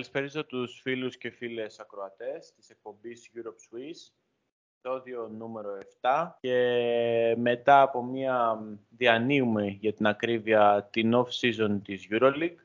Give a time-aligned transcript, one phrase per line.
[0.00, 4.12] Καλησπέριζω τους φίλους και φίλες ακροατές της εκπομπής Europe Swiss,
[4.76, 12.56] επεισόδιο νούμερο 7 και μετά από μια διανύουμε για την ακρίβεια την off-season της EuroLeague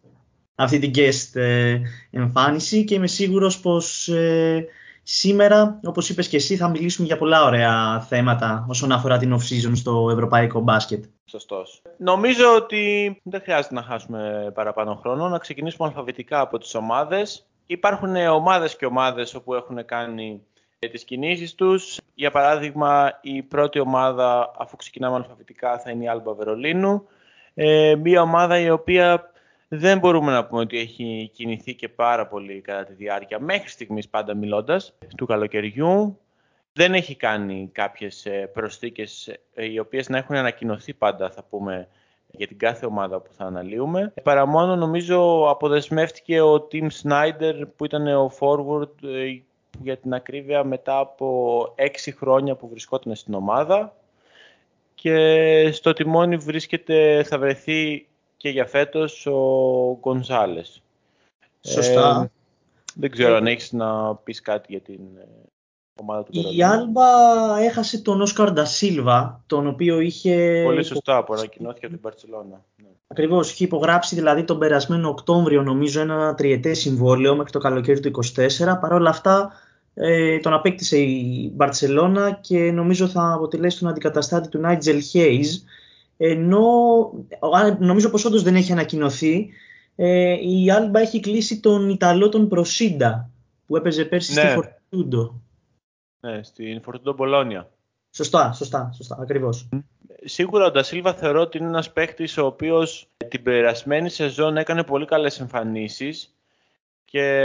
[0.57, 4.67] αυτή την guest ε, εμφάνιση και είμαι σίγουρος πως ε,
[5.03, 9.73] σήμερα, όπως είπες και εσύ, θα μιλήσουμε για πολλά ωραία θέματα όσον αφορά την off-season
[9.75, 11.05] στο ευρωπαϊκό μπάσκετ.
[11.25, 11.83] Σωστός.
[11.99, 17.47] Νομίζω ότι δεν χρειάζεται να χάσουμε παραπάνω χρόνο, να ξεκινήσουμε αλφαβητικά από τις ομάδες.
[17.67, 20.43] Υπάρχουν ομάδες και ομάδες όπου έχουν κάνει
[20.79, 22.01] τις κινήσεις τους.
[22.15, 27.07] Για παράδειγμα, η πρώτη ομάδα, αφού ξεκινάμε αλφαβητικά, θα είναι η Άλμπα Βερολίνου.
[27.55, 29.31] Ε, μια ομάδα η οποία
[29.69, 34.09] δεν μπορούμε να πούμε ότι έχει κινηθεί και πάρα πολύ κατά τη διάρκεια, μέχρι στιγμής
[34.09, 36.19] πάντα μιλώντας, του καλοκαιριού.
[36.73, 41.89] Δεν έχει κάνει κάποιες ε, προσθήκες ε, οι οποίες να έχουν ανακοινωθεί πάντα, θα πούμε,
[42.31, 44.13] για την κάθε ομάδα που θα αναλύουμε.
[44.23, 49.41] Παρά μόνο νομίζω αποδεσμεύτηκε ο Tim Snyder που ήταν ο forward ε,
[49.83, 53.97] για την ακρίβεια μετά από έξι χρόνια που βρισκόταν στην ομάδα
[54.95, 58.07] και στο τιμόνι βρίσκεται, θα βρεθεί
[58.37, 60.83] και για φέτος ο Γκονζάλες.
[61.61, 62.23] Σωστά.
[62.25, 62.31] Ε,
[62.95, 65.29] δεν ξέρω αν έχεις να πεις κάτι για την ε,
[66.01, 67.05] ομάδα του Η Άλμπα
[67.61, 70.63] έχασε τον Όσκαρ Ντασίλβα, τον οποίο είχε...
[70.65, 72.65] Πολύ σωστά, που ανακοινώθηκε από την Παρσελώνα.
[72.77, 72.89] Ναι.
[73.07, 78.23] Ακριβώς, είχε υπογράψει δηλαδή τον περασμένο Οκτώβριο νομίζω ένα τριετέ συμβόλαιο μέχρι το καλοκαίρι του
[78.37, 78.79] 2024.
[78.81, 79.53] Παρ' όλα αυτά
[79.95, 85.59] ε, τον απέκτησε η Μπαρτσελώνα και νομίζω θα αποτελέσει τον αντικαταστάτη του Νάιτζελ Χέιζ
[86.17, 87.13] ενώ
[87.79, 89.51] νομίζω πως όντως δεν έχει ανακοινωθεί
[89.97, 93.31] ε, η Άλμπα έχει κλείσει τον Ιταλό τον Προσίντα
[93.67, 94.41] που έπαιζε πέρσι ναι.
[94.41, 95.41] στη Φορτούντο.
[96.21, 97.71] Ναι, στην Φορτούντο Μπολόνια.
[98.11, 99.69] Σωστά, σωστά, σωστά, ακριβώς.
[100.25, 105.05] Σίγουρα ο Ντασίλβα θεωρώ ότι είναι ένας παίχτης ο οποίος την περασμένη σεζόν έκανε πολύ
[105.05, 106.35] καλές εμφανίσεις
[107.05, 107.43] και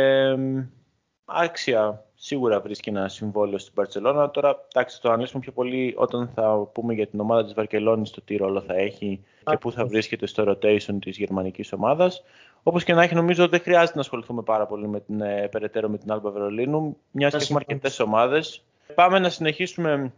[1.26, 4.30] άξια σίγουρα βρίσκει ένα συμβόλαιο στην Παρσελόνα.
[4.30, 8.22] Τώρα, εντάξει, το αναλύσουμε πιο πολύ όταν θα πούμε για την ομάδα της Βαρκελόνης το
[8.22, 12.24] τι ρόλο θα έχει και πού θα βρίσκεται στο rotation της γερμανικής ομάδας.
[12.64, 15.90] Όπως και να έχει, νομίζω δεν χρειάζεται να ασχοληθούμε πάρα πολύ με την, ε, περαιτέρω
[15.90, 18.64] με την Άλμπα Βερολίνου, μιας και έχουμε αρκετές ομάδες.
[18.96, 20.14] Πάμε να συνεχίσουμε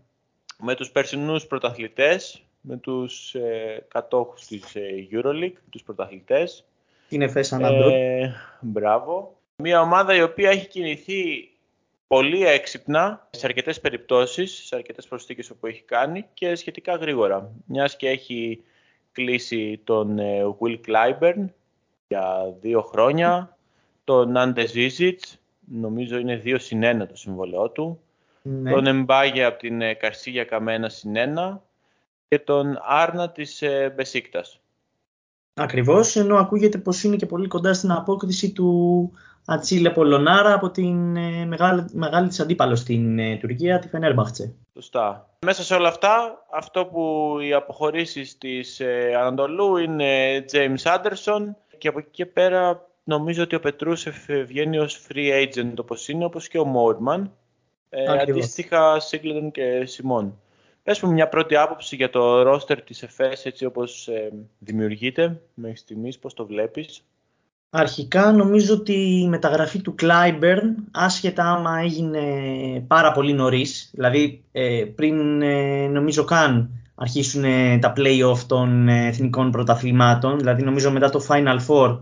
[0.58, 6.66] με τους περσινούς πρωταθλητές, με τους ε, κατόχους της ε, EuroLeague, τους πρωταθλητές.
[7.10, 9.36] Την Εφές ε, Μπράβο.
[9.56, 11.53] Μια ομάδα η οποία έχει κινηθεί
[12.14, 17.52] πολύ έξυπνα σε αρκετές περιπτώσεις, σε αρκετές προσθήκες που έχει κάνει και σχετικά γρήγορα.
[17.66, 18.64] Μιας και έχει
[19.12, 21.46] κλείσει τον ε, Will Clyburn
[22.08, 23.58] για δύο χρόνια,
[24.04, 28.00] τον Άντε Ζίζιτς, νομίζω είναι δύο συν ένα το συμβολαιό του,
[28.42, 28.72] ναι.
[28.72, 31.64] τον Εμπάγε από την ε, Καρσίγια Καμένα συν ένα
[32.28, 34.60] και τον Άρνα της ε, Μπεσίκτας.
[35.54, 39.12] Ακριβώς, ενώ ακούγεται πως είναι και πολύ κοντά στην απόκριση του
[39.46, 44.56] Ατσίλε Πολωνάρα από την ε, μεγάλη, μεγάλη της αντίπαλος στην ε, Τουρκία, τη Φενέρμπαχτσε.
[44.74, 45.30] Σωστά.
[45.46, 51.46] Μέσα σε όλα αυτά, αυτό που οι αποχωρήσεις της ε, Ανατολού είναι James Anderson
[51.78, 56.26] και από εκεί και πέρα νομίζω ότι ο Πετρούσεφ βγαίνει ως free agent όπως είναι,
[56.26, 57.32] όπως και ο Μόρμαν.
[57.90, 60.38] Ε, αντίστοιχα Σίγκλεντον και Σιμών.
[60.84, 65.78] Πες μου μια πρώτη άποψη για το ρόστερ της ΕΦΕΣ έτσι όπως ε, δημιουργείται μέχρι
[65.78, 67.04] στιγμής, πώς το βλέπεις.
[67.76, 70.62] Αρχικά νομίζω ότι η μεταγραφή του Clyburn,
[70.92, 72.22] άσχετα άμα έγινε
[72.88, 79.52] πάρα πολύ νωρίς, δηλαδή ε, πριν ε, νομίζω καν αρχίσουν ε, τα play-off των εθνικών
[79.52, 82.00] πρωταθλημάτων, δηλαδή νομίζω μετά το Final Four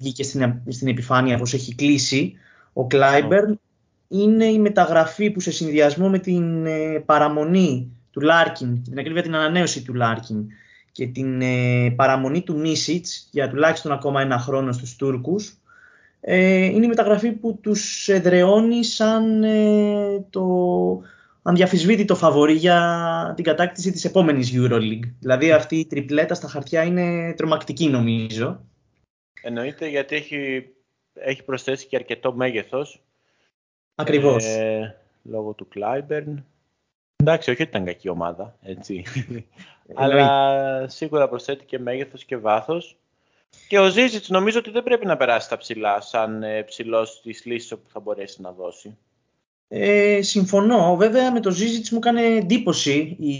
[0.00, 2.34] βγήκε στην, στην επιφάνεια πως έχει κλείσει,
[2.72, 3.60] Ο Κλάιμπερν
[4.08, 9.34] είναι η μεταγραφή που σε συνδυασμό με την ε, παραμονή του Λάρκιν, την ακρίβεια την
[9.34, 10.46] ανανέωση του Λάρκιν
[10.98, 15.58] και την ε, παραμονή του Μίσιτς για τουλάχιστον ακόμα ένα χρόνο στους Τούρκους,
[16.20, 20.42] ε, είναι η μεταγραφή που τους εδραιώνει σαν ε, το
[21.42, 25.10] αδιαμφισβήτητο φαβορή για την κατάκτηση της επόμενης EuroLeague.
[25.20, 28.60] Δηλαδή αυτή η τριπλέτα στα χαρτιά είναι τρομακτική νομίζω.
[29.42, 30.68] Εννοείται γιατί έχει,
[31.14, 33.02] έχει προσθέσει και αρκετό μέγεθος.
[33.94, 34.44] Ακριβώς.
[34.44, 36.44] Ε, λόγω του Κλάιμπερν.
[37.20, 39.04] Εντάξει, όχι ότι ήταν κακή ομάδα, έτσι.
[39.94, 42.96] Αλλά σίγουρα προσθέτει και μέγεθος και βάθος.
[43.68, 47.44] Και ο Ζίζιτς νομίζω ότι δεν πρέπει να περάσει στα ψηλά σαν ε, ψηλός της
[47.44, 48.96] λύσης που θα μπορέσει να δώσει.
[49.68, 50.96] Ε, συμφωνώ.
[50.96, 53.36] Βέβαια με το Ζίζιτς μου έκανε εντύπωση η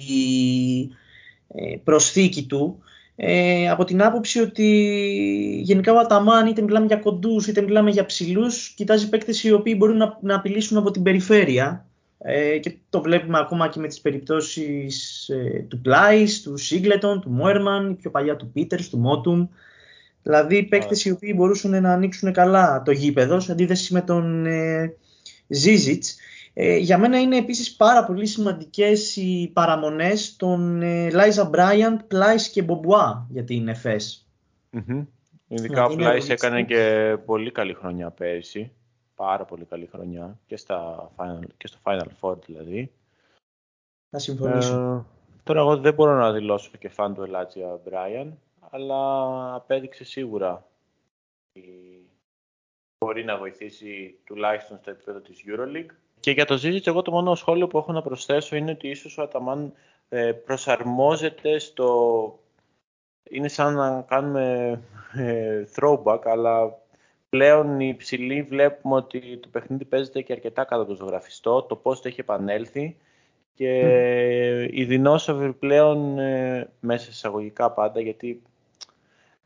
[1.48, 2.82] ε, προσθήκη του.
[3.16, 4.66] Ε, από την άποψη ότι
[5.62, 9.74] γενικά ο Αταμάν είτε μιλάμε για κοντούς είτε μιλάμε για ψηλούς κοιτάζει παίκτες οι οποίοι
[9.78, 11.86] μπορούν να, να απειλήσουν από την περιφέρεια
[12.18, 17.30] ε, και το βλέπουμε ακόμα και με τις περιπτώσεις ε, του Πλάις, του Σίγκλετον, του
[17.30, 19.46] Μόερμαν, πιο παλιά του Πίτερς, του Μότουμ.
[20.22, 24.96] Δηλαδή παίκτες οι οποίοι μπορούσαν να ανοίξουν καλά το γήπεδο σε αντίθεση με τον ε,
[25.48, 26.16] Ζίζιτς.
[26.52, 32.48] Ε, για μένα είναι επίσης πάρα πολύ σημαντικές οι παραμονές των ε, Λάιζα Μπράιαντ, Πλάις
[32.48, 34.28] και Μπομπουά για την ΕΦΕΣ.
[34.72, 35.06] Mm-hmm.
[35.48, 38.72] Ειδικά ο Πλάις έκανε και πολύ καλή χρονιά πέρυσι
[39.18, 42.92] πάρα πολύ καλή χρονιά και, στα final, και στο Final Four δηλαδή.
[44.10, 44.76] Θα συμφωνήσω.
[44.76, 45.04] Ε,
[45.42, 48.38] τώρα εγώ δεν μπορώ να δηλώσω και φαν του Ελάτζια Μπράιαν,
[48.70, 50.66] αλλά απέδειξε σίγουρα
[51.52, 52.06] ότι
[52.98, 55.94] μπορεί να βοηθήσει τουλάχιστον στο επίπεδο της EuroLeague.
[56.20, 59.18] Και για το Ζίζιτς, εγώ το μόνο σχόλιο που έχω να προσθέσω είναι ότι ίσως
[59.18, 59.72] ο Αταμάν
[60.08, 62.38] ε, προσαρμόζεται στο...
[63.30, 64.80] Είναι σαν να κάνουμε
[65.14, 66.78] ε, throwback, αλλά
[67.28, 72.00] πλέον οι υψηλοί βλέπουμε ότι το παιχνίδι παίζεται και αρκετά κατά το ζωγραφιστό, το πώς
[72.00, 72.96] το έχει επανέλθει
[73.54, 74.68] και mm.
[74.72, 78.42] οι δεινόσαυροι πλέον ε, μέσα εισαγωγικά πάντα γιατί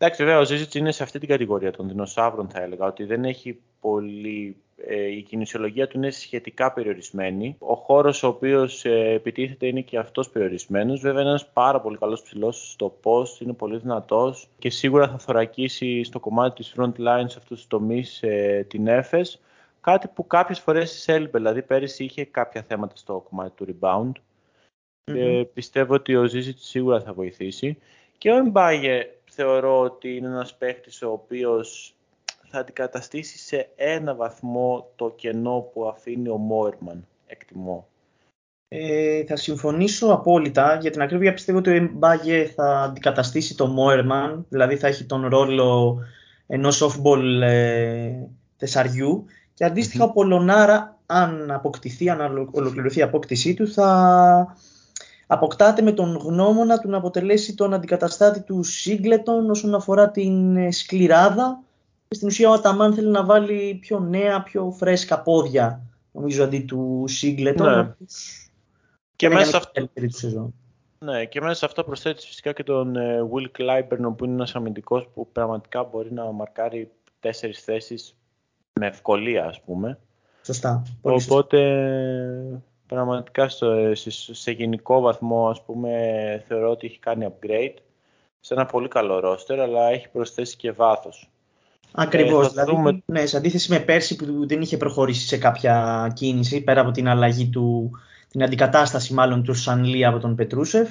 [0.02, 3.24] εντάξει βέβαια ο Ζίζιτς είναι σε αυτή την κατηγορία των δεινοσαύρων θα έλεγα ότι δεν
[3.24, 4.56] έχει πολύ
[4.86, 7.56] ε, η κινησιολογία του είναι σχετικά περιορισμένη.
[7.58, 11.00] Ο χώρος ο οποίος ε, επιτίθεται είναι και αυτός περιορισμένος.
[11.00, 15.18] Βέβαια είναι ένας πάρα πολύ καλός ψηλός στο post, είναι πολύ δυνατός και σίγουρα θα
[15.18, 19.40] θωρακίσει στο κομμάτι της front line σε αυτούς τους τομείς ε, την έφες.
[19.80, 24.12] Κάτι που κάποιες φορές έλειπε, δηλαδή πέρυσι είχε κάποια θέματα στο κομμάτι του rebound.
[25.04, 27.78] Και πιστεύω ότι ο Ζήσιτ σίγουρα θα βοηθήσει.
[28.18, 31.94] Και ο Εμπάγε θεωρώ ότι είναι ένας παίχτης ο οποίος
[32.50, 37.86] θα αντικαταστήσει σε ένα βαθμό το κενό που αφήνει ο Μόερμαν, εκτιμώ.
[38.68, 40.78] Ε, θα συμφωνήσω απόλυτα.
[40.80, 45.26] Για την ακρίβεια πιστεύω ότι ο Εμπάγε θα αντικαταστήσει το Μόερμαν, δηλαδή θα έχει τον
[45.26, 45.98] ρόλο
[46.46, 48.12] ενός off-ball ε,
[48.56, 54.56] τεσσαριού και αντιστοιχα ο Πολωνάρα, αν αποκτηθεί, αν ολοκληρωθεί η απόκτησή του, θα
[55.32, 60.70] αποκτάται με τον γνώμονα του να αποτελέσει τον αντικαταστάτη του Σίγκλετον όσον αφορά την ε,
[60.70, 61.62] σκληράδα
[62.08, 67.04] στην ουσία ο Αταμάν θέλει να βάλει πιο νέα, πιο φρέσκα πόδια, νομίζω, αντί του
[67.06, 67.76] Σίγκλετον.
[67.76, 67.94] Ναι.
[69.16, 70.52] Και μέσα, σε αυτό...
[70.98, 74.54] ναι, και μέσα σε αυτό προσθέτει φυσικά και τον ε, Will Clyburn, που είναι ένας
[74.54, 76.90] αμυντικός που πραγματικά μπορεί να μαρκάρει
[77.20, 78.16] τέσσερις θέσεις
[78.80, 79.98] με ευκολία, ας πούμε.
[80.42, 80.82] Σωστά.
[81.00, 81.58] Οπότε,
[82.92, 87.74] πραγματικά στο, σε, σε, γενικό βαθμό, ας πούμε, θεωρώ ότι έχει κάνει upgrade
[88.40, 91.30] σε ένα πολύ καλό roster, αλλά έχει προσθέσει και βάθος.
[91.92, 92.46] Ακριβώς.
[92.46, 96.80] Ε, δηλαδή, ναι, σε αντίθεση με πέρσι που δεν είχε προχωρήσει σε κάποια κίνηση πέρα
[96.80, 97.90] από την αλλαγή του,
[98.30, 100.90] την αντικατάσταση μάλλον του Σανλή από τον Πετρούσεφ,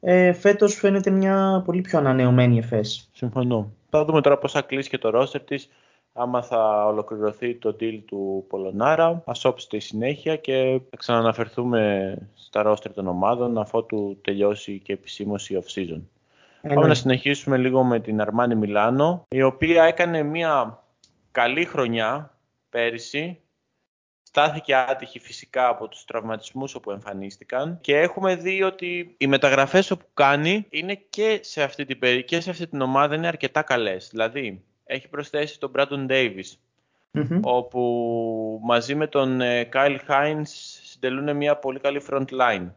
[0.00, 3.10] ε, φέτος φαίνεται μια πολύ πιο ανανεωμένη ΕΦΕΣ.
[3.12, 3.72] Συμφωνώ.
[3.90, 5.68] Θα δούμε τώρα πώς θα κλείσει και το ρόστερ της,
[6.20, 12.92] άμα θα ολοκληρωθεί το deal του Πολωνάρα, ασώπιστε η συνέχεια και θα ξαναναφερθούμε στα ρόστερ
[12.92, 13.86] των ομάδων αφού
[14.20, 16.00] τελειώσει και επισήμωση off-season.
[16.74, 20.82] Πάμε να συνεχίσουμε λίγο με την Αρμάνι Μιλάνο, η οποία έκανε μια
[21.30, 23.40] καλή χρονιά πέρυσι.
[24.22, 30.06] Στάθηκε άτυχη φυσικά από τους τραυματισμούς όπου εμφανίστηκαν και έχουμε δει ότι οι μεταγραφές που
[30.14, 34.08] κάνει είναι και σε αυτή την, και σε αυτή την ομάδα είναι αρκετά καλές.
[34.10, 36.56] Δηλαδή, έχει προσθέσει τον Brandon Davis,
[37.40, 39.40] όπου μαζί με τον
[39.72, 40.42] Kyle Hines
[40.82, 42.68] συντελούν μια πολύ καλή front line.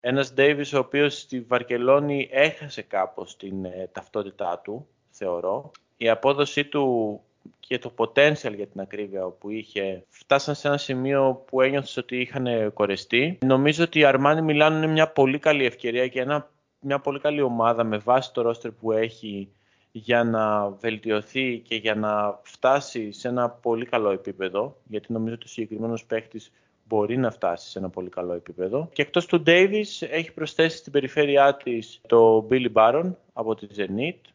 [0.00, 5.70] Ένας Davis ο οποίος στη Βαρκελόνη έχασε κάπως την ε, ταυτότητά του, θεωρώ.
[5.96, 7.20] Η απόδοσή του
[7.60, 12.20] και το potential για την ακρίβεια που είχε φτάσαν σε ένα σημείο που ένιωθες ότι
[12.20, 13.38] είχαν κορεστεί.
[13.44, 16.50] Νομίζω ότι η Αρμάνι Μιλάνο είναι μια πολύ καλή ευκαιρία και ένα,
[16.80, 19.48] μια πολύ καλή ομάδα με βάση το ρόστερ που έχει
[19.98, 25.44] για να βελτιωθεί και για να φτάσει σε ένα πολύ καλό επίπεδο, γιατί νομίζω ότι
[25.44, 26.52] ο συγκεκριμένος παίχτης
[26.84, 28.88] μπορεί να φτάσει σε ένα πολύ καλό επίπεδο.
[28.92, 34.30] Και εκτός του Davis έχει προσθέσει στην περιφέρειά της το Billy Baron από τη Zenit,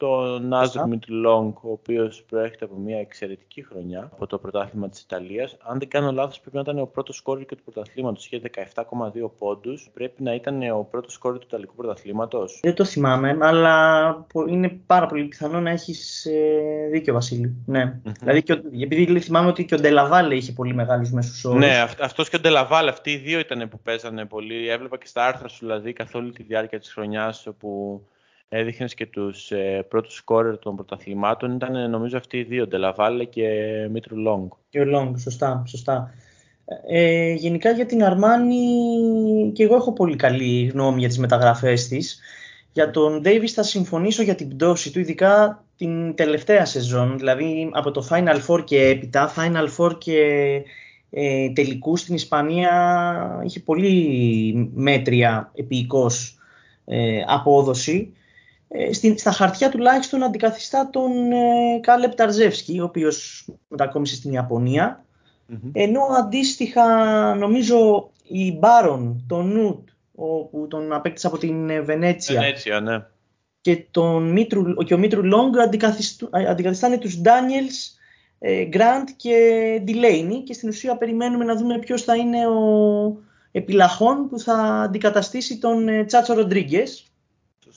[0.00, 0.82] το Nazar
[1.26, 5.56] Long, ο οποίος προέρχεται από μια εξαιρετική χρονιά από το πρωτάθλημα της Ιταλίας.
[5.62, 8.26] Αν δεν κάνω λάθος, πρέπει να ήταν ο πρώτος σκόρη και του πρωταθλήματος.
[8.26, 8.40] Είχε
[8.74, 9.90] 17,2 πόντους.
[9.94, 12.60] Πρέπει να ήταν ο πρώτος σκόρη του Ιταλικού πρωταθλήματος.
[12.62, 17.62] Δεν το θυμάμαι, αλλά είναι πάρα πολύ πιθανό να έχεις ε, δίκιο, Βασίλη.
[17.66, 18.00] Ναι.
[18.04, 18.12] Mm-hmm.
[18.20, 21.58] Δηλαδή, και ο, επειδή θυμάμαι ότι και ο Ντελαβάλε είχε πολύ μεγάλους μέσους όρους.
[21.58, 24.68] Ναι, αυτός και ο Ντελαβάλε, αυτοί οι δύο ήταν που παίζανε πολύ.
[24.68, 28.00] Έβλεπα και στα άρθρα σου δηλαδή καθ' όλη τη διάρκεια της χρονιάς όπου
[28.52, 31.54] έδειχνες και τους ε, πρώτους σκόρερ των πρωταθλημάτων.
[31.54, 33.48] Ήταν νομίζω αυτοί οι δύο, Ντελαβάλε και
[33.90, 34.52] Μίτρου Λονγκ.
[34.68, 36.14] Και ο Λονγκ, σωστά, σωστά.
[36.88, 38.62] Ε, γενικά για την Αρμάνι
[39.54, 42.20] και εγώ έχω πολύ καλή γνώμη για τις μεταγραφές της.
[42.72, 47.90] Για τον Ντέιβις θα συμφωνήσω για την πτώση του, ειδικά την τελευταία σεζόν, δηλαδή από
[47.90, 50.22] το Final Four και έπειτα, Final Four και
[51.10, 56.38] ε, τελικού στην Ισπανία είχε πολύ μέτρια επιεικώς
[56.84, 58.12] ε, απόδοση
[58.72, 65.04] ε, στα χαρτιά τουλάχιστον αντικαθιστά τον ε, Κάλεμπ Ταρτσέφσκι, ο οποίος μετακόμισε στην Ιαπωνία
[65.72, 66.84] Ενώ αντίστοιχα
[67.34, 69.88] νομίζω η Μπάρον, τον Νουτ,
[70.50, 73.04] που τον απέκτησε από την ε, Βενέτσια, Βενέτσια ναι.
[73.60, 75.54] και, τον Μίτρου, και ο Μίτρου Λόγκ
[76.48, 77.98] αντικαθιστάνε τους Ντάνιελς,
[78.68, 80.42] Γκραντ και Ντιλέινι.
[80.42, 83.16] Και στην ουσία περιμένουμε να δούμε ποιος θα είναι ο
[83.52, 87.09] επιλαχών που θα αντικαταστήσει τον Τσάτσο Ροντρίγκες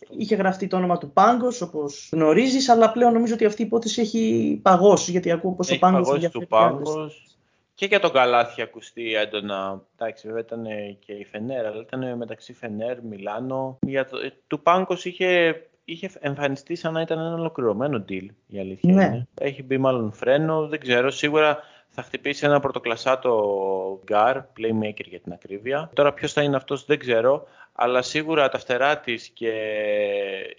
[0.10, 4.02] Είχε γραφτεί το όνομα του Πάγκος, όπως γνωρίζεις, αλλά πλέον νομίζω ότι αυτή η υπόθεση
[4.02, 5.12] έχει παγώσει.
[5.12, 6.16] Γιατί ακούω πως ο Πάγκος.
[6.16, 7.28] Έχει του Πάγκος.
[7.76, 9.82] Και για τον Καλάθη ακούστηκε έντονα.
[9.98, 10.66] Εντάξει, βέβαια ήταν
[11.00, 13.78] και η Φενέρ, αλλά ήταν μεταξύ Φενέρ, Μιλάνο.
[13.82, 14.18] Για το,
[14.48, 19.04] του Πάγκος είχε, είχε εμφανιστεί σαν να ήταν ένα ολοκληρωμένο deal, η αλήθεια ναι.
[19.04, 19.28] είναι.
[19.34, 21.12] Έχει μπει μάλλον φρένο, δεν ξέρω.
[21.12, 21.60] Σίγουρα
[21.96, 25.90] θα χτυπήσει ένα πρωτοκλασσάτο guard, playmaker για την ακρίβεια.
[25.94, 29.52] Τώρα ποιος θα είναι αυτός δεν ξέρω, αλλά σίγουρα τα φτερά της και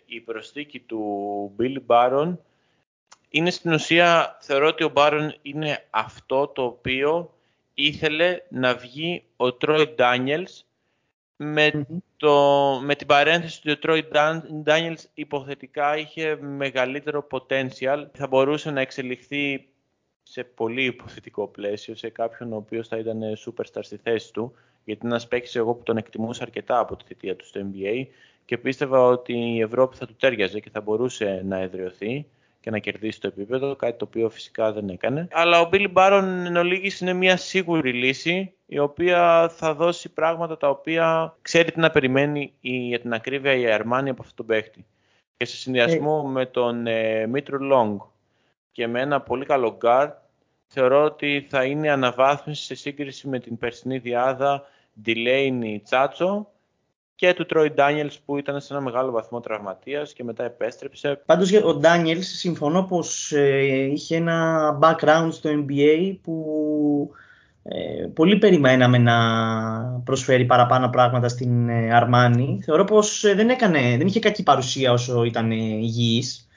[0.06, 2.36] η προσθήκη του Billy Baron
[3.28, 7.34] είναι στην ουσία, θεωρώ ότι ο Baron είναι αυτό το οποίο
[7.74, 10.62] ήθελε να βγει ο Troy Daniels
[11.36, 11.86] με,
[12.16, 12.34] το,
[12.82, 14.02] με την παρένθεση ότι ο Troy
[14.64, 19.68] Daniels υποθετικά είχε μεγαλύτερο potential, θα μπορούσε να εξελιχθεί
[20.24, 24.54] σε πολύ υποθετικό πλαίσιο, σε κάποιον ο οποίος θα ήταν superstar στη θέση του
[24.84, 28.06] γιατί είναι ένας παίκτης εγώ που τον εκτιμούσα αρκετά από τη θητεία του στο NBA
[28.44, 32.26] και πίστευα ότι η Ευρώπη θα του τέριαζε και θα μπορούσε να εδραιωθεί
[32.60, 35.28] και να κερδίσει το επίπεδο, κάτι το οποίο φυσικά δεν έκανε.
[35.32, 40.56] Αλλά ο Billy Baron εν ολίγης είναι μια σίγουρη λύση η οποία θα δώσει πράγματα
[40.56, 44.84] τα οποία ξέρει τι να περιμένει για την ακρίβεια η Αρμάνη από αυτόν τον παίκτη.
[45.36, 46.30] Και σε συνδυασμό ε.
[46.30, 48.02] με τον ε, Μίτρου Λόγκ
[48.74, 50.10] και με ένα πολύ καλό guard
[50.66, 54.62] θεωρώ ότι θα είναι αναβάθμιση σε σύγκριση με την περσινή διάδα
[55.06, 56.48] Delaney Τσάτσο
[57.14, 61.22] και του Τρόι Ντάνιελς που ήταν σε ένα μεγάλο βαθμό τραυματίας και μετά επέστρεψε.
[61.26, 67.10] Πάντως ο Ντάνιελς συμφωνώ πως ε, είχε ένα background στο NBA που
[67.62, 69.16] ε, πολύ περιμέναμε να
[70.04, 72.60] προσφέρει παραπάνω πράγματα στην ε, Αρμάνη.
[72.64, 76.48] Θεωρώ πως ε, δεν, έκανε, δεν είχε κακή παρουσία όσο ήταν υγιής.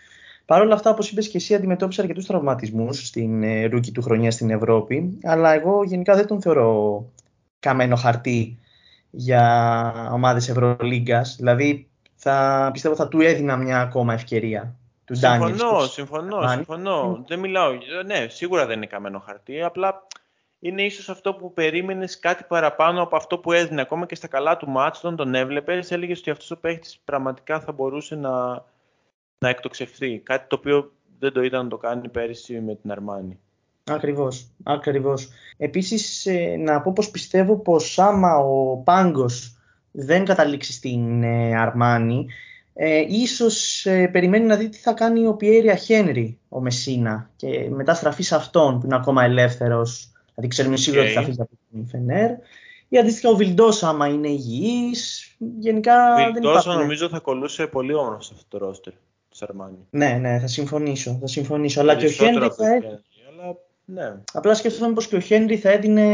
[0.48, 4.34] Παρ' όλα αυτά, όπως είπες και εσύ, αντιμετώπισε αρκετούς τραυματισμούς στην ε, ρούκη του χρονιάς
[4.34, 5.20] στην Ευρώπη.
[5.24, 7.06] Αλλά εγώ γενικά δεν τον θεωρώ
[7.60, 8.60] καμένο χαρτί
[9.10, 11.36] για ομάδες Ευρωλίγκας.
[11.36, 14.75] Δηλαδή, θα, πιστεύω θα του έδινα μια ακόμα ευκαιρία.
[15.06, 17.24] Τους συμφωνώ, συμφωνώ, συμφωνώ.
[17.27, 17.72] Δεν μιλάω.
[18.06, 19.62] Ναι, σίγουρα δεν είναι καμένο χαρτί.
[19.62, 20.08] Απλά
[20.60, 23.82] είναι ίσως αυτό που περίμενες κάτι παραπάνω από αυτό που έδινε.
[23.82, 27.60] Ακόμα και στα καλά του μάτς, όταν τον έβλεπες, έλεγες ότι αυτός ο παίχτης πραγματικά
[27.60, 28.63] θα μπορούσε να,
[29.39, 30.20] να εκτοξευθεί.
[30.20, 33.39] Κάτι το οποίο δεν το ήταν να το κάνει πέρυσι με την Αρμάνη.
[33.84, 35.29] Ακριβώς, ακριβώς.
[35.58, 39.58] Επίσης ε, να πω πως πιστεύω πως άμα ο Πάγκος
[39.91, 42.27] δεν καταλήξει στην ε, Αρμάνη
[42.74, 47.70] ε, ίσως ε, περιμένει να δει τι θα κάνει ο Πιέρια Χένρι, ο Μεσίνα και
[47.70, 51.51] μετά στραφεί σε αυτόν που είναι ακόμα ελεύθερος δηλαδή ξέρουμε σίγουρα ότι θα φύγει από
[51.72, 52.32] την Φενέρ
[52.89, 57.94] ή αντίστοιχα ο Βιλντός άμα είναι υγιής γενικά Βιλντός, δεν υπάρχει νομίζω θα κολούσε πολύ
[57.94, 58.94] όμορφο σε αυτό το ρόστερ
[59.89, 61.17] ναι, ναι, θα συμφωνήσω.
[61.22, 61.82] Θα συμφωνήσω.
[61.82, 63.01] Αλλά και ο Χένρι θα έδινε.
[63.86, 64.15] Ναι.
[64.34, 66.06] Απλά σκέφτομαι πως και ο Χένρι θα έδινε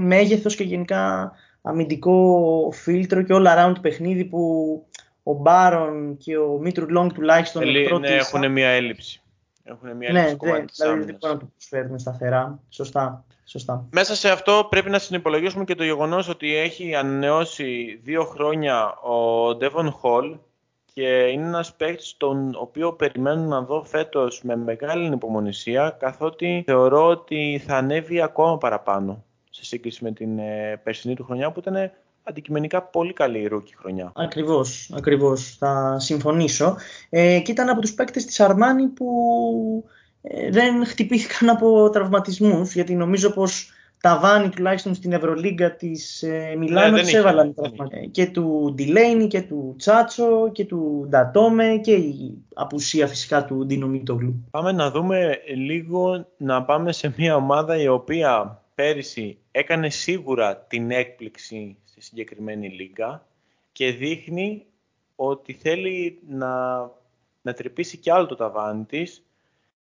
[0.00, 4.84] μέγεθος και γενικά αμυντικό φίλτρο και all around παιχνίδι που
[5.22, 9.22] ο Μπάρον και ο Μίτρου Λόγκ τουλάχιστον Ελί, ναι, έχουν μια έλλειψη.
[9.64, 12.58] Έχουν μια ναι, έλλειψη ναι, δηλαδή δεν μπορούν να το προσφέρουν σταθερά.
[12.68, 13.24] Σωστά.
[13.44, 13.86] Σωστά.
[13.90, 19.48] Μέσα σε αυτό πρέπει να συνυπολογίσουμε και το γεγονός ότι έχει ανανεώσει δύο χρόνια ο
[19.60, 20.38] Devon Hall
[20.94, 27.06] και είναι ένας παίκτης τον οποίο περιμένω να δω φέτος με μεγάλη υπομονησία καθότι θεωρώ
[27.06, 31.90] ότι θα ανέβει ακόμα παραπάνω σε σύγκριση με την ε, περσινή του χρονιά που ήταν
[32.22, 34.12] αντικειμενικά πολύ καλή η ρούκη χρονιά.
[34.14, 35.56] Ακριβώς, ακριβώς.
[35.58, 36.76] Θα συμφωνήσω.
[37.10, 39.08] Ε, και ήταν από τους παίκτες της Αρμάνη που
[40.22, 43.70] ε, δεν χτυπήθηκαν από τραυματισμούς γιατί νομίζω πως
[44.02, 47.54] τα βάνη τουλάχιστον στην Ευρωλίγκα της ε, Μιλάνο ναι, έβαλαν
[48.10, 53.86] και του Ντιλέινι και του Τσάτσο και του Ντατόμε και η απουσία φυσικά του Ντίνο
[53.86, 54.44] Μίτογλου.
[54.50, 60.90] Πάμε να δούμε λίγο να πάμε σε μια ομάδα η οποία πέρυσι έκανε σίγουρα την
[60.90, 63.26] έκπληξη στη συγκεκριμένη λίγα
[63.72, 64.66] και δείχνει
[65.16, 66.80] ότι θέλει να,
[67.42, 69.24] να τρυπήσει κι άλλο το ταβάνι της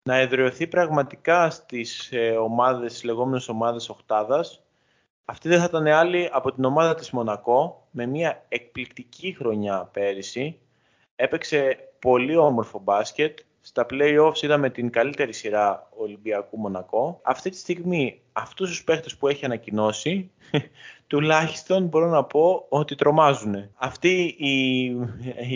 [0.03, 4.63] να εδραιωθεί πραγματικά στις ε, ομάδες, στις λεγόμενες ομάδες οχτάδας.
[5.25, 10.59] Αυτή δεν θα ήταν άλλη από την ομάδα της Μονακό, με μια εκπληκτική χρονιά πέρυσι.
[11.17, 13.39] Έπαιξε πολύ όμορφο μπάσκετ.
[13.61, 17.21] Στα play-offs είδαμε την καλύτερη σειρά Ολυμπιακού Μονακό.
[17.25, 20.31] Αυτή τη στιγμή αυτούς τους παίχτες που έχει ανακοινώσει,
[21.07, 23.71] τουλάχιστον μπορώ να πω ότι τρομάζουν.
[23.75, 24.85] Αυτή η,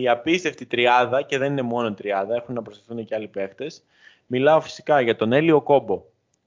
[0.00, 3.84] η απίστευτη τριάδα, και δεν είναι μόνο τριάδα, έχουν να προσθεθούν και άλλοι παίχτες,
[4.26, 5.94] Μιλάω φυσικά για τον Έλιο Κόμπο,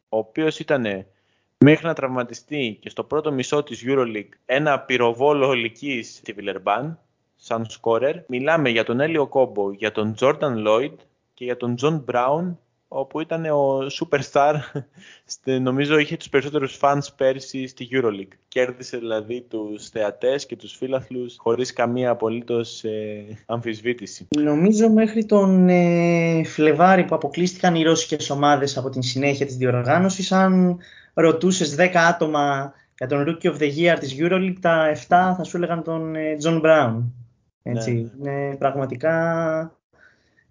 [0.10, 1.06] ο οποίος ήταν
[1.58, 7.00] μέχρι να τραυματιστεί και στο πρώτο μισό της EuroLeague ένα πυροβόλο ολικής στη Βιλερμπάν,
[7.36, 8.16] σαν σκόρερ.
[8.28, 11.00] Μιλάμε για τον Έλι Οκόμπο, για τον Τζόρνταν Λόιντ
[11.34, 14.54] και για τον Τζον Μπράουν όπου ήταν ο superstar,
[15.62, 18.38] νομίζω είχε τους περισσότερους fans πέρσι στη EuroLeague.
[18.48, 24.28] Κέρδισε δηλαδή τους θεατές και τους φίλαθλους χωρίς καμία απολύτως ε, αμφισβήτηση.
[24.38, 30.32] Νομίζω μέχρι τον ε, Φλεβάρι που αποκλείστηκαν οι ρώσικες ομάδες από την συνέχεια της διοργάνωσης,
[30.32, 30.78] αν
[31.14, 35.58] ρωτούσες 10 άτομα για τον Rookie of the Year της EuroLeague, τα 7 θα σου
[35.58, 37.04] έλεγαν τον Τζον ε, Brown.
[37.64, 38.12] Έτσι.
[38.18, 38.32] Ναι.
[38.32, 39.77] Είναι πραγματικά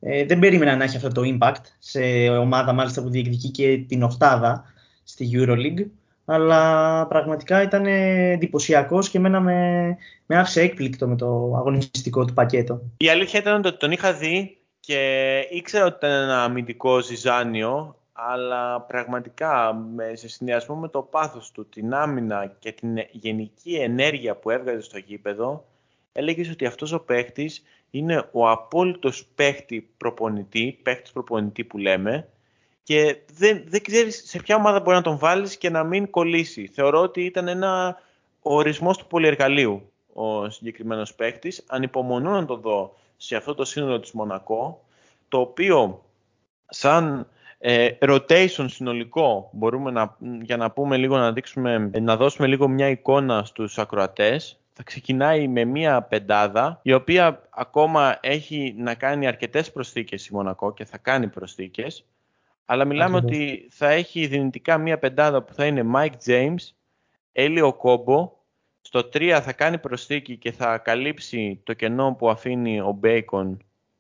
[0.01, 4.03] ε, δεν περίμενα να έχει αυτό το impact σε ομάδα μάλιστα που διεκδικεί και την
[4.03, 4.65] οκτάδα
[5.05, 5.87] στη EuroLeague.
[6.25, 12.81] Αλλά πραγματικά ήταν εντυπωσιακός και εμένα με, με άφησε έκπληκτο με το αγωνιστικό του πακέτο.
[12.97, 18.81] Η αλήθεια ήταν ότι τον είχα δει και ήξερα ότι ήταν ένα αμυντικό ζιζάνιο, αλλά
[18.81, 19.77] πραγματικά
[20.13, 24.99] σε συνδυασμό με το πάθος του, την άμυνα και την γενική ενέργεια που έβγαζε στο
[24.99, 25.65] γήπεδο,
[26.13, 27.63] έλεγες ότι αυτός ο παίχτης
[27.99, 32.29] είναι ο απόλυτος παίχτη προπονητή, παίχτης προπονητή που λέμε
[32.83, 36.67] και δεν, δεν ξέρεις σε ποια ομάδα μπορεί να τον βάλεις και να μην κολλήσει.
[36.67, 38.01] Θεωρώ ότι ήταν ένα
[38.43, 41.65] ορισμός του πολυεργαλείου ο συγκεκριμένος παίχτης.
[41.67, 44.85] Ανυπομονώ να το δω σε αυτό το σύνολο της Μονακό,
[45.29, 46.05] το οποίο
[46.69, 47.29] σαν
[47.59, 52.89] ε, rotation συνολικό μπορούμε να, για να πούμε λίγο να δείξουμε, να δώσουμε λίγο μια
[52.89, 59.73] εικόνα στους ακροατές θα ξεκινάει με μία πεντάδα η οποία ακόμα έχει να κάνει αρκετές
[59.73, 62.05] προσθήκες η Μονακό και θα κάνει προσθήκες
[62.65, 66.71] αλλά μιλάμε ότι θα έχει δυνητικά μία πεντάδα που θα είναι Mike James,
[67.33, 68.33] Έλιο Κόμπο
[68.81, 73.57] στο 3 θα κάνει προσθήκη και θα καλύψει το κενό που αφήνει ο Bacon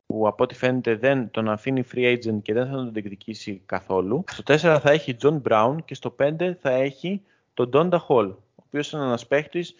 [0.06, 4.24] που από ό,τι φαίνεται δεν τον αφήνει free agent και δεν θα τον διεκδικήσει καθόλου.
[4.30, 7.22] Στο 4 θα έχει John Brown και στο 5 θα έχει
[7.54, 9.74] τον Donda Hall, ο οποίος είναι ένας παίχτης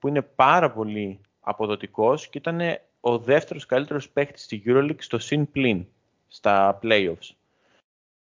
[0.00, 2.60] που είναι πάρα πολύ αποδοτικός και ήταν
[3.00, 5.86] ο δεύτερος καλύτερος παίχτης στη EuroLeague στο συν πλήν
[6.28, 7.34] στα playoffs.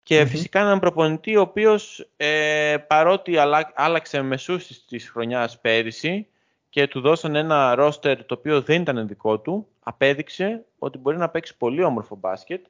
[0.04, 3.38] Και φυσικά έναν προπονητή ο οποίος ε, παρότι
[3.74, 6.28] άλλαξε μεσούς της χρονιάς πέρυσι
[6.70, 11.30] και του δώσαν ένα ρόστερ το οποίο δεν ήταν δικό του, απέδειξε ότι μπορεί να
[11.30, 12.66] παίξει πολύ όμορφο μπάσκετ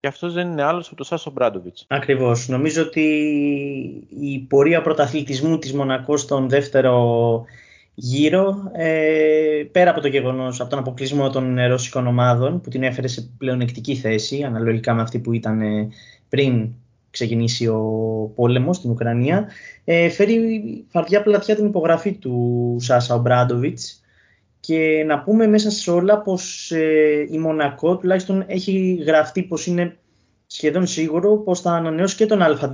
[0.00, 1.84] και αυτός δεν είναι άλλος από τον Σάσο Μπράντοβιτς.
[1.88, 2.48] Ακριβώς.
[2.48, 3.02] Νομίζω ότι
[4.20, 7.44] η πορεία πρωταθλητισμού της Μονακός στον δεύτερο
[8.00, 13.06] γύρω, ε, πέρα από το γεγονός, από τον αποκλεισμό των ρωσικών ομάδων που την έφερε
[13.06, 15.88] σε πλεονεκτική θέση, αναλογικά με αυτή που ήταν ε,
[16.28, 16.68] πριν
[17.10, 17.82] ξεκινήσει ο
[18.34, 19.48] πόλεμος στην Ουκρανία,
[19.84, 24.02] ε, φέρει φαρδιά πλατιά την υπογραφή του Σάσα Ομπράντοβιτς.
[24.60, 29.96] Και να πούμε μέσα σε όλα πως ε, η Μονακό τουλάχιστον έχει γραφτεί πως είναι
[30.46, 32.70] σχεδόν σίγουρο πως θα ανανεώσει και τον Αλφα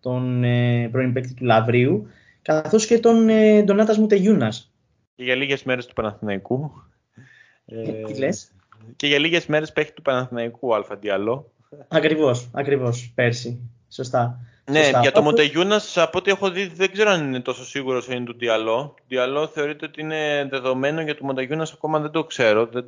[0.00, 2.06] τον ε, πρώην παίκτη του Λαβρίου,
[2.42, 4.72] καθώς και τον ε, Ντονάτας Μουτεγιούνας.
[5.14, 6.72] Και για λίγες μέρες του Παναθηναϊκού.
[7.66, 8.52] Ε, τι λες;
[8.96, 11.52] Και για λίγες μέρες παίχτη του Παναθηναϊκού Αλφα Διαλό.
[11.88, 13.60] Ακριβώς, ακριβώς, πέρσι.
[13.88, 14.40] Σωστά.
[14.70, 15.00] Ναι, Σωστά.
[15.00, 18.24] για το Μοντεγιούνα, από ό,τι έχω δει, δεν ξέρω αν είναι τόσο σίγουρος ότι είναι
[18.24, 18.94] του Διαλό.
[19.08, 22.66] Διαλό θεωρείται ότι είναι δεδομένο για το Μοντεγιούνα, ακόμα δεν το ξέρω.
[22.66, 22.86] Δεν,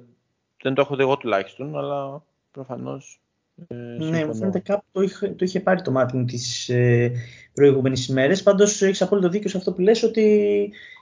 [0.63, 3.21] δεν το έχω δει εγώ τουλάχιστον, αλλά προφανώς.
[3.69, 7.13] Ε, ναι, μου φαίνεται κάπου το είχε, το είχε πάρει το μάτι μου τις ε,
[7.55, 8.43] προηγούμενες ημέρες.
[8.43, 10.23] Πάντως έχεις απόλυτο δίκιο σε αυτό που λες ότι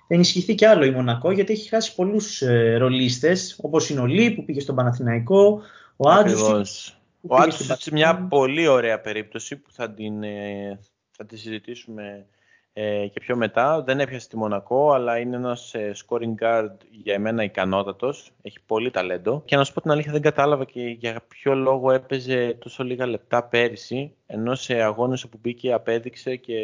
[0.09, 4.07] θα ενισχυθεί και άλλο η Μονακό γιατί έχει χάσει πολλούς ε, ρολίστες όπως είναι ο
[4.07, 5.63] Λί που πήγε στον Παναθηναϊκό,
[5.97, 10.79] ο Άντζους ο Άντζους είναι μια πολύ ωραία περίπτωση που θα την, ε,
[11.11, 12.27] θα τη συζητήσουμε
[12.73, 13.83] ε, και πιο μετά.
[13.83, 18.33] Δεν έπιασε τη Μονακό, αλλά είναι ένας ε, scoring guard για εμένα ικανότατος.
[18.43, 19.43] Έχει πολύ ταλέντο.
[19.45, 23.07] Και να σου πω την αλήθεια δεν κατάλαβα και για ποιο λόγο έπαιζε τόσο λίγα
[23.07, 26.57] λεπτά πέρυσι, ενώ σε αγώνες όπου μπήκε απέδειξε και...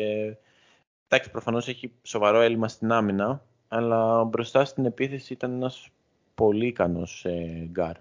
[1.08, 5.88] Εντάξει, προφανώς έχει σοβαρό έλλειμμα στην άμυνα, αλλά μπροστά στην επίθεση ήταν ένας
[6.34, 7.96] πολύ ικανός ε, γκάρ.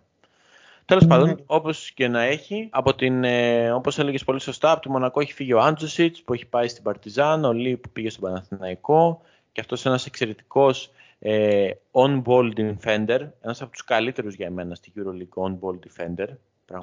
[0.86, 1.08] Τέλος mm-hmm.
[1.08, 5.20] πάντων, όπως και να έχει, από την, ε, όπως έλεγες πολύ σωστά, από τη Μονακό
[5.20, 9.22] έχει φύγει ο Άντζουσιτς που έχει πάει στην Παρτιζάν, ο Λι που πήγε στον Παναθηναϊκό
[9.52, 15.44] και αυτός ένας εξαιρετικός ε, on-ball defender, ένας από τους καλύτερους για εμένα στη EuroLeague
[15.44, 16.28] on-ball defender.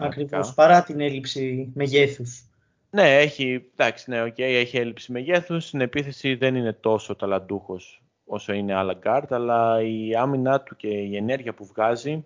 [0.00, 2.44] Ακριβώς, παρά την έλλειψη μεγέθους.
[2.90, 5.66] Ναι, έχει, εντάξει, ναι, okay, έχει έλλειψη μεγέθους.
[5.66, 10.88] Στην επίθεση δεν είναι τόσο ταλαντούχος όσο είναι άλλα guard, αλλά η άμυνά του και
[10.88, 12.24] η ενέργεια που βγάζει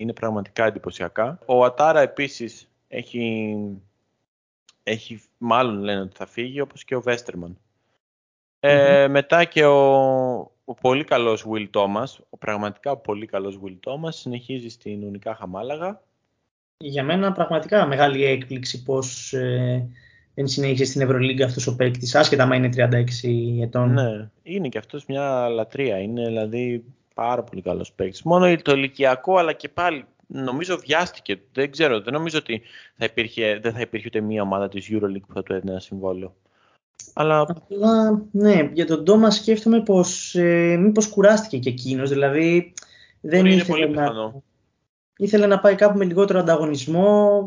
[0.00, 1.38] είναι πραγματικά εντυπωσιακά.
[1.46, 3.56] Ο Ατάρα επίσης έχει,
[4.82, 7.58] έχει μάλλον λένε ότι θα φύγει, όπως και ο βεστερμαν
[8.60, 9.82] Ε, μετά και ο,
[10.64, 16.02] ο πολύ καλός Will Thomas, ο πραγματικά πολύ καλός Will Thomas, συνεχίζει στην Ουνικά Χαμάλαγα.
[16.76, 19.88] Για μένα πραγματικά μεγάλη έκπληξη πως ε,
[20.34, 23.92] δεν συνέχισε στην Ευρωλίγκα αυτός ο παίκτης, άσχετα μα είναι 36 ετών.
[23.92, 26.84] Ναι, είναι και αυτός μια λατρεία, είναι δηλαδή
[27.18, 28.22] πάρα πολύ καλός παίκτης.
[28.22, 31.40] Μόνο το ηλικιακό, αλλά και πάλι νομίζω βιάστηκε.
[31.52, 32.60] Δεν ξέρω, δεν νομίζω ότι
[32.96, 35.80] θα υπήρχε, δεν θα υπήρχε ούτε μία ομάδα της Euroleague που θα του έδινε ένα
[35.80, 36.34] συμβόλαιο.
[37.12, 37.40] Αλλά...
[37.40, 42.74] Απλά, ναι, για τον Τόμας σκέφτομαι πως ε, μήπως κουράστηκε και εκείνος, δηλαδή
[43.20, 44.32] δεν είναι ήθελε πολύ να...
[45.20, 47.42] Ήθελε να πάει κάπου με λιγότερο ανταγωνισμό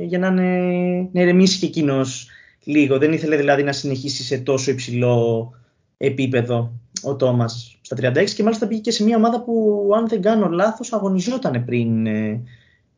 [0.00, 2.28] ε, για να, είναι, να ηρεμήσει και εκείνος
[2.64, 2.98] λίγο.
[2.98, 5.50] Δεν ήθελε δηλαδή να συνεχίσει σε τόσο υψηλό
[5.96, 10.22] επίπεδο ο Τόμας στα 36 και μάλιστα πήγε και σε μια ομάδα που αν δεν
[10.22, 12.42] κάνω λάθος αγωνιζόταν πριν ε,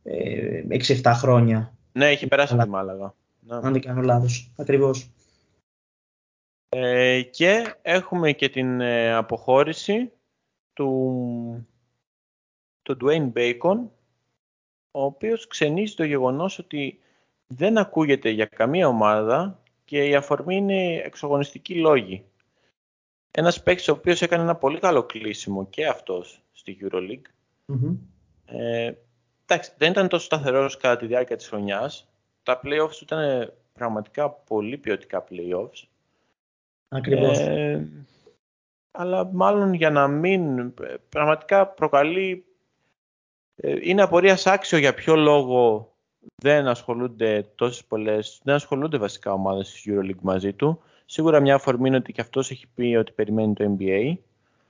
[0.03, 1.75] ε, 6-7 χρόνια.
[1.93, 3.15] Ναι, έχει περάσει από τη Μάλαγα.
[3.41, 3.55] Ναι.
[3.55, 5.11] Αν δεν κάνω λάθος, ακριβώς.
[6.69, 10.13] Ε, και έχουμε και την ε, αποχώρηση
[10.73, 11.69] του,
[12.83, 13.79] του Dwayne Bacon,
[14.91, 16.99] ο οποίος ξενίζει το γεγονός ότι
[17.47, 22.25] δεν ακούγεται για καμία ομάδα και η αφορμή είναι εξογωνιστικοί λόγοι.
[23.31, 27.27] Ένας παίκτης ο οποίος έκανε ένα πολύ καλό κλείσιμο και αυτός στη EuroLeague.
[27.73, 27.97] mm
[28.47, 28.93] Ε,
[29.47, 32.09] εντάξει, δεν ήταν τόσο σταθερός κατά τη διάρκεια της χρονιάς.
[32.43, 35.89] Τα playoffs ήταν πραγματικά πολύ ποιοτικά playoffs.
[36.89, 37.39] Ακριβώς.
[37.39, 37.89] Ε,
[38.91, 40.75] αλλά μάλλον για να μην...
[41.09, 42.45] Πραγματικά προκαλεί...
[43.57, 45.93] Ε, είναι απορίας άξιο για ποιο λόγο
[46.35, 48.41] δεν ασχολούνται τόσες πολλές...
[48.45, 50.83] Δεν ασχολούνται βασικά ομάδες της EuroLeague μαζί του.
[51.13, 54.17] Σίγουρα μια αφορμή είναι ότι και αυτός έχει πει ότι περιμένει το NBA.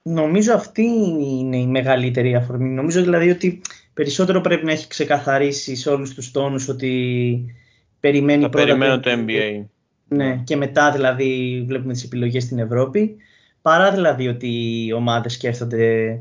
[0.03, 0.83] Νομίζω αυτή
[1.29, 2.69] είναι η μεγαλύτερη αφορμή.
[2.69, 3.61] Νομίζω δηλαδή ότι
[3.95, 7.55] περισσότερο πρέπει να έχει ξεκαθαρίσει σε όλους τους τόνους ότι
[8.01, 9.65] περιμένει Θα πρώτα περιμένω το NBA.
[10.09, 13.17] Ναι, και μετά δηλαδή βλέπουμε τις επιλογές στην Ευρώπη.
[13.63, 14.49] Παρά δηλαδή ότι
[14.87, 16.19] οι ομάδες σκέφτονται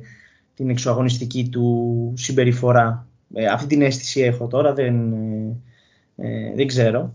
[0.54, 3.08] την εξωαγωνιστική του συμπεριφορά.
[3.34, 7.14] Ε, αυτή την αίσθηση έχω τώρα, δεν, ε, ε δεν ξερω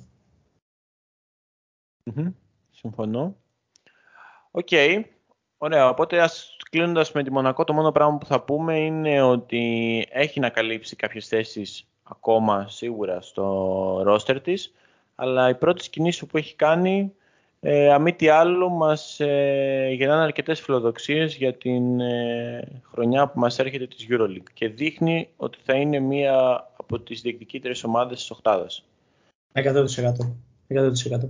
[2.85, 3.37] Συμφωνώ.
[4.51, 4.67] OK.
[4.71, 5.03] Okay.
[5.59, 5.89] Ωραία.
[5.89, 10.41] Οπότε ας κλείνοντας με τη Μονακό, το μόνο πράγμα που θα πούμε είναι ότι έχει
[10.41, 14.73] να καλύψει κάποιες θέσεις ακόμα σίγουρα στο ρόστερ της,
[15.15, 17.13] αλλά οι πρώτες κινήσεις που έχει κάνει,
[17.61, 23.39] ε, αν μη τι άλλο, μας ε, γεννάνε αρκετές φιλοδοξίες για την ε, χρονιά που
[23.39, 28.31] μας έρχεται της EuroLeague και δείχνει ότι θα είναι μία από τις διεκδικήτριες ομάδες της
[28.31, 28.85] οκτάδας.
[29.53, 30.37] 100%.
[30.69, 31.29] 100%.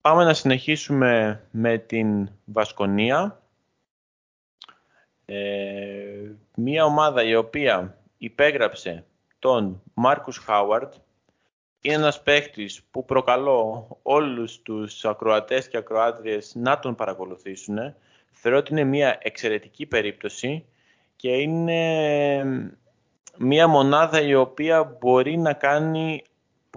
[0.00, 3.42] Πάμε να συνεχίσουμε με την Βασκονία.
[5.24, 9.04] Ε, μία ομάδα η οποία υπέγραψε
[9.38, 10.92] τον Μάρκους Χάουαρντ
[11.80, 17.94] είναι ένας παίχτης που προκαλώ όλους τους ακροατές και ακροάτριες να τον παρακολουθήσουν.
[18.32, 20.64] Θεωρώ ότι είναι μια εξαιρετική περίπτωση
[21.16, 22.44] και είναι
[23.36, 26.22] μια μονάδα η οποία μπορεί να κάνει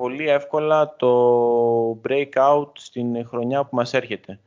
[0.01, 4.39] πολύ εύκολα το breakout στην χρονιά που μας έρχεται.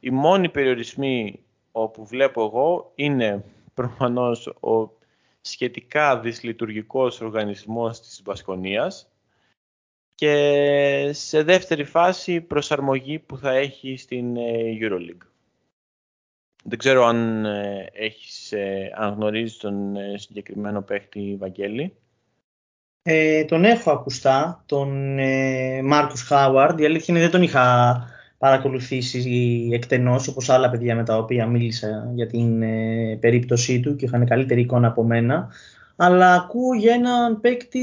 [0.00, 1.40] Οι μόνοι περιορισμοί
[1.72, 4.90] όπου βλέπω εγώ είναι προφανώς ο
[5.40, 9.12] σχετικά δυσλειτουργικός οργανισμός της Βασκονίας
[10.14, 15.26] και σε δεύτερη φάση προσαρμογή που θα έχει στην ε, EuroLeague.
[16.64, 21.94] Δεν ξέρω αν, ε, έχεις, ε, αν γνωρίζεις τον συγκεκριμένο παίχτη Βαγγέλη.
[23.02, 26.80] Ε, τον έχω ακουστά, τον ε, Μάρκους Χάουαρντ.
[26.80, 28.04] Η αλήθεια είναι δεν τον είχα
[28.38, 34.04] παρακολουθήσει εκτενώς όπως άλλα παιδιά με τα οποία μίλησα για την ε, περίπτωσή του και
[34.04, 35.48] είχαν καλύτερη εικόνα από μένα
[36.02, 37.80] αλλά ακούω για έναν παίκτη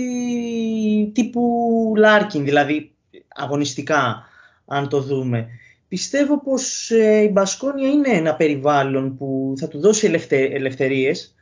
[1.13, 2.91] τύπου Λάρκιν, δηλαδή
[3.27, 4.23] αγωνιστικά
[4.65, 5.47] αν το δούμε.
[5.87, 11.35] Πιστεύω πως ε, η Μπασκόνια είναι ένα περιβάλλον που θα του δώσει ελευτε, ελευθερίες,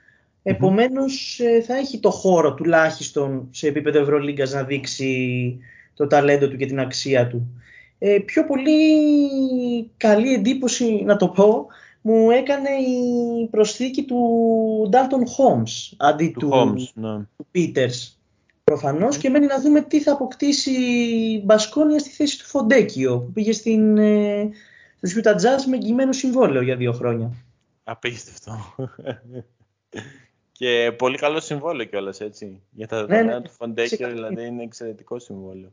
[0.47, 5.57] επομένως ε, θα έχει το χώρο τουλάχιστον σε επίπεδο Ευρωλίγκας να δείξει
[5.93, 7.61] το ταλέντο του και την αξία του.
[7.99, 8.71] Ε, πιο πολύ
[9.97, 11.67] καλή εντύπωση, να το πω,
[12.01, 14.19] μου έκανε η προσθήκη του
[14.91, 17.17] Dalton Holmes αντί του, Holmes, ναι.
[17.37, 18.13] του Peters.
[18.63, 23.31] Προφανώς και μένει να δούμε τι θα αποκτήσει η Μπασκόνια στη θέση του Φοντέκιο που
[23.31, 24.49] πήγε στην, ε,
[25.01, 27.31] στο Utah Jazz με εγγυημένο συμβόλαιο για δύο χρόνια.
[27.83, 28.75] Απίστευτο.
[30.57, 32.61] Και πολύ καλό συμβόλαιο κιόλας έτσι.
[32.71, 35.71] Για τα δεδομένα ναι, ναι, του Φοντέκιο δηλαδή είναι εξαιρετικό συμβόλαιο.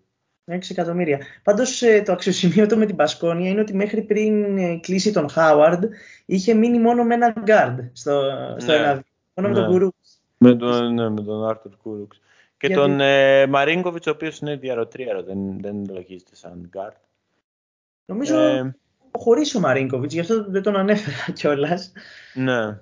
[0.50, 1.18] 6 εκατομμύρια.
[1.42, 5.84] Πάντως ε, το αξιοσημείωτο με την Μπασκόνια είναι ότι μέχρι πριν ε, κλείσει τον Χάουαρντ
[6.26, 8.22] είχε μείνει μόνο με ένα γκάρντ στο,
[8.56, 9.00] στο ναι.
[9.34, 9.96] Μόνο με τον Κουρούξ.
[10.38, 12.20] Με τον, ναι, με τον Άρτουρ Κουρούξ.
[12.56, 12.82] Και Γιατί...
[12.82, 16.96] τον ε, Μαρίνκοβιτς, ο οποίος είναι δυάρο-τριάρο, δεν, δεν λογίζεται σαν γκάρντ.
[18.04, 18.76] Νομίζω ε,
[19.12, 21.92] χωρίς ο Μαρίνκοβιτς, γι' αυτό δεν τον ανέφερα κιόλας.
[22.34, 22.78] Ναι.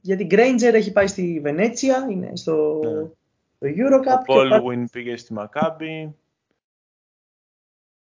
[0.00, 3.08] Γιατί Γκρέιντζερ έχει πάει στη Βενέτσια, είναι στο, ναι.
[3.56, 4.20] στο Eurocup.
[4.26, 6.16] Ο Πόλουιν πήγε στη Μακάμπι.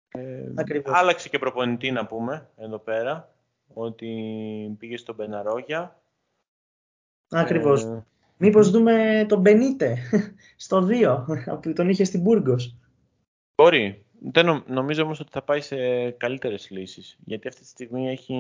[0.09, 0.53] Ε,
[0.85, 3.35] άλλαξε και προπονητή να πούμε εδώ πέρα,
[3.75, 6.03] ότι πήγε στον Μπεναρόγια.
[7.29, 7.83] Ακριβώς.
[7.83, 8.05] Ε,
[8.37, 9.99] Μήπως δούμε τον Μπενίτε
[10.57, 11.25] στο 2,
[11.63, 12.77] που τον είχε στην Μπούργος.
[13.55, 14.05] Μπορεί.
[14.31, 18.37] Δεν νομίζω όμως ότι θα πάει σε καλύτερες λύσεις, γιατί αυτή τη στιγμή έχει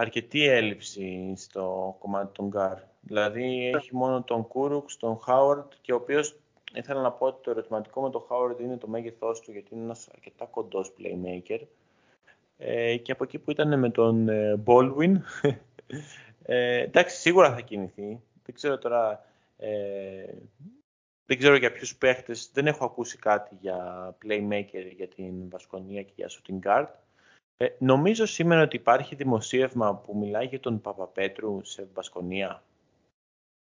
[0.00, 2.78] αρκετή έλλειψη στο κομμάτι των γκαρντ.
[3.00, 6.36] Δηλαδή έχει μόνο τον Κούρουξ, τον Χάουαρντ και ο οποίος
[6.74, 9.82] ήθελα να πω ότι το ερωτηματικό με τον Howard είναι το μέγεθός του, γιατί είναι
[9.82, 11.60] ένας αρκετά κοντός playmaker.
[12.58, 15.14] Ε, και από εκεί που ήταν με τον ε, Baldwin,
[16.42, 18.20] ε, εντάξει, σίγουρα θα κινηθεί.
[18.44, 19.24] Δεν ξέρω τώρα,
[19.56, 20.32] ε,
[21.26, 26.12] δεν ξέρω για ποιους παίχτες, δεν έχω ακούσει κάτι για playmaker για την Βασκονία και
[26.16, 26.88] για shooting guard.
[27.60, 32.62] Ε, νομίζω σήμερα ότι υπάρχει δημοσίευμα που μιλάει για τον Παπαπέτρου σε Βασκονία.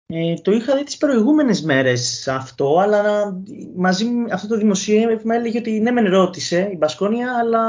[0.07, 3.37] Ε, το είχα δει τις προηγούμενες μέρες αυτό, αλλά
[3.77, 7.62] μαζί με αυτό το δημοσίευμα έλεγε ότι ναι μεν ρώτησε η Μπασκόνια, αλλά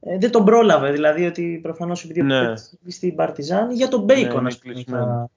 [0.00, 0.90] ε, δεν τον πρόλαβε.
[0.92, 2.54] Δηλαδή ότι προφανώς επειδή ναι.
[2.86, 5.30] στην Παρτιζάν για τον Μπέικον, ναι, είχα,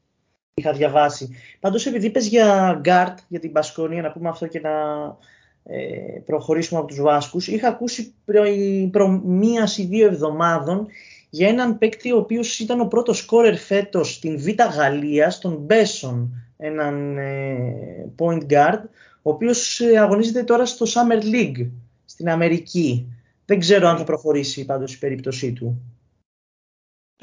[0.54, 1.36] είχα διαβάσει.
[1.60, 5.18] Πάντως επειδή είπες για γκαρντ, για την Μπασκόνια, να πούμε αυτό και να ε,
[6.26, 8.44] προχωρήσουμε από τους Βάσκους, είχα ακούσει προ,
[8.92, 10.88] προ μίας ή δύο εβδομάδων
[11.30, 16.30] για έναν παίκτη ο οποίος ήταν ο πρώτος σκόρερ φέτος στην Β' Γαλλίας, τον Μπέσον,
[16.58, 18.82] έναν ε, point guard,
[19.22, 21.70] ο οποίος ε, αγωνίζεται τώρα στο Summer League
[22.06, 23.08] στην Αμερική.
[23.46, 25.82] Δεν ξέρω αν θα προχωρήσει πάντως η περίπτωσή του.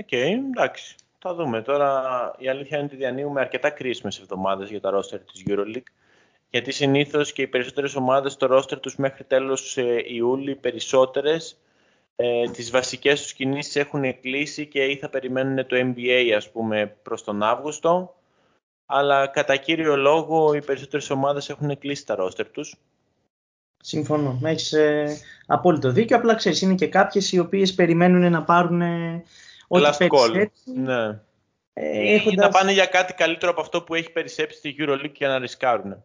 [0.00, 0.94] Οκ, okay, εντάξει.
[1.18, 1.62] Θα δούμε.
[1.62, 2.02] Τώρα
[2.38, 5.92] η αλήθεια είναι ότι διανύουμε αρκετά κρίσιμες εβδομάδες για τα ρόστερ της EuroLeague.
[6.52, 11.60] Γιατί συνήθως και οι περισσότερες ομάδες στο ρόστερ τους μέχρι τέλος ε, Ιούλη, περισσότερες,
[12.16, 16.96] ε, τις βασικές τους κινήσεις έχουν κλείσει και ή θα περιμένουν το NBA ας πούμε
[17.02, 18.14] προς τον Αύγουστο
[18.86, 22.76] αλλά κατά κύριο λόγο οι περισσότερες ομάδες έχουν κλείσει τα ρόστερ τους.
[23.76, 24.40] Συμφωνώ.
[24.42, 26.16] Έχεις ε, απόλυτο δίκιο.
[26.16, 29.22] Απλά ξέρεις, είναι και κάποιες οι οποίες περιμένουν να πάρουν ε,
[29.68, 30.72] ό,τι περισσέψει.
[30.74, 31.20] Ναι.
[31.72, 32.32] Ε, έχοντας...
[32.32, 35.38] Ή να πάνε για κάτι καλύτερο από αυτό που έχει περισσέψει στη EuroLeague για να
[35.38, 36.04] ρισκάρουν.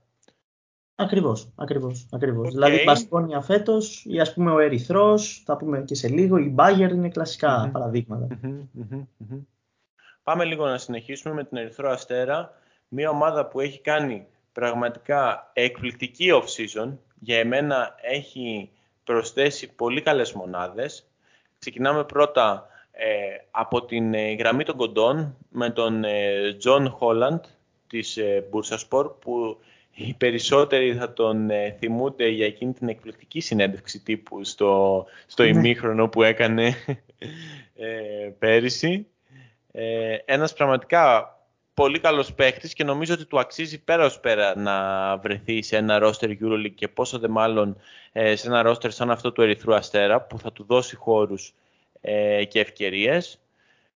[0.99, 2.47] Ακριβώς, ακριβώς, ακριβώς.
[2.47, 2.51] Okay.
[2.51, 6.49] Δηλαδή η Μπασκόνια φέτος ή ας πούμε ο Ερυθρός, θα πούμε και σε λίγο, η
[6.49, 8.27] Μπάγερ είναι κλασικά παραδείγματα.
[10.23, 12.53] Πάμε λίγο να συνεχίσουμε με την Ερυθρό Αστέρα,
[12.87, 16.91] μια ομάδα που έχει κάνει πραγματικά εκπληκτική off-season.
[17.19, 18.69] Για εμένα έχει
[19.03, 21.07] προσθέσει πολύ καλές μονάδες.
[21.59, 23.05] Ξεκινάμε πρώτα ε,
[23.51, 26.03] από την ε, γραμμή των κοντών με τον
[26.57, 27.43] Τζον ε, Χόλαντ
[27.87, 29.57] της ε, Bursaspor που
[29.99, 35.49] οι περισσότεροι θα τον ε, θυμούνται για εκείνη την εκπληκτική συνέντευξη τύπου στο, στο ναι.
[35.49, 36.75] ημίχρονο που έκανε
[37.75, 39.07] ε, πέρυσι.
[39.71, 41.31] Ε, ένας πραγματικά
[41.73, 45.99] πολύ καλός παίχτης και νομίζω ότι του αξίζει πέρα ως πέρα να βρεθεί σε ένα
[46.01, 47.77] roster EuroLeague και πόσο δε μάλλον
[48.11, 51.53] ε, σε ένα roster σαν αυτό του Ερυθρού Αστέρα που θα του δώσει χώρους
[52.01, 53.39] ε, και ευκαιρίες.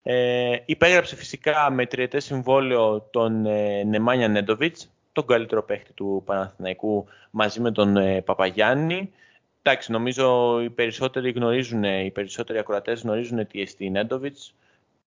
[0.03, 7.05] Ε, υπέγραψε φυσικά με τριετές συμβόλαιο τον ε, Νεμάνια Νέντοβιτς τον καλύτερο παίχτη του Παναθηναϊκού
[7.31, 9.13] μαζί με τον ε, Παπαγιάννη.
[9.61, 14.53] Εντάξει, νομίζω οι περισσότεροι γνωρίζουν, οι περισσότεροι ακροατές γνωρίζουν τι εστί Νέντοβιτς.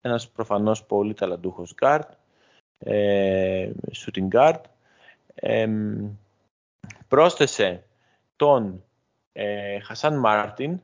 [0.02, 2.12] Ένας προφανώς πολύ ταλαντούχος γκαρντ,
[2.80, 4.62] ε, shooting guard.
[5.36, 5.68] Ε,
[7.08, 7.84] πρόσθεσε
[8.36, 8.84] τον
[9.34, 10.82] ε, Χασάν Μάρτιν,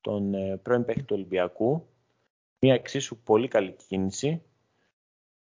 [0.00, 1.86] τον ε, πρώην παίκτη του Ολυμπιακού.
[2.58, 4.42] Μια εξίσου πολύ καλή κίνηση.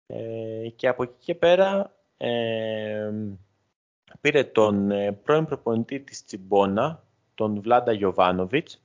[0.07, 3.11] Ε, και από εκεί και πέρα ε,
[4.21, 7.03] πήρε τον ε, πρώην προπονητή της Τσιμπόνα,
[7.35, 8.81] τον Βλάντα Γιοβάνοβιτς,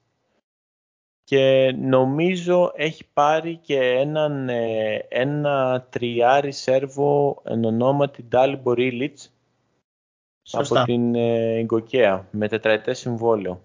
[1.24, 9.32] και νομίζω έχει πάρει και έναν, ε, ένα τριάρι Σέρβο εν ονόματι Ντάλι Μπορίλιτς
[10.52, 11.66] από την ε,
[12.32, 13.64] με τετραετές συμβόλαιο.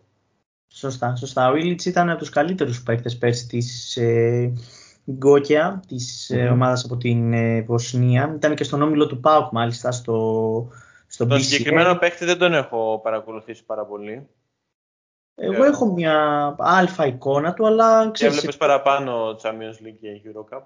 [0.68, 1.50] Σωστά, σωστά.
[1.50, 4.52] Ο Ήλιτς ήταν από τους καλύτερους παίκτες πέρσι της ε,
[5.11, 6.53] Γκόκια, της mm-hmm.
[6.53, 8.33] ομάδας από την ε, Βοσνία.
[8.37, 10.69] Ήταν και στον όμιλο του ΠΑΟΚ μάλιστα στο,
[11.07, 14.29] στο Το συγκεκριμένο παίκτη δεν τον έχω παρακολουθήσει πάρα πολύ.
[15.35, 18.37] Εγώ ε, έχω μια αλφα εικόνα του, αλλά ξέρεις...
[18.37, 20.62] Έβλεπες παραπάνω Champions League και Eurocup.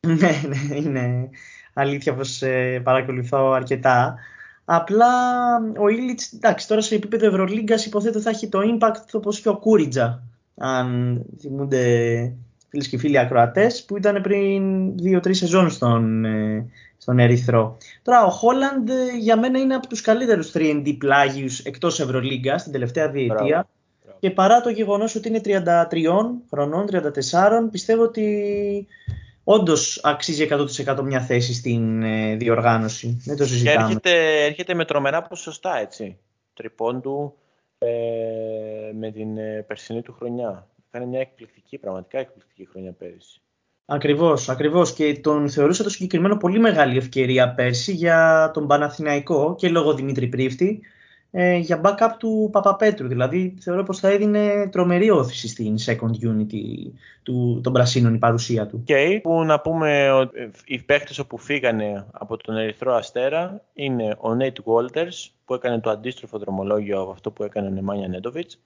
[0.06, 1.30] ναι, ναι, είναι
[1.74, 4.16] αλήθεια πως ε, παρακολουθώ αρκετά.
[4.64, 5.08] Απλά
[5.78, 9.56] ο Ήλιτς, εντάξει, τώρα σε επίπεδο Ευρωλίγκας υποθέτω θα έχει το impact όπως και ο
[9.56, 10.22] Κούριτζα,
[10.56, 12.34] αν θυμούνται
[12.72, 17.76] φίλες και φίλοι ακροατές, που ήταν πριν δύο-τρεις σεζόν στον, ε, στον Ερυθρό.
[18.02, 22.72] Τώρα ο Χόλαντ ε, για μένα είναι από τους καλύτερους 3D πλάγιους εκτός Ευρωλίγκα στην
[22.72, 23.68] τελευταία διετία.
[24.18, 28.86] Και παρά το γεγονός ότι είναι 33 χρονών, 34, πιστεύω ότι
[29.44, 30.48] όντως αξίζει
[30.86, 33.22] 100% μια θέση στην ε, διοργάνωση.
[33.24, 33.76] Δεν το συζητάμε.
[33.76, 36.18] Και έρχεται, έρχεται με τρομερά ποσοστά, έτσι.
[36.54, 37.34] Τριπώντου
[37.78, 40.66] ε, με την ε, περσινή του χρονιά.
[40.92, 43.40] Κάνει μια εκπληκτική, πραγματικά εκπληκτική χρονιά πέρυσι.
[43.84, 49.68] Ακριβώς, ακριβώς και τον θεωρούσα το συγκεκριμένο πολύ μεγάλη ευκαιρία πέρσι για τον Παναθηναϊκό και
[49.68, 50.80] λόγω Δημήτρη Πρίφτη
[51.30, 53.08] ε, για backup του Παπαπέτρου.
[53.08, 56.90] Δηλαδή θεωρώ πως θα έδινε τρομερή όθηση στην second unity
[57.22, 58.82] του, των Πρασίνων η παρουσία του.
[58.84, 64.16] Και που να πούμε ότι ε, οι παίχτες όπου φύγανε από τον Ερυθρό Αστέρα είναι
[64.18, 68.60] ο Nate Walters που έκανε το αντίστροφο δρομολόγιο από αυτό που έκανε ο Νεμάνια Νέντοβιτς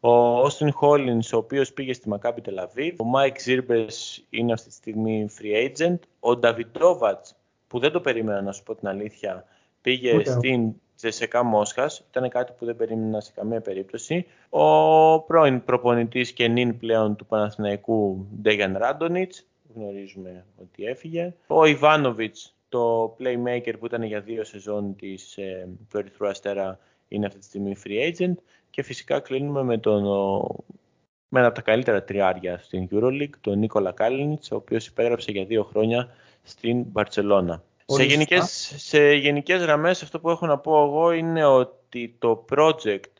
[0.00, 2.92] ο Austin Hollins, ο οποίος πήγε στη Maccabi Tel Aviv.
[2.96, 5.98] Ο Mike Zirbes είναι αυτή τη στιγμή free agent.
[6.20, 7.20] Ο Davidovac,
[7.68, 9.44] που δεν το περίμενα να σου πω την αλήθεια,
[9.80, 12.04] πήγε στην Τζεσεκά Μόσχας.
[12.10, 14.26] Ήταν κάτι που δεν περίμενα σε καμία περίπτωση.
[14.48, 19.46] Ο πρώην προπονητής και νυν πλέον του Παναθηναϊκού Ντέγιαν Ράντονιτς.
[19.74, 21.34] Γνωρίζουμε ότι έφυγε.
[21.46, 26.78] Ο Ιβάνοβιτς, το playmaker που ήταν για δύο σεζόν της, ε, του Ερυθρού Αστέρα,
[27.08, 28.34] είναι αυτή τη στιγμή free agent.
[28.70, 30.02] Και φυσικά κλείνουμε με, τον,
[31.28, 35.44] με ένα από τα καλύτερα τριάρια στην EuroLeague, τον Νίκολα Κάλινιτς, ο οποίος υπέγραψε για
[35.44, 36.08] δύο χρόνια
[36.42, 37.62] στην Μπαρτσελώνα.
[37.84, 43.10] Σε γενικές, σε γενικές γραμμές αυτό που έχω να πω εγώ είναι ότι το project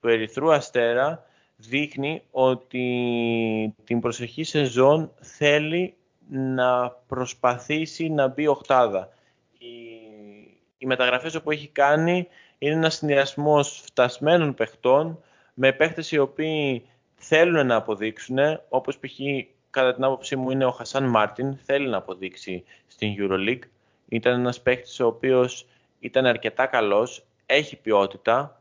[0.00, 1.26] του Ερυθρού Αστέρα
[1.56, 5.94] δείχνει ότι την προσεχή σεζόν θέλει
[6.28, 9.08] να προσπαθήσει να μπει οχτάδα.
[9.58, 9.66] Οι,
[10.78, 12.28] οι μεταγραφές που έχει κάνει
[12.62, 15.22] είναι ένας συνδυασμός φτασμένων παιχτών
[15.54, 19.18] με παίχτες οι οποίοι θέλουν να αποδείξουν, όπως π.χ.
[19.70, 23.62] κατά την άποψή μου είναι ο Χασάν Μάρτιν, θέλει να αποδείξει στην EuroLeague.
[24.08, 25.66] Ήταν ένας παίχτης ο οποίος
[25.98, 28.60] ήταν αρκετά καλός, έχει ποιότητα,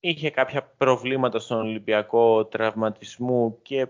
[0.00, 3.86] είχε κάποια προβλήματα στον Ολυμπιακό τραυματισμού και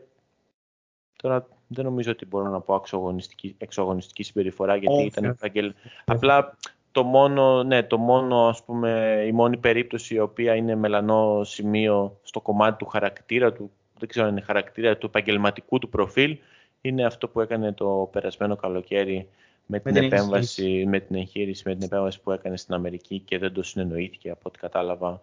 [1.16, 5.74] τώρα δεν νομίζω ότι μπορώ να πω εξογωνιστική, εξογωνιστική συμπεριφορά γιατί ήταν επαγγελ...
[6.04, 6.56] Απλά
[6.94, 12.18] το μόνο, ναι, το μόνο, ας πούμε, η μόνη περίπτωση η οποία είναι μελανό σημείο
[12.22, 16.38] στο κομμάτι του χαρακτήρα του, δεν ξέρω αν είναι χαρακτήρα του επαγγελματικού του προφίλ,
[16.80, 19.28] είναι αυτό που έκανε το περασμένο καλοκαίρι
[19.66, 23.52] με, την, επέμβαση, με την εγχείρηση, με την επέμβαση που έκανε στην Αμερική και δεν
[23.52, 25.20] το συνεννοήθηκε από ό,τι κατάλαβα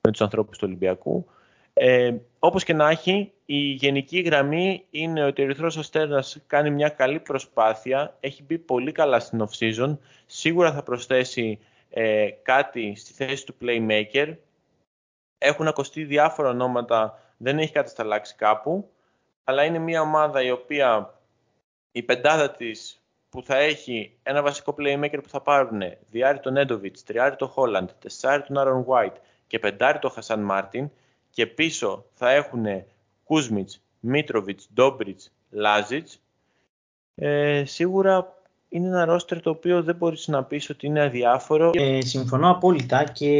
[0.00, 1.26] με τους ανθρώπους του Ολυμπιακού.
[1.76, 6.88] Ε, όπως και να έχει, η γενική γραμμή είναι ότι ο Ερυθρός Αστέρας κάνει μια
[6.88, 11.58] καλή προσπάθεια, έχει μπει πολύ καλά στην off-season, σίγουρα θα προσθέσει
[11.90, 14.36] ε, κάτι στη θέση του playmaker,
[15.38, 18.90] έχουν ακουστεί διάφορα ονόματα, δεν έχει κατασταλάξει κάπου,
[19.44, 21.18] αλλά είναι μια ομάδα η οποία
[21.92, 27.02] η πεντάδα της που θα έχει ένα βασικό playmaker που θα πάρουν δυάρι τον Νέντοβιτς,
[27.02, 29.16] τριάρι τον Χόλαντ, τεσσάρι τον Άαρον White
[29.46, 30.90] και πεντάρι τον Χασάν Μάρτιν
[31.34, 32.64] και πίσω θα έχουν
[33.24, 36.20] Κούσμιτς, Μίτροβιτς, Ντόμπριτς, Λάζιτς,
[37.14, 41.70] ε, σίγουρα είναι ένα ρόστερ το οποίο δεν μπορείς να πεις ότι είναι αδιάφορο.
[41.74, 43.30] Ε, συμφωνώ απόλυτα και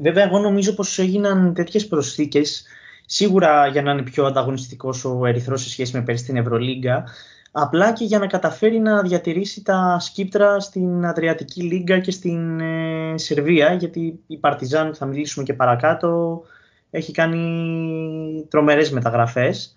[0.00, 2.64] βέβαια εγώ νομίζω πως έγιναν τέτοιες προσθήκες
[3.06, 7.04] σίγουρα για να είναι πιο ανταγωνιστικός ο Ερυθρός σε σχέση με πέρυσι στην Ευρωλίγκα
[7.50, 13.14] απλά και για να καταφέρει να διατηρήσει τα σκύπτρα στην Αδριατική Λίγκα και στην ε,
[13.18, 16.42] Σερβία γιατί η Παρτιζάν θα μιλήσουμε και παρακάτω
[16.90, 19.74] έχει κάνει τρομερές μεταγραφές.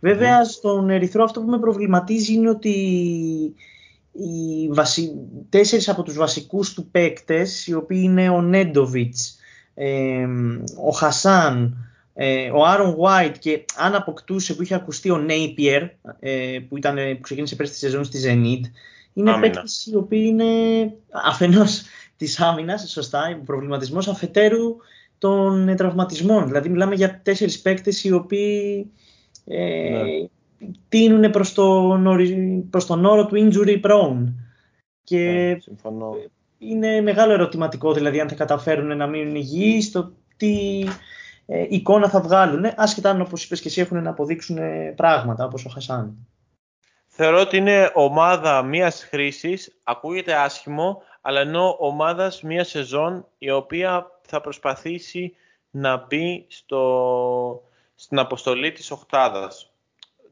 [0.00, 0.44] Βέβαια ναι.
[0.44, 2.70] στον Ερυθρό αυτό που με προβληματίζει είναι ότι
[4.12, 5.12] οι βασι...
[5.48, 9.36] τέσσερις από τους βασικούς του παίκτες, οι οποίοι είναι ο Νέντοβιτς,
[10.84, 11.84] ο Χασάν
[12.14, 15.88] Ε, ο Άρον White και αν αποκτούσε που είχε ακουστεί ο Napier
[16.20, 18.70] ε, που, ήταν, που ξεκίνησε πέρσι τη σεζόν στη Zenit
[19.12, 20.44] είναι παίκτες οι οποίοι είναι
[21.10, 21.82] αφενός
[22.16, 24.76] της άμυνας, σωστά, προβληματισμός αφετέρου
[25.20, 26.46] των τραυματισμών.
[26.46, 28.90] Δηλαδή μιλάμε για τέσσερις παίκτες οι οποίοι
[29.44, 30.28] ε, ναι.
[30.88, 32.06] τίνουν προς τον,
[32.70, 34.24] προς τον όρο του injury prone.
[35.04, 36.16] Και συμφωνώ.
[36.58, 40.84] είναι μεγάλο ερωτηματικό δηλαδή αν θα καταφέρουν να μείνουν υγιείς, το τι
[41.46, 44.58] ε, εικόνα θα βγάλουν, άσχετα αν όπως είπες και εσύ έχουν να αποδείξουν
[44.96, 46.16] πράγματα όπως ο Χασάν.
[47.06, 54.06] Θεωρώ ότι είναι ομάδα μίας χρήσης, ακούγεται άσχημο, αλλά ενώ ομάδας μίας σεζόν η οποία
[54.30, 55.34] θα προσπαθήσει
[55.70, 57.62] να μπει στο,
[57.94, 59.72] στην αποστολή της οχτάδας.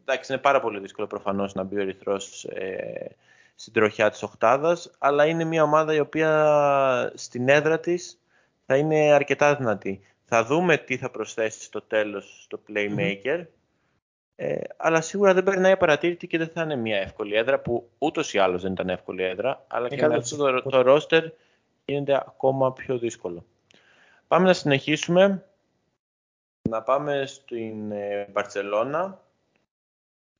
[0.01, 3.17] Εντάξει, είναι πάρα πολύ δύσκολο προφανώς να μπει ο Ερυθρός ε,
[3.55, 8.21] στην τροχιά της οχτάδας, αλλά είναι μια ομάδα η οποία στην έδρα της
[8.67, 10.01] θα είναι αρκετά δυνατή.
[10.25, 13.45] Θα δούμε τι θα προσθέσει στο τέλος στο Playmaker,
[14.37, 18.35] ε, αλλά σίγουρα δεν περνάει απαρατήρητη και δεν θα είναι μια εύκολη έδρα που ούτως
[18.35, 21.23] ή άλλως δεν ήταν εύκολη έδρα, αλλά και με αυτό το, το roster
[21.85, 23.45] γίνεται ακόμα πιο δύσκολο.
[24.29, 25.45] Πάμε να συνεχίσουμε.
[26.69, 29.25] Να πάμε στην ε, Μπαρτσελώνα.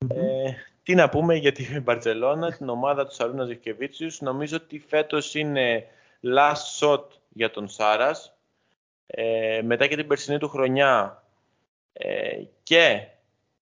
[0.07, 0.51] Ε,
[0.83, 4.21] τι να πούμε για την Μπαρτσελώνα, την ομάδα του Σαρούνα Ζευκεβίτσιους.
[4.21, 5.87] Νομίζω ότι φέτος είναι
[6.23, 8.33] last shot για τον Σάρας.
[9.07, 11.23] Ε, μετά και την περσινή του χρονιά
[11.93, 13.07] ε, και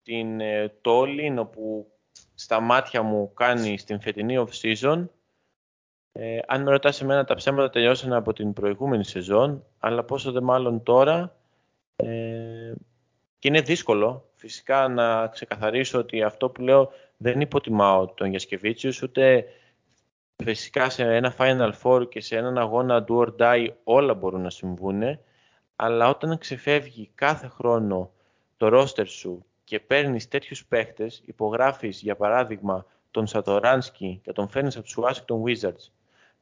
[0.03, 1.91] την ε, Τόλιν, όπου
[2.35, 5.05] στα μάτια μου κάνει στην φετινή off-season,
[6.17, 10.41] ε, αν με ρωτάς εμένα, τα ψέματα τελειώσαν από την προηγούμενη σεζόν, αλλά πόσο δε
[10.41, 11.35] μάλλον τώρα.
[11.95, 12.73] Ε,
[13.39, 19.45] και είναι δύσκολο φυσικά να ξεκαθαρίσω ότι αυτό που λέω δεν υποτιμάω τον Γιασκεβίτσιους, ούτε
[20.43, 24.49] φυσικά σε ένα Final Four και σε έναν αγώνα do or die όλα μπορούν να
[24.49, 25.19] συμβούν,
[25.75, 28.11] αλλά όταν ξεφεύγει κάθε χρόνο
[28.57, 34.75] το ρόστερ σου και παίρνεις τέτοιους παίχτες, υπογράφεις για παράδειγμα τον Σατοράνσκι και τον φέρνει
[34.75, 35.89] από του Washington Wizards,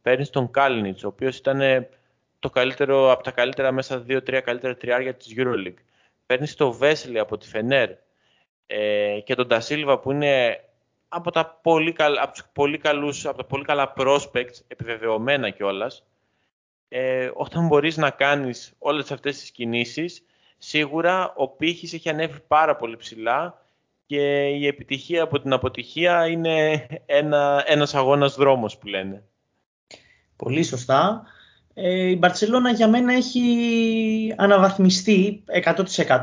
[0.04, 1.88] παίρνεις τον Κάλινιτς, ο οποίος ήταν
[2.40, 5.84] το καλύτερο, από τα καλύτερα μέσα δύο-τρία καλύτερα τριάρια της Euroleague.
[6.26, 7.90] Παίρνεις τον Βέσλι από τη Φενέρ
[8.68, 10.64] ε, και τον Τασίλβα που είναι
[11.08, 16.04] από τα πολύ, από τους πολύ, καλούς, από τα πολύ καλά prospects, επιβεβαιωμένα κιόλας.
[16.90, 20.26] Ε, όταν μπορείς να κάνεις όλες αυτές τις κινήσεις,
[20.58, 23.62] σίγουρα ο πύχης έχει ανέβει πάρα πολύ ψηλά
[24.06, 29.24] και η επιτυχία από την αποτυχία είναι ένα, ένας αγώνας δρόμος που λένε.
[30.36, 31.24] Πολύ σωστά.
[31.74, 35.44] Ε, η Μπαρτσελώνα για μένα έχει αναβαθμιστεί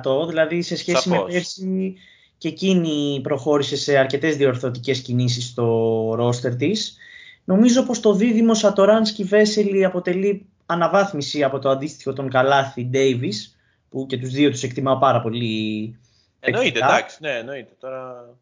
[0.02, 1.94] 100% δηλαδή σε σχέση με πέρσι
[2.38, 6.96] και εκείνη προχώρησε σε αρκετές διορθωτικές κινήσεις στο ρόστερ της.
[7.44, 13.56] Νομίζω πως το δίδυμο Σατοράνσκι Βέσελη αποτελεί αναβάθμιση από το αντίστοιχο των Καλάθι Ντέιβις
[13.88, 15.94] που και τους δύο τους εκτιμάω πάρα πολύ
[16.40, 17.72] Εννοείται, εντάξει, ναι, εννοείται.
[17.80, 18.34] Τώρα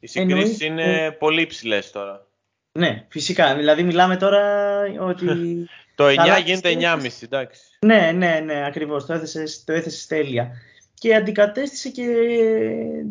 [0.00, 2.26] οι συγκρίσεις είναι πολύ υψηλές τώρα.
[2.78, 3.56] Ναι, φυσικά.
[3.56, 4.42] Δηλαδή μιλάμε τώρα
[5.00, 5.26] ότι...
[5.96, 6.12] το 9
[6.44, 7.60] γίνεται 9,5, εντάξει.
[7.80, 9.06] Ναι, ναι, ναι, ακριβώς.
[9.06, 10.50] Το έθεσες, το έθεσες τέλεια.
[10.94, 12.06] Και αντικατέστησε και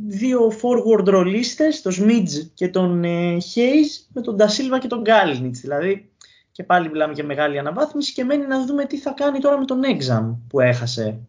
[0.08, 5.60] δύο forward ρολίστες, τον Σμίτζ και τον ε, Hayes, με τον Ντασίλβα και τον Γκάλινιτς.
[5.60, 6.12] Δηλαδή
[6.52, 9.66] και πάλι μιλάμε για μεγάλη αναβάθμιση και μένει να δούμε τι θα κάνει τώρα με
[9.66, 11.28] τον Exam που έχασε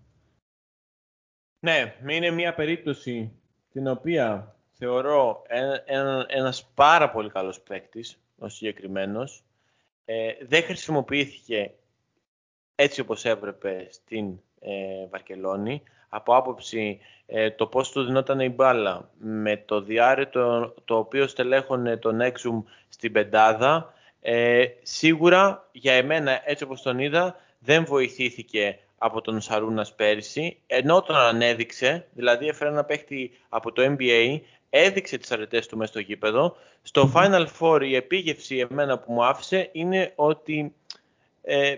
[1.64, 3.32] ναι, είναι μια περίπτωση
[3.72, 5.42] την οποία θεωρώ
[5.84, 9.42] ένα, ένας πάρα πολύ καλός παίκτης, ο συγκεκριμένος.
[10.04, 11.70] Ε, δεν χρησιμοποιήθηκε
[12.74, 15.82] έτσι όπως έπρεπε στην ε, Βαρκελόνη.
[16.08, 21.26] Από άποψη ε, το πώς του δινόταν η μπάλα με το διάρρη το, το οποίο
[21.26, 28.78] στελέχωνε τον Έξουμ στην πεντάδα, ε, σίγουρα για εμένα έτσι όπως τον είδα δεν βοηθήθηκε
[28.98, 34.40] από τον Σαρούνας πέρυσι, ενώ τον ανέδειξε, δηλαδή έφερε ένα παίχτη από το NBA,
[34.76, 36.56] έδειξε τις αρετές του μέσα στο γήπεδο.
[36.82, 40.74] Στο Final Four η επίγευση εμένα που μου άφησε είναι ότι
[41.42, 41.74] ε,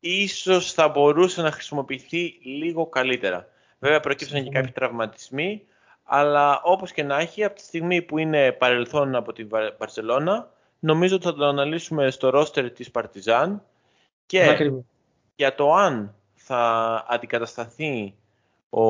[0.00, 3.48] ίσως θα μπορούσε να χρησιμοποιηθεί λίγο καλύτερα.
[3.78, 5.62] Βέβαια προκύψαν και κάποιοι τραυματισμοί,
[6.04, 9.48] αλλά όπως και να έχει, από τη στιγμή που είναι παρελθόν από την
[9.78, 13.62] Βαρσελώνα, νομίζω ότι θα το αναλύσουμε στο ρόστερ της Παρτιζάν
[14.26, 14.72] και
[15.34, 18.14] για το αν θα αντικατασταθεί
[18.70, 18.82] ο,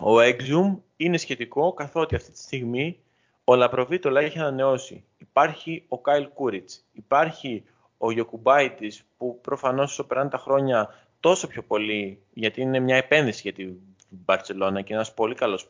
[0.00, 2.98] ο Exum είναι σχετικό καθότι αυτή τη στιγμή
[3.44, 5.04] ο Λαπροβίτολα έχει ανανεώσει.
[5.18, 7.64] Υπάρχει ο Κάιλ Κούριτς, υπάρχει
[7.98, 13.40] ο Γιοκουμπάιτης που προφανώς όσο περνάνε τα χρόνια τόσο πιο πολύ γιατί είναι μια επένδυση
[13.42, 13.74] για την
[14.08, 15.66] Μπαρτσελώνα και ένας πολύ καλός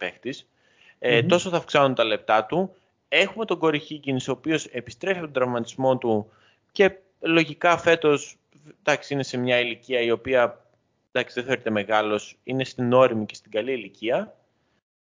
[0.99, 2.75] ε, τόσο θα αυξάνουν τα λεπτά του.
[3.09, 6.31] Έχουμε τον Κορι Χίγκινς ο οποίος επιστρέφει από τον τραυματισμό του
[6.73, 8.37] και λογικά φέτος
[8.81, 10.65] εντάξει, είναι σε μια ηλικία η οποία
[11.13, 14.35] εντάξει δεν θεωρείται μεγάλος, είναι στην όρημη και στην καλή ηλικία,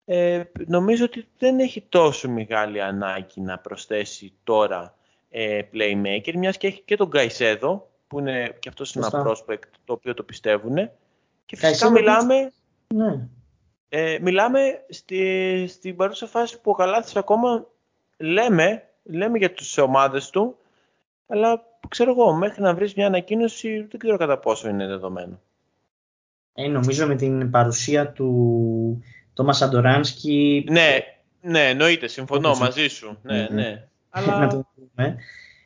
[0.06, 4.96] ε, νομίζω ότι δεν έχει τόσο μεγάλη ανάγκη να προσθέσει τώρα
[5.30, 9.94] ε, playmaker, μιας και έχει και τον Καϊσέδο, που είναι και αυτός ένα prospect το
[9.94, 10.76] οποίο το πιστεύουν.
[11.46, 12.52] Και φυσικά μιλάμε,
[12.94, 13.28] ναι.
[13.90, 17.66] ε, μιλάμε στη, στην παρούσα φάση που ο Καλάθης ακόμα
[18.18, 20.58] λέμε, λέμε για τις ομάδες του,
[21.28, 25.40] αλλά ξέρω εγώ, μέχρι να βρεις μια ανακοίνωση δεν ξέρω κατά πόσο είναι δεδομένο.
[26.54, 29.04] Ε, νομίζω με την παρουσία του
[29.36, 30.66] Τόμας Αντοράνσκι...
[30.70, 30.98] Ναι,
[31.42, 33.18] ναι, εννοείται, συμφωνώ μαζί σου.
[33.22, 33.48] Ναι, ναι.
[33.50, 33.88] ναι.
[34.10, 34.40] Αλλά...
[34.40, 35.16] να το δούμε.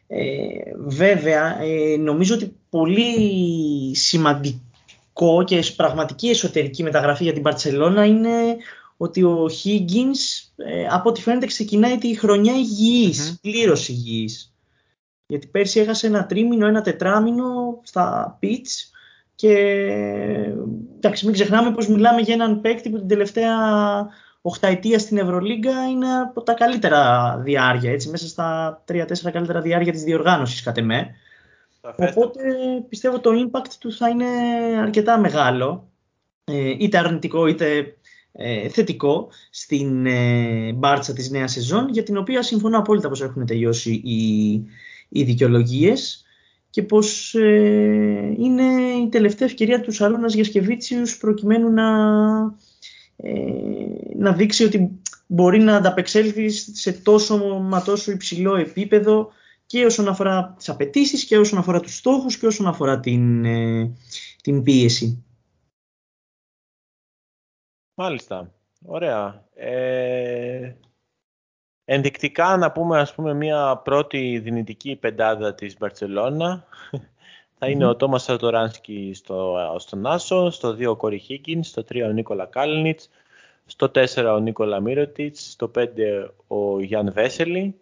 [0.07, 8.57] Ε, βέβαια, ε, νομίζω ότι πολύ σημαντικό και πραγματική εσωτερική μεταγραφή για την Παρτσελώνα είναι
[8.97, 13.39] ότι ο Higgins, ε, από ό,τι φαίνεται, ξεκινάει τη χρονιά υγιής, mm-hmm.
[13.41, 14.53] πλήρως υγιής.
[15.27, 18.89] Γιατί πέρσι έχασε ένα τρίμηνο, ένα τετράμινο στα pitch
[19.39, 19.55] και
[20.95, 23.55] εντάξει, μην ξεχνάμε πως μιλάμε για έναν παίκτη που την τελευταία
[24.41, 30.03] οχταετία στην Ευρωλίγκα είναι από τα καλύτερα διάρκεια, έτσι, μέσα στα 3-4 καλύτερα διάρκεια της
[30.03, 31.15] διοργάνωσης κατ' εμέ.
[31.97, 32.41] Οπότε
[32.89, 34.25] πιστεύω το impact του θα είναι
[34.81, 35.89] αρκετά μεγάλο,
[36.43, 37.97] ε, είτε αρνητικό είτε
[38.31, 43.45] ε, θετικό στην ε, μπάρτσα της νέας σεζόν, για την οποία συμφωνώ απόλυτα πως έχουν
[43.45, 44.53] τελειώσει οι,
[45.09, 46.23] οι δικαιολογίες
[46.69, 48.63] και πως ε, είναι
[49.05, 51.87] η τελευταία ευκαιρία τους Σαλώνας Γιασκεβίτσιους προκειμένου να,
[53.15, 53.31] ε,
[54.15, 59.31] να δείξει ότι μπορεί να ανταπεξέλθει σε τόσο μα τόσο υψηλό επίπεδο
[59.65, 63.95] και όσον αφορά τις απαιτήσεις και όσον αφορά τους στόχους και όσον αφορά την, ε,
[64.41, 65.23] την πίεση.
[67.93, 68.53] Μάλιστα.
[68.85, 69.47] Ωραία.
[69.53, 70.75] Ε,
[71.91, 76.65] Ενδεικτικά να πούμε ας πούμε μια πρώτη δυνητική πεντάδα της Μπαρτσελώνα
[77.57, 82.01] θα ειναι ο Τόμας Σαρτοράνσκι στο, στον Άσο, στο 2 ο Κόρι Χίγκιν, στο 3
[82.05, 83.09] ο Νίκολα Κάλνιτς,
[83.65, 85.85] στο 4 ο Νίκολα Μύρωτιτς, στο 5
[86.47, 87.75] ο Γιάν Βέσελη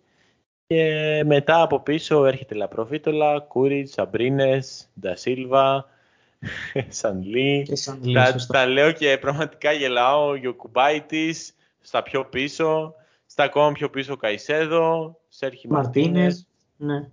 [0.68, 5.90] και μετά από πίσω έρχεται Λαπροβίτολα, Κούριτς, Σαμπρίνες, Ντασίλβα,
[6.90, 7.68] Σανλή.
[8.14, 12.96] Τα, τα λέω και πραγματικά γελάω, Γιοκουμπάιτης, στα πιο πίσω.
[13.38, 16.48] Στα ακόμα πιο πίσω Καϊσέδο, Σέρχη Μαρτίνες.
[16.78, 17.10] Ναι.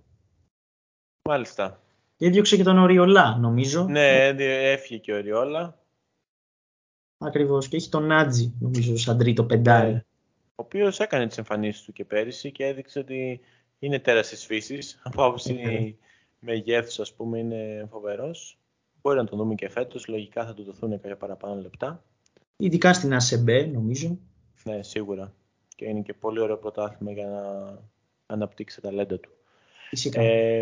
[1.29, 1.81] Μάλιστα.
[2.17, 3.83] Έδιωξε και τον Οριολά, νομίζω.
[3.83, 4.27] Ναι,
[4.71, 5.79] έφυγε και ο Οριόλα.
[7.17, 7.67] Ακριβώς.
[7.67, 9.91] Και έχει τον Νάτζι, νομίζω, σαν τρίτο πεντάρι.
[9.91, 10.03] Ναι.
[10.49, 13.39] Ο οποίος έκανε τις εμφανίσεις του και πέρυσι και έδειξε ότι
[13.79, 14.99] είναι τέρας της φύσης.
[15.03, 15.93] Από άποψη ναι.
[16.39, 18.59] μεγέθου, ας πούμε, είναι φοβερός.
[19.01, 20.07] Μπορεί να τον δούμε και φέτος.
[20.07, 22.03] Λογικά θα του δοθούν κάποια παραπάνω λεπτά.
[22.57, 24.19] Ειδικά στην ΑΣΕΜΠΕ, νομίζω.
[24.63, 25.33] Ναι, σίγουρα
[25.75, 27.43] και είναι και πολύ ωραίο πρωτάθλημα για να
[28.25, 29.29] αναπτύξει τα ταλέντα του.
[30.13, 30.59] Ε,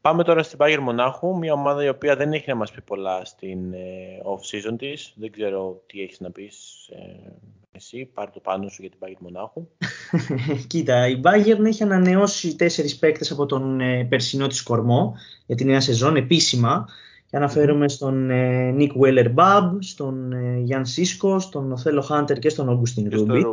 [0.00, 3.24] πάμε τώρα στην Bayern Μονάχου, μια ομάδα η οποία δεν έχει να μας πει πολλά
[3.24, 3.78] στην ε,
[4.24, 5.12] off-season της.
[5.16, 7.32] Δεν ξέρω τι έχεις να πεις ε,
[7.72, 9.68] εσύ, πάρε το πάνω σου για την Bayern Μονάχου.
[10.66, 15.14] Κοίτα, η Bayern έχει ανανεώσει τέσσερις παίκτες από τον ε, περσινό της κορμό
[15.46, 16.88] για τη νέα σεζόν επίσημα.
[17.26, 18.26] Και αναφέρομαι στον
[18.74, 20.32] Νίκ Βέλλερ Μπαμπ, στον
[20.62, 23.44] Γιάν Σίσκο, στον Οθέλο Χάντερ και στον Όγκουστιν Ρούμπι.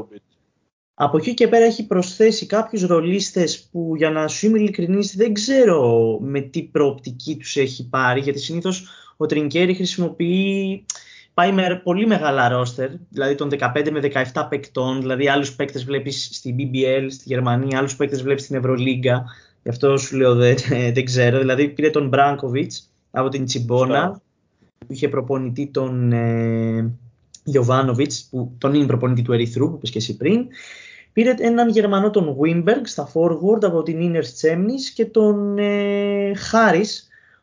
[0.99, 5.33] Από εκεί και πέρα έχει προσθέσει κάποιους ρολίστες που για να σου είμαι ειλικρινής δεν
[5.33, 8.87] ξέρω με τι προοπτική τους έχει πάρει γιατί συνήθως
[9.17, 10.85] ο Τρινκέρι χρησιμοποιεί
[11.33, 13.99] πάει με πολύ μεγάλα ρόστερ, δηλαδή των 15 με
[14.33, 19.25] 17 παικτών, δηλαδή άλλους παίκτες βλέπεις στην BBL, στη Γερμανία, άλλους παίκτες βλέπεις στην Ευρωλίγκα,
[19.63, 20.55] γι' αυτό σου λέω δεν,
[20.95, 24.21] δεν ξέρω, δηλαδή πήρε τον Μπράνκοβιτς από την Τσιμπόνα,
[24.77, 26.93] που είχε προπονητή τον ε,
[28.29, 30.47] που τον είναι προπονητή του Ερυθρού, που είπες και εσύ πριν,
[31.17, 36.89] Πήρε έναν Γερμανό τον Wimberg στα forward από την Inner Chemnis και τον ε, Harris.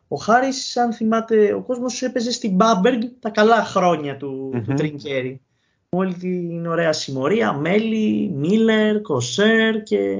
[0.08, 4.62] Ο Χάρις, αν θυμάται, ο κόσμος έπαιζε στην Bamberg τα καλά χρόνια του, mm-hmm.
[4.66, 5.40] του Τριγκέρι.
[5.88, 10.16] Όλη την ωραία συμμορία, Μέλι, Μίλλερ, Κοσέρ και...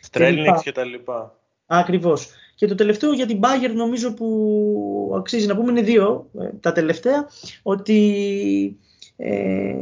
[0.00, 1.38] Στρέλνιξ και τα λοιπά.
[1.66, 2.30] Ακριβώς.
[2.54, 6.72] Και το τελευταίο για την Bayern νομίζω που αξίζει να πούμε είναι δύο, ε, τα
[6.72, 7.26] τελευταία,
[7.62, 8.78] ότι
[9.20, 9.74] ε,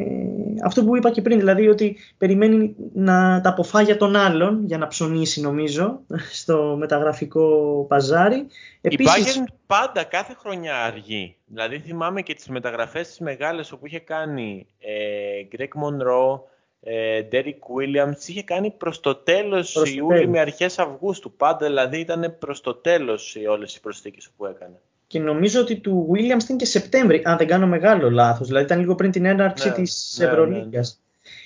[0.64, 4.86] αυτό που είπα και πριν, δηλαδή ότι περιμένει να τα αποφάγια των άλλων για να
[4.86, 6.00] ψωνίσει νομίζω
[6.40, 8.46] στο μεταγραφικό παζάρι.
[8.80, 9.36] Επίσης...
[9.36, 11.36] Η Bayern πάντα κάθε χρονιά αργεί.
[11.46, 16.40] Δηλαδή θυμάμαι και τις μεταγραφές τις μεγάλες όπου είχε κάνει ε, Greg Monroe,
[16.80, 17.44] ε, Derek
[17.76, 21.32] Williams, είχε κάνει προς το τέλος προς Ιούλη με αρχές Αυγούστου.
[21.32, 24.80] Πάντα δηλαδή ήταν προς το τέλος όλες οι προσθήκες που έκανε.
[25.06, 28.46] Και νομίζω ότι του Williams ήταν και Σεπτέμβρη, αν δεν κάνω μεγάλο λάθος.
[28.46, 30.60] Δηλαδή ήταν λίγο πριν την έναρξη ναι, της ναι, Ευρωλίγκα.
[30.60, 30.82] Ναι, ναι.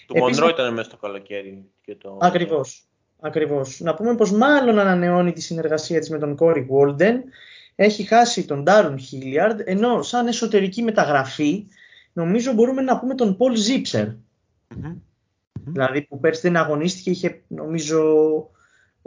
[0.06, 1.64] Του Μονρό ήταν μέσα στο καλοκαίρι.
[1.82, 2.18] Και το...
[2.20, 2.84] Ακριβώς.
[3.20, 3.80] Ακριβώς.
[3.80, 7.14] Να πούμε πως μάλλον ανανεώνει τη συνεργασία της με τον Κόρι Walden.
[7.74, 11.66] έχει χάσει τον Ντάρουν Χίλιαρντ, ενώ σαν εσωτερική μεταγραφή
[12.12, 14.06] νομίζω μπορούμε να πούμε τον Πολ Ζίψερ.
[15.64, 18.02] Δηλαδή που πέρσι δεν αγωνίστηκε, είχε νομίζω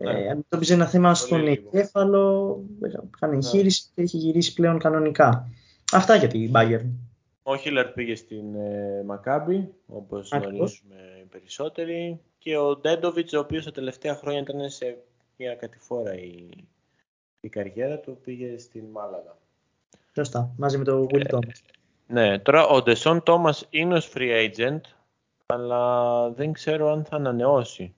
[0.03, 0.11] ναι.
[0.11, 2.59] ε, αντιμετώπιζε ένα θέμα στον εγκέφαλο,
[3.15, 5.49] έκανε εγχείρηση και έχει γυρίσει πλέον κανονικά.
[5.91, 6.89] Αυτά για την Bayern.
[7.43, 13.65] Ο Χίλαρντ πήγε στην ε, Μακάμπη, όπως γνωρίζουμε οι περισσότεροι, και ο Ντέντοβιτς, ο οποίος
[13.65, 14.97] τα τελευταία χρόνια ήταν σε
[15.37, 16.49] μια κατηφόρα η,
[17.39, 19.37] η καριέρα του, πήγε στην Μάλαγα.
[20.15, 21.73] Σωστά, μαζί με τον Will Thomas.
[22.07, 24.81] Ναι, τώρα ο Ντεσόν Τόμας είναι ως free agent,
[25.45, 27.95] αλλά δεν ξέρω αν θα ανανεώσει.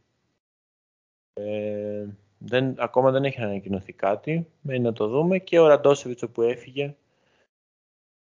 [1.40, 2.06] Ε,
[2.38, 5.38] δεν, ακόμα δεν έχει ανακοινωθεί κάτι, μένει να το δούμε.
[5.40, 6.96] Και ο Ραντόσεβιτς που έφυγε.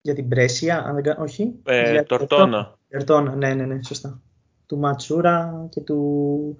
[0.00, 1.54] Για την Πρέσια, αν δεν όχι.
[1.64, 2.78] Ε, για Τορτόνα.
[2.90, 4.20] Τορτόνα, ναι, ναι, ναι, σωστά.
[4.66, 6.56] Του Ματσούρα και του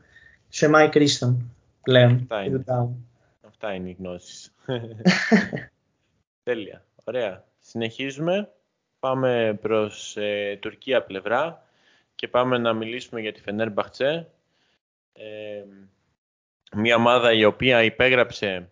[0.48, 1.50] Σεμάι Κρίστον
[1.82, 2.12] πλέον.
[2.12, 2.64] Αυτά είναι,
[3.46, 4.54] Αυτά είναι οι γνώσεις.
[6.42, 7.44] Τέλεια, ωραία.
[7.58, 8.50] Συνεχίζουμε.
[8.98, 11.62] Πάμε προς ε, Τουρκία πλευρά
[12.14, 14.28] και πάμε να μιλήσουμε για τη Φενέρ Μπαχτσέ.
[15.12, 15.64] Ε,
[16.74, 18.68] μια ομάδα η οποία υπέγραψε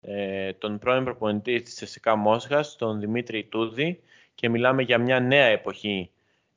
[0.00, 4.00] ε, τον πρώην προπονητή της ΕΣΚΑ Μόσχας, τον Δημήτρη Τούδη
[4.34, 6.10] και μιλάμε για μια νέα εποχή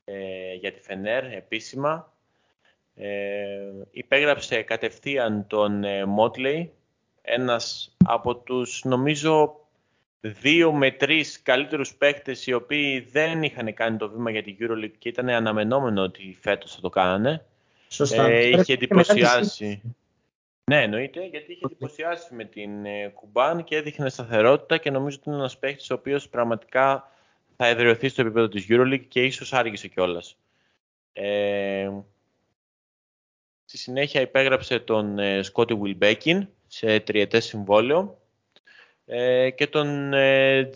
[0.04, 2.12] ε, για τη Φενέρ επίσημα.
[2.94, 3.08] Ε,
[3.90, 6.72] υπέγραψε κατευθείαν τον ε, Μότλεϊ,
[7.22, 9.56] ένας από τους νομίζω
[10.20, 14.96] δύο με τρεις καλύτερους παίκτες οι οποίοι δεν είχαν κάνει το βήμα για την EuroLeague
[14.98, 17.44] και ήταν αναμενόμενο ότι φέτος θα το κάνανε.
[17.88, 18.24] Σωστά.
[18.24, 19.82] Ε, είχε εντυπωσιάσει.
[20.64, 25.28] Ναι, εννοείται, γιατί είχε εντυπωσιάσει με την ε, Κουμπάν και έδειχνε σταθερότητα και νομίζω ότι
[25.28, 27.10] είναι ένας παίχτη ο οποίος πραγματικά
[27.56, 30.36] θα εδραιωθεί στο επίπεδο της EuroLeague και ίσως άργησε κιόλας.
[31.12, 31.90] Ε,
[33.64, 38.18] στη συνέχεια υπέγραψε τον ε, Σκότι Βιλμπέκιν σε τριετές συμβόλαιο
[39.06, 40.70] ε, και τον ε,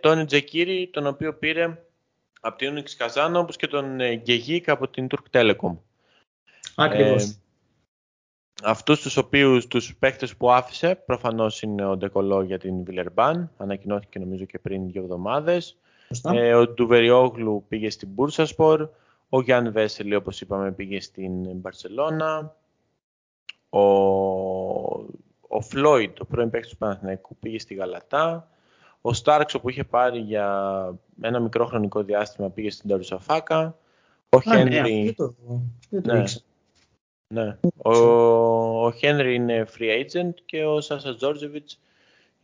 [0.00, 1.78] Τόνι Τζεκίρι, τον οποίο πήρε
[2.40, 5.76] από την Unix Καζάνο, όπως και τον ε, Γκεγίκ από την Turk Telecom.
[6.74, 7.38] Ακριβώς.
[8.62, 13.50] Ε, αυτούς τους οποίους τους παίκτες που άφησε, προφανώς είναι ο Ντεκολό για την Βιλερμπάν,
[13.56, 15.76] ανακοινώθηκε νομίζω και πριν δύο εβδομάδες.
[16.32, 18.88] Ε, ο Ντουβεριόγλου πήγε στην Μπούρσασπορ,
[19.28, 22.56] ο Γιάννη Βέσελη όπως είπαμε πήγε στην Μπαρσελώνα,
[23.68, 23.80] ο,
[25.48, 28.48] ο Φλόιντ, ο πρώην παίκτης του Παναθηναϊκού, πήγε στη Γαλατά,
[29.00, 30.74] ο Στάρξο που είχε πάρει για
[31.20, 33.76] ένα μικρό χρονικό διάστημα πήγε στην Ταρουσαφάκα,
[34.28, 34.80] ο Χένρι...
[34.80, 36.24] Ναι, δεν ναι.
[37.76, 37.92] Ο,
[38.86, 41.80] ο Χένρι είναι free agent και ο Σάσα Τζόρτζεβιτς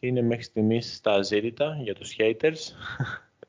[0.01, 2.73] είναι μέχρι στιγμής στα αζήριτα για τους haters.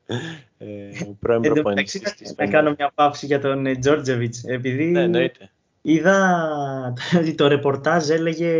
[0.58, 0.66] ε,
[1.08, 5.50] ο πρώην προπονητής της Να κάνω μια παύση για τον Τζόρτζεβιτς, επειδή ναι, εννοείται.
[5.82, 6.94] είδα
[7.36, 8.52] το ρεπορτάζ έλεγε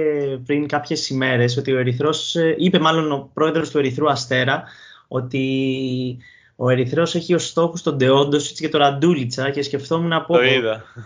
[0.46, 4.64] πριν κάποιες ημέρες ότι ο Ερυθρός, ε, είπε μάλλον ο πρόεδρος του Ερυθρού Αστέρα,
[5.08, 6.18] ότι
[6.56, 10.36] ο Ερυθρός έχει ως στόχος τον Ντεόντο και τον Ραντούλιτσα και σκεφτόμουν να πω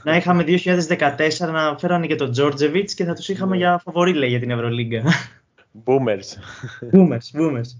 [0.03, 3.57] να είχαμε 2014 να φέρανε και τον Τζόρτζεβιτς και θα τους είχαμε ναι.
[3.57, 5.03] για φαβορή λέει για την Ευρωλίγκα.
[5.85, 6.29] Boomers.
[6.93, 7.71] boomers, boomers.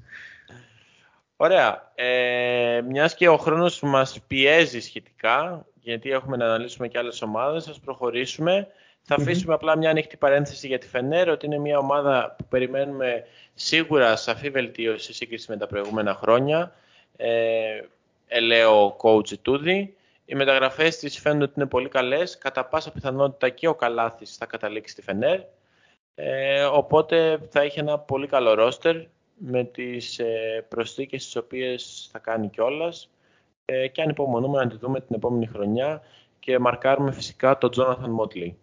[1.37, 1.93] Ωραία.
[1.95, 7.69] Ε, μιας και ο χρόνος μας πιέζει σχετικά, γιατί έχουμε να αναλύσουμε και άλλες ομάδες,
[7.69, 8.67] ας προχωρήσουμε.
[9.03, 13.25] Θα αφησουμε απλά μια ανοιχτή παρένθεση για τη Φενέρ, ότι είναι μια ομάδα που περιμένουμε
[13.55, 16.73] σίγουρα σαφή βελτίωση σε σύγκριση με τα προηγούμενα χρόνια
[17.21, 17.83] ε,
[18.29, 19.95] ελαίο coach Τούδη.
[20.25, 22.39] Οι μεταγραφές της φαίνονται ότι είναι πολύ καλές.
[22.39, 25.41] Κατά πάσα πιθανότητα και ο Καλάθης θα καταλήξει στη Φενέρ.
[26.15, 28.97] Ε, οπότε θα έχει ένα πολύ καλό ρόστερ
[29.35, 33.11] με τις ε, προσθήκες τις οποίες θα κάνει κιόλας.
[33.65, 36.03] Ε, και ανυπομονούμε να τη δούμε την επόμενη χρονιά
[36.39, 38.57] και μαρκάρουμε φυσικά τον Τζόναθαν Μότλι.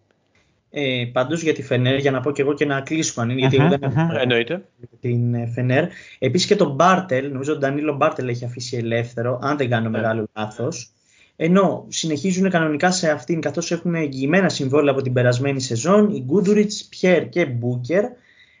[0.70, 3.40] Ε, Πάντω για τη Φενέρ, για να πω και εγώ και να κλείσουμε, αν είναι,
[3.40, 4.68] γιατί εγώ δεν έχω Εννοείται.
[5.00, 5.88] την ε, Φενέρ.
[6.18, 9.88] Επίσης και τον Μπάρτελ, νομίζω ότι ο Ντανίλο Μπάρτελ έχει αφήσει ελεύθερο, αν δεν κάνω
[9.88, 9.98] ναι.
[9.98, 10.92] μεγάλο λάθος.
[11.36, 16.72] Ενώ συνεχίζουν κανονικά σε αυτήν, καθώς έχουν εγγυημένα συμβόλαια από την περασμένη σεζόν, οι Γκούντουριτ,
[16.88, 18.04] Πιέρ και Μπούκερ.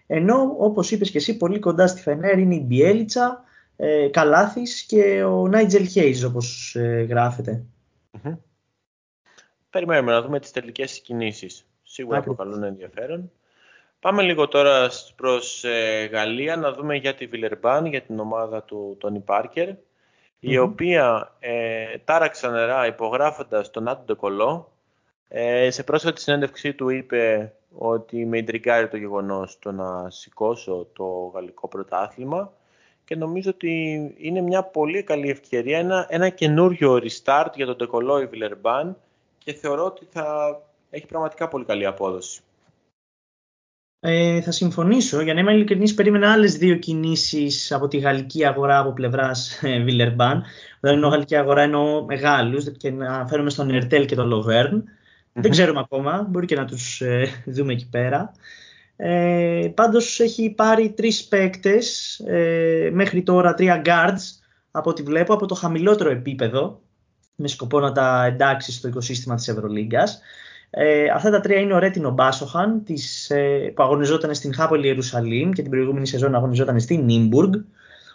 [0.06, 3.44] Ενώ, όπως είπες και εσύ, πολύ κοντά στη Φενέρ είναι η Μπιέλιτσα,
[3.76, 7.64] ε, Καλάθης και ο Νάιτζελ Χέιζ, όπως ε, γράφεται.
[9.70, 11.67] Περιμένουμε να δούμε τις τελικές κινήσεις
[11.98, 13.30] σίγουρα προκαλούν ενδιαφέρον.
[14.00, 18.96] Πάμε λίγο τώρα προς ε, Γαλλία να δούμε για τη Βιλερμπάν, για την ομάδα του
[19.00, 19.68] Τόνι Πάρκερ,
[20.40, 24.72] η οποία ε, τάραξε νερά υπογράφοντας τον Άντο Ντεκολό.
[25.28, 31.30] Ε, σε πρόσφατη συνέντευξή του είπε ότι με ιντριγκάρει το γεγονός το να σηκώσω το
[31.34, 32.52] γαλλικό πρωτάθλημα
[33.04, 33.70] και νομίζω ότι
[34.18, 38.96] είναι μια πολύ καλή ευκαιρία, ένα, ένα καινούριο restart για τον Ντεκολό η Βιλερμπάν
[39.38, 40.60] και θεωρώ ότι θα
[40.90, 42.40] έχει πραγματικά πολύ καλή απόδοση.
[44.00, 45.20] Ε, θα συμφωνήσω.
[45.20, 49.82] Για να είμαι ειλικρινής, περίμενα άλλες δύο κινήσεις από τη γαλλική αγορά από πλευράς ε,
[49.82, 50.44] Βιλερμπάν.
[50.80, 54.84] Όταν εννοώ γαλλική αγορά εννοώ μεγάλους και να φέρουμε στον Ερτέλ και τον λοβερν
[55.32, 58.32] Δεν ξέρουμε ακόμα, μπορεί και να τους ε, δούμε εκεί πέρα.
[58.96, 65.46] Ε, πάντως έχει πάρει τρεις παίκτες, ε, μέχρι τώρα τρία guards από ό,τι βλέπω, από
[65.46, 66.80] το χαμηλότερο επίπεδο,
[67.34, 70.20] με σκοπό να τα εντάξει στο οικοσύστημα της Ευρωλίγκας.
[70.70, 75.50] Ε, αυτά τα τρία είναι ο Ρέτινο Μπάσοχαν, της, ε, που αγωνιζόταν στην Χάπολη Ιερουσαλήμ
[75.50, 77.54] και την προηγούμενη σεζόν αγωνιζόταν στην νιμπουργκ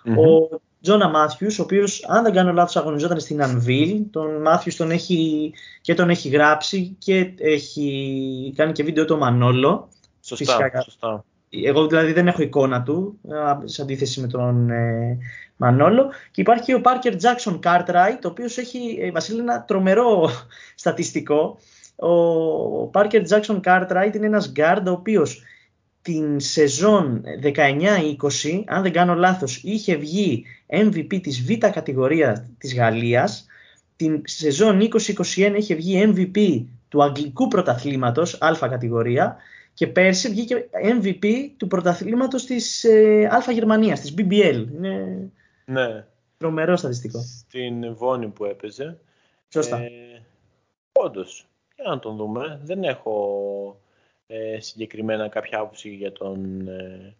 [0.05, 4.01] Ο Τζόνα Μάθιους, ο οποίος, αν δεν κάνω λάθος, αγωνιζόταν στην Ανβίλ.
[4.11, 9.89] Τον Μάθιους τον έχει και τον έχει γράψει και έχει κάνει και βίντεο το Μανόλο.
[10.21, 11.25] Σωστά, Φυσικά, σωστά.
[11.49, 13.19] Εγώ δηλαδή δεν έχω εικόνα του,
[13.63, 15.17] σε αντίθεση με τον ε,
[15.57, 16.11] Μανόλο.
[16.31, 20.29] Και υπάρχει και ο Πάρκερ Τζάξον Cartwright, ο οποίος έχει, ε, Βασίλη, ένα τρομερό
[20.75, 21.57] στατιστικό.
[22.05, 25.43] Ο Πάρκερ Jackson Cartwright είναι ένας guard ο οποίος
[26.01, 33.45] την σεζόν 19-20, αν δεν κάνω λάθος, είχε βγει MVP της Β' κατηγορία της Γαλλίας.
[33.95, 34.79] Την σεζόν
[35.35, 39.37] 20-21 είχε βγει MVP του Αγγλικού Πρωταθλήματος, Α κατηγορία.
[39.73, 41.25] Και πέρσι βγήκε MVP
[41.57, 44.65] του πρωταθλήματος της ε, Α Γερμανίας, της BBL.
[44.75, 45.31] Είναι
[45.65, 46.05] ναι.
[46.37, 47.19] τρομερό στατιστικό.
[47.19, 48.97] Στην Βόνη που έπαιζε.
[49.49, 49.77] Σωστά.
[49.77, 49.89] Ε,
[50.91, 52.59] όντως, για να τον δούμε.
[52.63, 53.79] Δεν έχω
[54.27, 57.15] ε, συγκεκριμένα κάποια άποψη για τον, ε,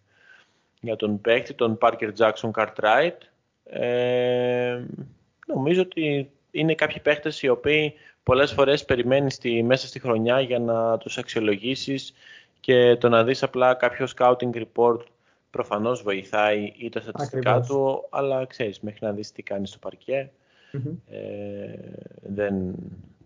[0.81, 3.17] για τον παίκτη, τον Parker Jackson Cartwright.
[3.63, 4.81] Ε,
[5.47, 7.93] νομίζω ότι είναι κάποιοι παίκτες οι οποίοι
[8.23, 12.13] πολλές φορές περιμένεις στη, μέσα στη χρονιά για να τους αξιολογήσεις
[12.59, 14.99] και το να δεις απλά κάποιο scouting report
[15.49, 20.31] προφανώς βοηθάει ή τα στατιστικά του, αλλά ξέρεις, μέχρι να δεις τι κάνει στο παρκέ,
[21.09, 21.19] ε,
[22.21, 22.75] δεν,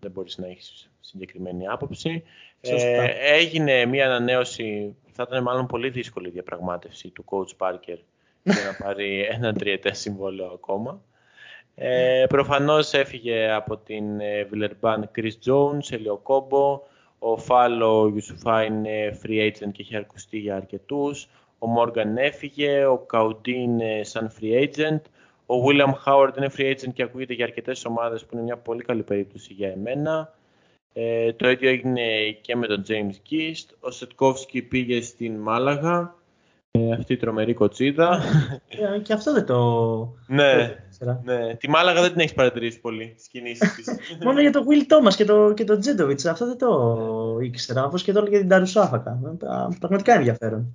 [0.00, 2.22] δεν μπορείς να έχεις συγκεκριμένη άποψη.
[2.60, 7.98] Ε, έγινε μια ανανέωση, θα ήταν μάλλον πολύ δύσκολη διαπραγμάτευση του coach Parker
[8.42, 11.02] για να πάρει ένα τριετές συμβόλαιο ακόμα.
[11.74, 14.04] Ε, προφανώς έφυγε από την
[14.48, 16.82] Βιλερμπάν ε, Chris Jones, Ελιο Κόμπο,
[17.18, 21.28] ο Φάλο Ιουσουφά είναι free agent και έχει αρκουστεί για αρκετούς,
[21.58, 25.00] ο Μόργαν έφυγε, ο Καουντίν είναι σαν free agent,
[25.50, 28.82] ο William Howard είναι free agent και ακούγεται για αρκετές ομάδες που είναι μια πολύ
[28.82, 30.34] καλή περίπτωση για εμένα.
[30.92, 32.02] Ε, το ίδιο έγινε
[32.40, 33.76] και με τον James Gist.
[33.80, 36.14] Ο Σετκόφσκι πήγε στην Μάλαγα.
[36.70, 38.22] Ε, αυτή η τρομερή κοτσίδα.
[38.68, 39.58] Ε, και αυτό δεν το...
[40.26, 40.54] ναι,
[41.24, 41.54] ναι.
[41.54, 43.86] Τη Μάλαγα δεν την έχεις παρατηρήσει πολύ στις κινήσεις της.
[44.24, 46.26] Μόνο για τον Will Thomas και τον και το Τζέντοβιτς.
[46.26, 47.84] Αυτό δεν το ήξερα.
[47.84, 49.18] Όπως και τώρα για την Ταρουσάφακα.
[49.78, 50.74] Πραγματικά ενδιαφέρον.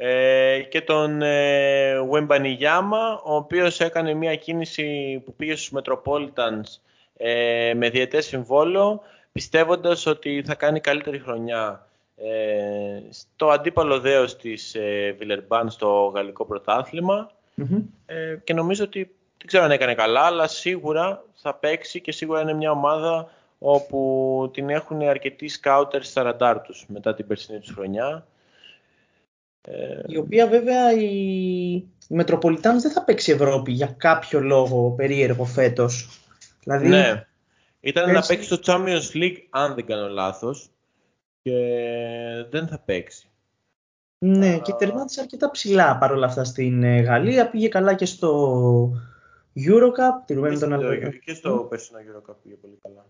[0.00, 6.80] Ε, και τον ε, Wembaniyama, ο οποίος έκανε μια κίνηση που πήγε στους Metropolitans
[7.16, 9.00] ε, με διετές συμβόλαιο
[9.32, 11.86] πιστεύοντας ότι θα κάνει καλύτερη χρονιά
[12.16, 16.46] ε, στο αντίπαλο δέος της ε, Βιλερμπάν στο γαλλικό
[18.06, 18.98] ε, και νομίζω ότι
[19.38, 24.50] δεν ξέρω αν έκανε καλά, αλλά σίγουρα θα παίξει και σίγουρα είναι μια ομάδα όπου
[24.52, 28.26] την έχουν αρκετοί σκάουτερ στα ραντάρ τους μετά την περσινή τους χρονιά.
[29.70, 31.72] Ε, η οποία βέβαια η,
[32.08, 36.20] η Μετροπολιτάνος δεν θα παίξει Ευρώπη για κάποιο λόγο περίεργο φέτος.
[36.62, 37.26] Δηλαδή, ναι.
[37.80, 40.70] Ήταν να παίξει στο Champions League, αν δεν κάνω λάθος,
[41.42, 41.54] και
[42.50, 43.28] δεν θα παίξει.
[44.18, 47.50] Ναι, και τερμάτισε αρκετά ψηλά παρόλα αυτά στην ε, Γαλλία.
[47.50, 48.92] Πήγε καλά και στο
[49.56, 50.24] Eurocup.
[50.26, 50.68] Και, στο,
[51.24, 53.06] και στο περσινό Eurocup πήγε πολύ καλά.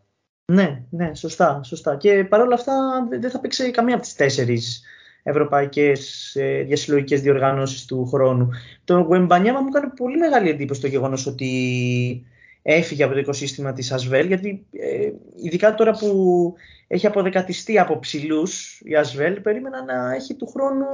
[0.52, 1.96] Ναι, ναι, σωστά, σωστά.
[1.96, 4.82] Και παρόλα αυτά δεν θα παίξει καμία από τις τέσσερις
[5.22, 8.50] ευρωπαϊκές ε, διασυλλογικές διοργανώσεις του χρόνου.
[8.84, 12.26] Το Γουεμπανιάμα μου έκανε πολύ μεγάλη εντύπωση το γεγονός ότι
[12.62, 15.10] έφυγε από το οικοσύστημα της Ασβέλ, γιατί ε,
[15.42, 16.54] ειδικά τώρα που
[16.86, 20.86] έχει αποδεκατιστεί από ψηλούς η Ασβέλ, περίμενα να έχει του χρόνου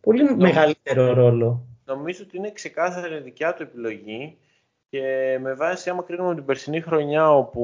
[0.00, 1.66] πολύ μεγαλύτερο ρόλο.
[1.84, 4.36] Νομίζω ότι είναι ξεκάθαρη δικιά του επιλογή
[4.88, 7.62] και με βάση άμα κρίνουμε την περσινή χρονιά όπου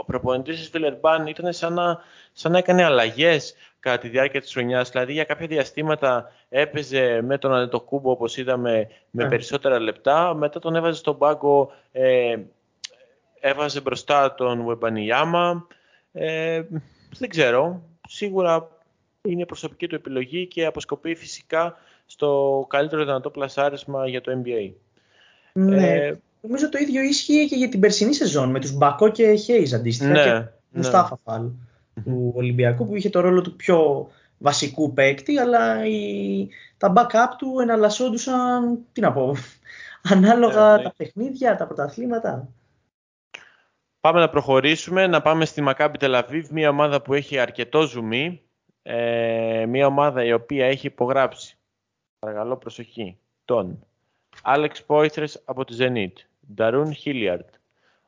[0.00, 1.98] ο προπονητής της Βιλερμπάν ήταν σαν να,
[2.32, 4.90] σαν να έκανε αλλαγές κατά τη διάρκεια της χρονιάς.
[4.90, 9.28] Δηλαδή για κάποια διαστήματα έπαιζε με τον Αντετοκούμπο όπως είδαμε με ναι.
[9.28, 10.34] περισσότερα λεπτά.
[10.34, 12.36] Μετά τον έβαζε στον πάγκο, ε,
[13.40, 15.66] έβαζε μπροστά τον Βεμπανιάμα.
[16.12, 16.62] Ε,
[17.18, 17.82] δεν ξέρω.
[18.08, 18.68] Σίγουρα
[19.22, 21.76] είναι προσωπική του επιλογή και αποσκοπεί φυσικά
[22.06, 24.72] στο καλύτερο δυνατό πλασάρισμα για το NBA.
[25.52, 25.88] Ναι.
[25.88, 29.74] Ε, Νομίζω το ίδιο ίσχυε και για την περσινή σεζόν με τους Μπακό και Χέιζ
[29.74, 30.50] αντίστοιχα ναι, και ναι.
[30.70, 31.48] Μουστάφα Φάλ
[32.04, 37.58] του Ολυμπιακού που είχε το ρόλο του πιο βασικού παίκτη αλλά οι, τα backup του
[37.60, 39.34] εναλλασσόντουσαν, τι να πω,
[40.12, 42.48] ανάλογα ναι, τα παιχνίδια, τα πρωταθλήματα.
[44.00, 48.42] Πάμε να προχωρήσουμε, να πάμε στη Μακάμπι Τελαβίβ, μια ομάδα που έχει αρκετό ζουμί.
[48.82, 51.58] ε, μια ομάδα η οποία έχει υπογράψει,
[52.18, 53.86] παρακαλώ προσοχή, τον
[54.42, 56.12] Άλεξ Πόηθρες από τη Zenit,
[56.54, 57.48] Νταρούν Χίλιαρτ,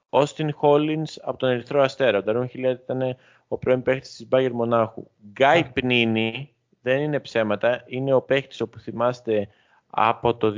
[0.09, 2.18] Όστιν Χόλινς από τον Ερυθρό Αστέρα.
[2.18, 3.16] Ο Νταρούν Χίλιαρτ ήταν
[3.53, 5.07] ο πρώην παίχτης της Μπάγκερ Μονάχου.
[5.32, 9.48] Γκάι Πνίνη, δεν είναι ψέματα, είναι ο παίχτης όπου θυμάστε
[9.86, 10.55] από το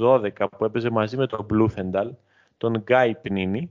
[0.00, 2.10] 2012 που έπαιζε μαζί με τον Μπλούθενταλ,
[2.56, 3.70] τον Γκάι Πνίνη.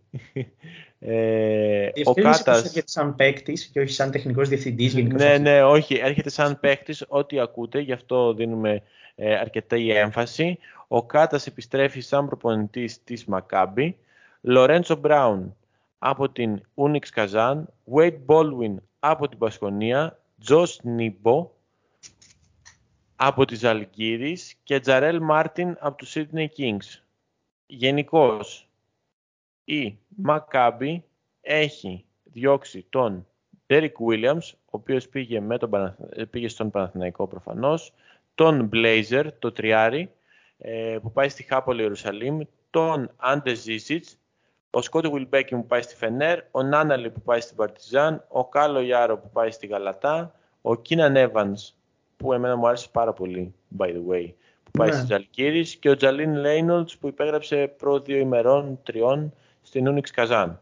[0.99, 2.63] Ε, ο Κάτας...
[2.63, 4.93] έρχεται σαν παίκτης και όχι σαν τεχνικός διευθυντής.
[4.95, 5.95] Ναι, ναι, όχι.
[5.95, 8.81] Έρχεται σαν παίκτη, ό,τι ακούτε, γι' αυτό δίνουμε
[9.15, 10.57] ε, αρκετή έμφαση.
[10.87, 13.97] Ο Κάτας επιστρέφει σαν προπονητής της Μακάμπη.
[14.41, 15.55] Λορέντσο Μπράουν
[16.07, 17.73] από την Ούνιξ Καζάν.
[17.93, 20.19] Wade Baldwin από την Πασχονία.
[20.39, 21.51] Τζος Νίμπο
[23.15, 27.01] από τις Αλγύρης και Τζαρέλ Μάρτιν από τους Sydney Kings.
[27.65, 28.69] Γενικώς
[29.63, 31.03] η Μακάμπη
[31.41, 33.27] έχει διώξει τον
[33.67, 35.95] Derek Williams, ο οποίος πήγε, με τον,
[36.29, 37.93] πήγε στον Παναθηναϊκό προφανώς,
[38.35, 40.11] τον Blazer, το τριάρι,
[40.57, 42.39] ε, που πάει στη Χάποελ Ιερουσαλήμ,
[42.69, 44.19] τον Άντε Ζίζιτς,
[44.75, 49.17] ο Σκότι Γουίλμπεκιν που πάει στη Φενέρ, ο Νάναλι που πάει στην Παρτιζάν, ο Καλοϊάρο
[49.17, 51.73] που πάει στη Γαλατά, ο Κίναν Evans
[52.17, 54.29] που εμένα μου άρεσε πάρα πολύ, by the way,
[54.63, 54.95] που πάει ναι.
[54.95, 60.61] στη Ζαλγκίρις και ο Τζέιλεν Ρέινολντς που υπέγραψε προ δύο ημερών, τριών, στην Ούνιξ Καζάν.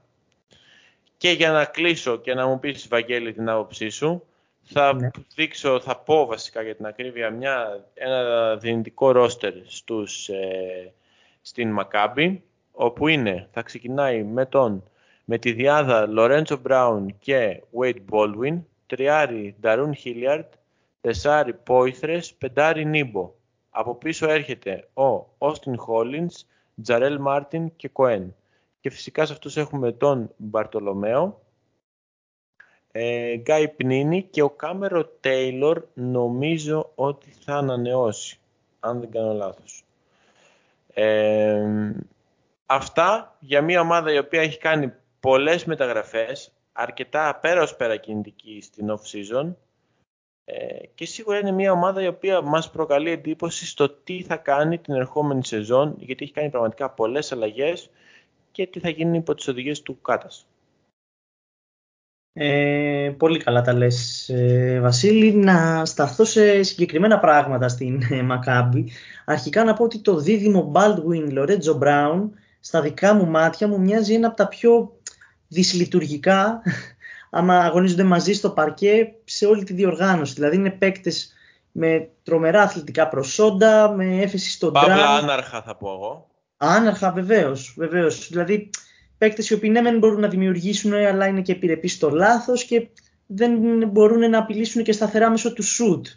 [1.18, 4.24] Και για να κλείσω και να μου πεις, Βαγγέλη, την άποψή σου,
[4.62, 5.10] θα ναι.
[5.36, 10.94] δείξω, θα πω βασικά για την ακρίβεια μια, ένα δυνητικό ρόστερ στους, ε,
[11.42, 12.44] στην Μακάμπη,
[12.76, 14.84] όπου είναι, θα ξεκινάει με τον
[15.26, 20.54] με τη διάδα Λορέντσο Μπράουν και Wade Baldwin, τριάρι Νταρούν Χίλιαρτ,
[21.02, 23.34] τεσσάρι Πόηθρες, πεντάρι Νίμπο.
[23.70, 26.46] Από πίσω έρχεται ο Όστιν Χόλινς,
[26.82, 28.36] Τζαρέλ Μάρτιν και Κοέν.
[28.80, 31.42] Και φυσικά σε αυτούς έχουμε τον Μπαρτολομέο,
[32.92, 38.40] ε, Γκάι Πνίνη και ο Κάμερο Τέιλορ νομίζω ότι θα ανανεώσει,
[38.80, 39.84] αν δεν κάνω λάθος.
[40.94, 41.94] Ε,
[42.76, 48.62] αυτά για μια ομάδα η οποία έχει κάνει πολλές μεταγραφές, αρκετά πέρα ως πέρα κινητική
[48.62, 49.54] στην off-season
[50.46, 54.78] ε, και σίγουρα είναι μια ομάδα η οποία μας προκαλεί εντύπωση στο τι θα κάνει
[54.78, 57.90] την ερχόμενη σεζόν γιατί έχει κάνει πραγματικά πολλές αλλαγές
[58.52, 60.48] και τι θα γίνει υπό τις οδηγίες του Κάτας.
[62.36, 68.92] Ε, πολύ καλά τα λες ε, Βασίλη να σταθώ σε συγκεκριμένα πράγματα στην ε, Μακάμπη
[69.26, 72.30] αρχικά να πω ότι το δίδυμο Baldwin Lorenzo Brown
[72.64, 74.98] στα δικά μου μάτια μου μοιάζει ένα από τα πιο
[75.48, 76.62] δυσλειτουργικά
[77.38, 81.34] άμα αγωνίζονται μαζί στο παρκέ σε όλη τη διοργάνωση δηλαδή είναι παίκτες
[81.72, 86.32] με τρομερά αθλητικά προσόντα με έφεση στον τραν Παύλα άναρχα θα πω εγώ
[86.66, 87.74] Άναρχα, βεβαίως.
[87.78, 88.28] Βεβαίως.
[88.30, 88.70] Δηλαδή,
[89.18, 92.88] παίκτες οι οποίοι ναι, δεν μπορούν να δημιουργήσουν, αλλά είναι και επιρρεπείς στο λάθος και
[93.26, 93.52] δεν
[93.88, 96.08] μπορούν να απειλήσουν και σταθερά μέσω του σουτ.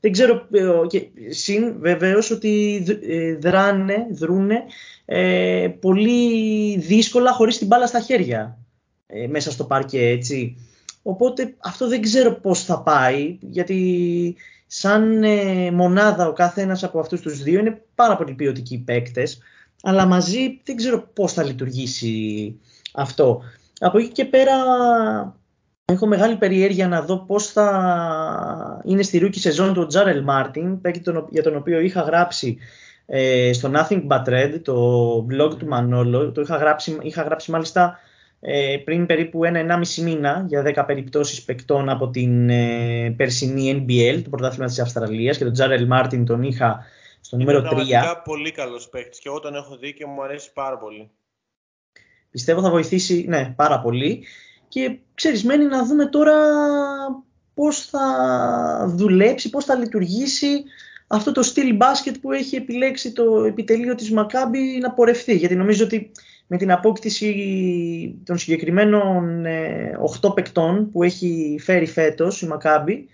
[0.00, 4.64] Δεν ξέρω, ε, και συν βεβαίως ότι ε, δράνε, δρούνε
[5.10, 8.58] ε, πολύ δύσκολα χωρίς την μπάλα στα χέρια
[9.06, 10.56] ε, μέσα στο πάρκε έτσι.
[11.02, 14.36] Οπότε αυτό δεν ξέρω πώς θα πάει γιατί
[14.66, 15.24] σαν
[15.72, 19.38] μονάδα ο κάθε ένας από αυτούς τους δύο είναι πάρα πολύ ποιοτικοί παίκτες
[19.82, 22.54] αλλά μαζί δεν ξέρω πώς θα λειτουργήσει
[22.94, 23.42] αυτό.
[23.78, 24.54] Από εκεί και πέρα
[25.84, 30.80] έχω μεγάλη περιέργεια να δω πώς θα είναι στη rookie σεζόν του Τζάρελ Μάρτιν,
[31.30, 32.58] για τον οποίο είχα γράψει
[33.10, 36.32] ε, στο Nothing But Red, το blog του Μανόλο.
[36.32, 37.98] Το είχα γράψει, είχα γράψει μάλιστα
[38.40, 44.30] ε, πριν περίπου ένα-ενάμιση μήνα για 10 περιπτώσεις παικτών από την ε, περσινή NBL, το
[44.30, 46.84] πρωτάθλημα της Αυστραλίας και τον Τζάρελ Μάρτιν τον είχα
[47.20, 47.62] στο νούμερο 3.
[47.62, 51.10] Είναι πραγματικά πολύ καλός παίχτης και εγώ τον έχω δει και μου αρέσει πάρα πολύ.
[52.30, 54.24] Πιστεύω θα βοηθήσει, ναι, πάρα πολύ.
[54.68, 56.34] Και ξέρεις, μένει να δούμε τώρα
[57.54, 58.06] πώς θα
[58.94, 60.64] δουλέψει, πώς θα λειτουργήσει
[61.08, 65.36] αυτό το στυλ μπάσκετ που έχει επιλέξει το επιτελείο της Μακάμπη να πορευτεί.
[65.36, 66.10] Γιατί νομίζω ότι
[66.46, 73.08] με την απόκτηση των συγκεκριμένων 8 ε, παικτών που έχει φέρει φέτος η Μακάμπη,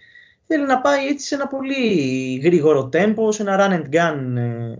[0.46, 4.74] θέλει να πάει έτσι σε ένα πολύ γρήγορο τέμπο, σε ένα run and gun ε,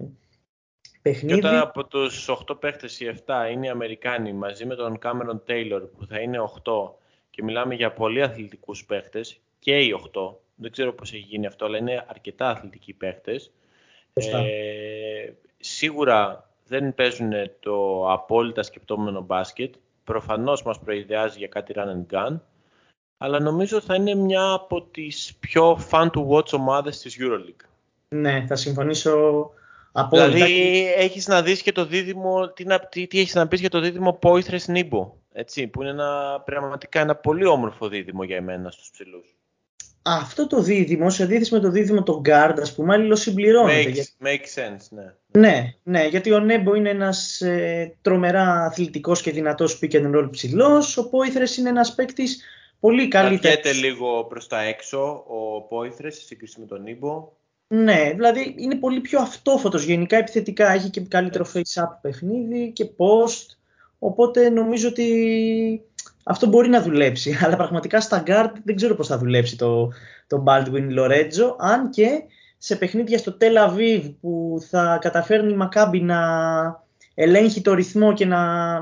[1.02, 1.40] παιχνίδι.
[1.40, 5.50] Και όταν από τους 8 παίχτες οι 7 είναι οι Αμερικάνοι μαζί με τον Cameron
[5.50, 6.72] Taylor που θα είναι 8
[7.30, 11.64] και μιλάμε για πολύ αθλητικούς παίχτες και οι 8, δεν ξέρω πώς έχει γίνει αυτό,
[11.64, 13.50] αλλά είναι αρκετά αθλητικοί παίχτες.
[14.12, 19.74] Ε, σίγουρα δεν παίζουν το απόλυτα σκεπτόμενο μπάσκετ.
[20.05, 22.38] Προφανώς μας προειδεάζει για κάτι run and gun
[23.24, 27.66] αλλά νομίζω θα είναι μια από τις πιο fun to watch ομάδες της EuroLeague.
[28.09, 29.50] Ναι, θα συμφωνήσω
[29.92, 30.28] απόλυτα.
[30.28, 33.80] Δηλαδή έχεις να δεις και το δίδυμο, τι, τι, τι έχεις να πεις για το
[33.80, 38.90] δίδυμο Πόηθρες Νίμπο, έτσι, που είναι ένα, πραγματικά ένα πολύ όμορφο δίδυμο για εμένα στους
[38.90, 39.34] ψηλούς.
[40.07, 43.92] Αυτό το δίδυμο, σε αντίθεση με το δίδυμο το guard, ας πούμε, αλληλοσυμπληρώνεται.
[43.94, 45.14] Makes, makes sense, ναι.
[45.40, 50.28] Ναι, ναι, γιατί ο Νέμπο είναι ένας ε, τρομερά αθλητικός και δυνατός pick and roll
[50.30, 52.42] ψηλός, ο Πόηθρες είναι ένας παίκτης
[52.80, 53.55] πολύ καλύτερος.
[53.55, 57.32] Κρατιέται λίγο προς τα έξω ο Πόηθρες σε σύγκριση με τον Νίμπο.
[57.66, 63.57] Ναι, δηλαδή είναι πολύ πιο αυτόφωτος γενικά επιθετικά, έχει και καλύτερο face-up παιχνίδι και post,
[63.98, 65.82] οπότε νομίζω ότι
[66.24, 69.92] αυτό μπορεί να δουλέψει, αλλά πραγματικά στα guard δεν ξέρω πώς θα δουλέψει το,
[70.26, 72.22] το Baldwin Lorenzo, αν και
[72.58, 76.18] σε παιχνίδια στο Tel Aviv που θα καταφέρνει η Maccabi να
[77.14, 78.76] ελέγχει το ρυθμό και να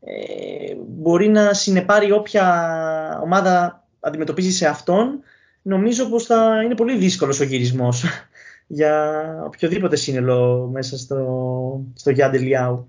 [0.00, 5.20] ε, μπορεί να συνεπάρει όποια ομάδα αντιμετωπίζει σε αυτόν,
[5.62, 8.04] νομίζω πως θα είναι πολύ δύσκολος ο γυρισμός
[8.66, 12.88] για οποιοδήποτε σύνολο μέσα στο, στο Γιάντε Λιάου.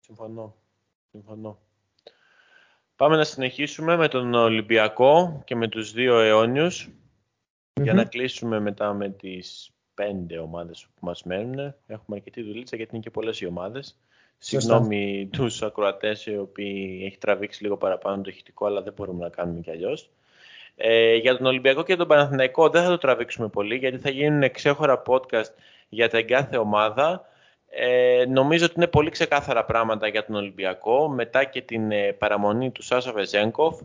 [0.00, 0.56] Συμφωνώ.
[1.10, 1.58] Συμφωνώ.
[2.96, 6.88] Πάμε να συνεχίσουμε με τον Ολυμπιακό και με τους δύο αιώνιους
[7.80, 11.74] για να κλείσουμε μετά με τις πέντε ομάδες που μας μένουν.
[11.86, 13.96] Έχουμε αρκετή δουλίτσα γιατί είναι και πολλές οι ομάδες.
[14.38, 19.30] Συγγνώμη τους ακροατές οι οποίοι έχει τραβήξει λίγο παραπάνω το ηχητικό αλλά δεν μπορούμε να
[19.30, 20.10] κάνουμε κι αλλιώς.
[20.76, 24.50] Ε, για τον Ολυμπιακό και τον Παναθηναϊκό δεν θα το τραβήξουμε πολύ γιατί θα γίνουν
[24.50, 25.50] ξέχωρα podcast
[25.88, 27.24] για την κάθε ομάδα.
[27.74, 31.08] Ε, νομίζω ότι είναι πολύ ξεκάθαρα πράγματα για τον Ολυμπιακό.
[31.08, 33.80] Μετά και την ε, παραμονή του Σάσα Βεζέγκοφ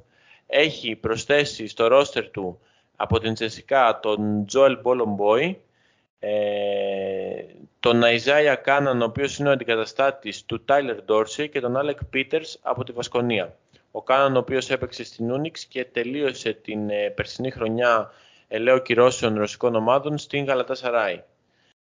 [0.47, 2.59] έχει προσθέσει στο ρόστερ του
[2.95, 5.61] από την Τσεσικά τον Τζόελ Μπόλομποϊ,
[6.19, 6.29] ε,
[7.79, 12.59] τον Αϊζάια Κάναν, ο οποίος είναι ο αντικαταστάτης του Τάιλερ Ντόρσι και τον Άλεκ Πίτερς
[12.61, 13.55] από τη Βασκονία.
[13.91, 18.11] Ο Κάναν, ο οποίος έπαιξε στην Ούνιξ και τελείωσε την ε, περσινή χρονιά
[18.47, 21.21] ελαίου κυρώσεων ρωσικών ομάδων στην Γαλατά Σαράι.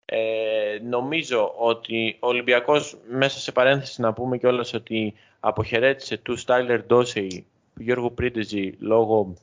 [0.06, 6.82] Ε, νομίζω ότι ο Ολυμπιακός, μέσα σε παρένθεση να πούμε κιόλας ότι αποχαιρέτησε του Στάιλερ
[6.82, 7.46] Ντόσεϊ,
[7.76, 9.34] Γιώργου Πρίντεζη λόγω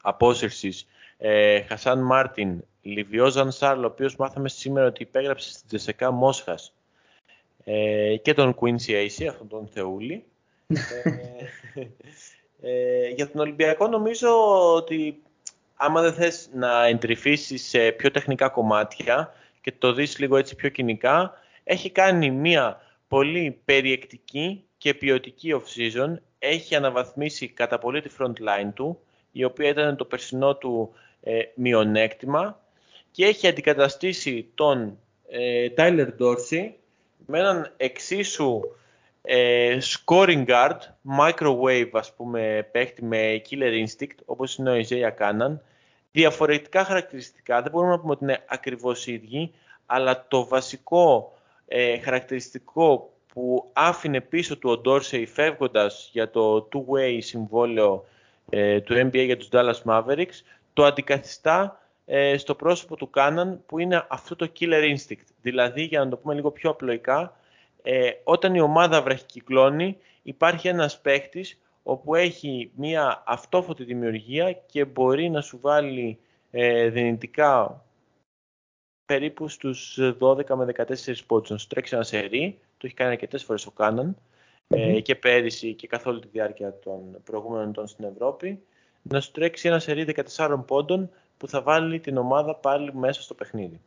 [0.00, 0.86] απόσυρσης,
[1.18, 6.72] ε, Χασάν Μάρτιν, Λιβιό Ζανσάρλ, ο οποίος μάθαμε σήμερα ότι υπέγραψε στην Τζεσεκά Μόσχας
[7.64, 10.24] ε, και τον Quincy AC, αυτόν τον Θεούλη.
[10.66, 11.10] ε,
[12.70, 14.28] ε, για τον Ολυμπιακό νομίζω
[14.74, 15.22] ότι
[15.74, 19.32] άμα δεν θες να εντρυφήσεις σε πιο τεχνικά κομμάτια
[19.68, 21.32] και το δεις λίγο έτσι πιο κοινικά,
[21.64, 28.70] έχει κάνει μια πολύ περιεκτική και ποιοτική off-season, έχει αναβαθμίσει κατά πολύ τη front line
[28.74, 29.00] του,
[29.32, 32.60] η οποία ήταν το περσινό του ε, μειονέκτημα
[33.10, 34.98] και έχει αντικαταστήσει τον
[35.28, 36.70] ε, Tyler Dorsey
[37.26, 38.60] με έναν εξίσου
[39.22, 40.78] ε, scoring guard,
[41.20, 45.56] microwave ας πούμε παίχτη με killer instinct όπως είναι ο Isaiah Cannon
[46.18, 49.52] διαφορετικά χαρακτηριστικά, δεν μπορούμε να πούμε ότι είναι ακριβώς ίδιοι
[49.86, 51.32] αλλά το βασικό
[51.66, 58.04] ε, χαρακτηριστικό που άφηνε πίσω του ο Dorsey φεύγοντας για το two-way συμβόλαιο
[58.50, 60.40] ε, του NBA για τους Dallas Mavericks
[60.72, 65.26] το αντικαθιστά ε, στο πρόσωπο του Κάναν που είναι αυτό το killer instinct.
[65.42, 67.36] Δηλαδή, για να το πούμε λίγο πιο απλοϊκά,
[67.82, 71.58] ε, όταν η ομάδα βραχικυκλώνει υπάρχει ένας παίχτης
[71.88, 76.18] όπου έχει μία αυτόφωτη δημιουργία και μπορεί να σου βάλει
[76.50, 77.84] ε, δυνητικά
[79.04, 80.94] περίπου στους 12 με 14
[81.26, 81.50] πόντους.
[81.50, 84.16] Να σου τρέξει ένα σερί, το έχει κάνει αρκετές φορές ο καναν
[84.68, 88.62] ε, και πέρυσι και καθ' όλη τη διάρκεια των προηγούμενων ετών στην Ευρώπη.
[89.02, 93.34] Να σου τρέξει ένα σερί 14 πόντων που θα βάλει την ομάδα πάλι μέσα στο
[93.34, 93.80] παιχνίδι.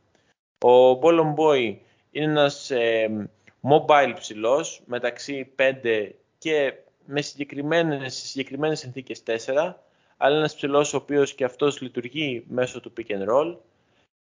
[0.66, 1.76] Ο Ballon Boy
[2.12, 3.30] είναι ένας ε,
[3.62, 6.74] mobile ψηλός μεταξύ 5 και
[7.06, 9.74] με συγκεκριμένες, συγκεκριμένες συνθήκες 4
[10.18, 13.56] αλλά ένας ψηλός ο οποίος και αυτός λειτουργεί μέσω του pick and roll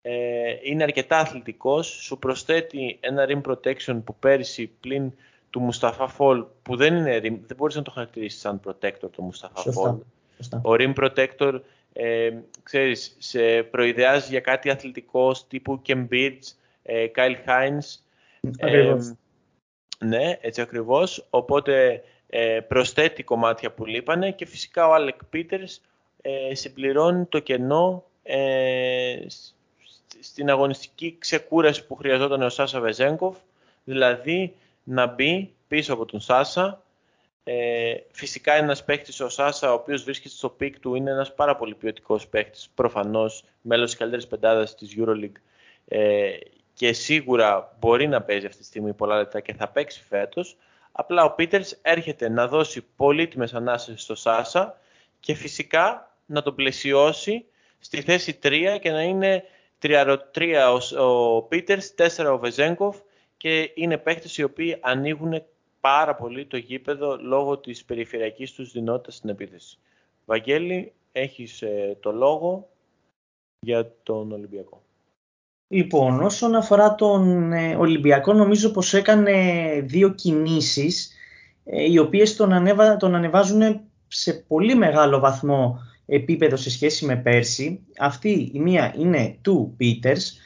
[0.02, 5.12] ε, είναι αρκετά αθλητικός σου προσθέτει ένα rim protection που πέρυσι πλην
[5.50, 9.30] του Mustafa Fall που δεν είναι rim, δεν μπορείς να το χαρακτηρίσεις σαν protector το
[9.32, 9.98] Mustafa Fall
[10.62, 11.60] ο rim protector
[12.00, 12.30] ε,
[12.62, 16.38] ξέρεις, σε προειδεάζει για κάτι αθλητικό τύπου Cambridge,
[16.82, 18.00] ε, Kyle Hines.
[18.56, 18.96] Ε,
[19.98, 21.26] ναι, έτσι ακριβώς.
[21.30, 25.80] Οπότε ε, προσθέτει κομμάτια που λείπανε και φυσικά ο Alec Peters
[26.22, 29.16] ε, συμπληρώνει το κενό ε,
[30.20, 33.36] στην αγωνιστική ξεκούραση που χρειαζόταν ο Σάσα Βεζέγκοφ,
[33.84, 34.54] δηλαδή
[34.84, 36.82] να μπει πίσω από τον Σάσα
[37.50, 41.56] ε, φυσικά ένας παίκτης ο Σάσα, ο οποίος βρίσκεται στο peak του, είναι ένας πάρα
[41.56, 42.70] πολύ ποιοτικός παίκτης.
[42.74, 45.40] Προφανώς μέλος της καλύτερης πεντάδας της Euroleague
[45.88, 46.30] ε,
[46.74, 50.56] και σίγουρα μπορεί να παίζει αυτή τη στιγμή πολλά λεπτά και θα παίξει φέτος.
[51.00, 54.80] Απλά ο Πίτερς έρχεται να δώσει πολύτιμες ανάσες στο Σάσα
[55.20, 57.44] και φυσικά να τον πλαισιώσει
[57.78, 59.44] στη θέση 3 και να είναι
[59.82, 62.96] 3 ο Πίτερς, 4 ο Βεζέγκοφ
[63.36, 65.42] και είναι παίκτες οι οποίοι ανοίγουν
[65.80, 69.78] πάρα πολύ το γήπεδο λόγω της περιφερειακής τους δυνότητας στην επίθεση.
[70.24, 72.68] Βαγγέλη, έχεις ε, το λόγο
[73.60, 74.82] για τον Ολυμπιακό.
[75.70, 79.32] Λοιπόν, όσον αφορά τον ε, Ολυμπιακό, νομίζω πως έκανε
[79.84, 81.12] δύο κινήσεις
[81.64, 87.16] ε, οι οποίες τον, ανέβα, τον ανεβάζουν σε πολύ μεγάλο βαθμό επίπεδο σε σχέση με
[87.16, 87.80] πέρσι.
[87.98, 90.38] Αυτή η μία είναι του Πίτερς.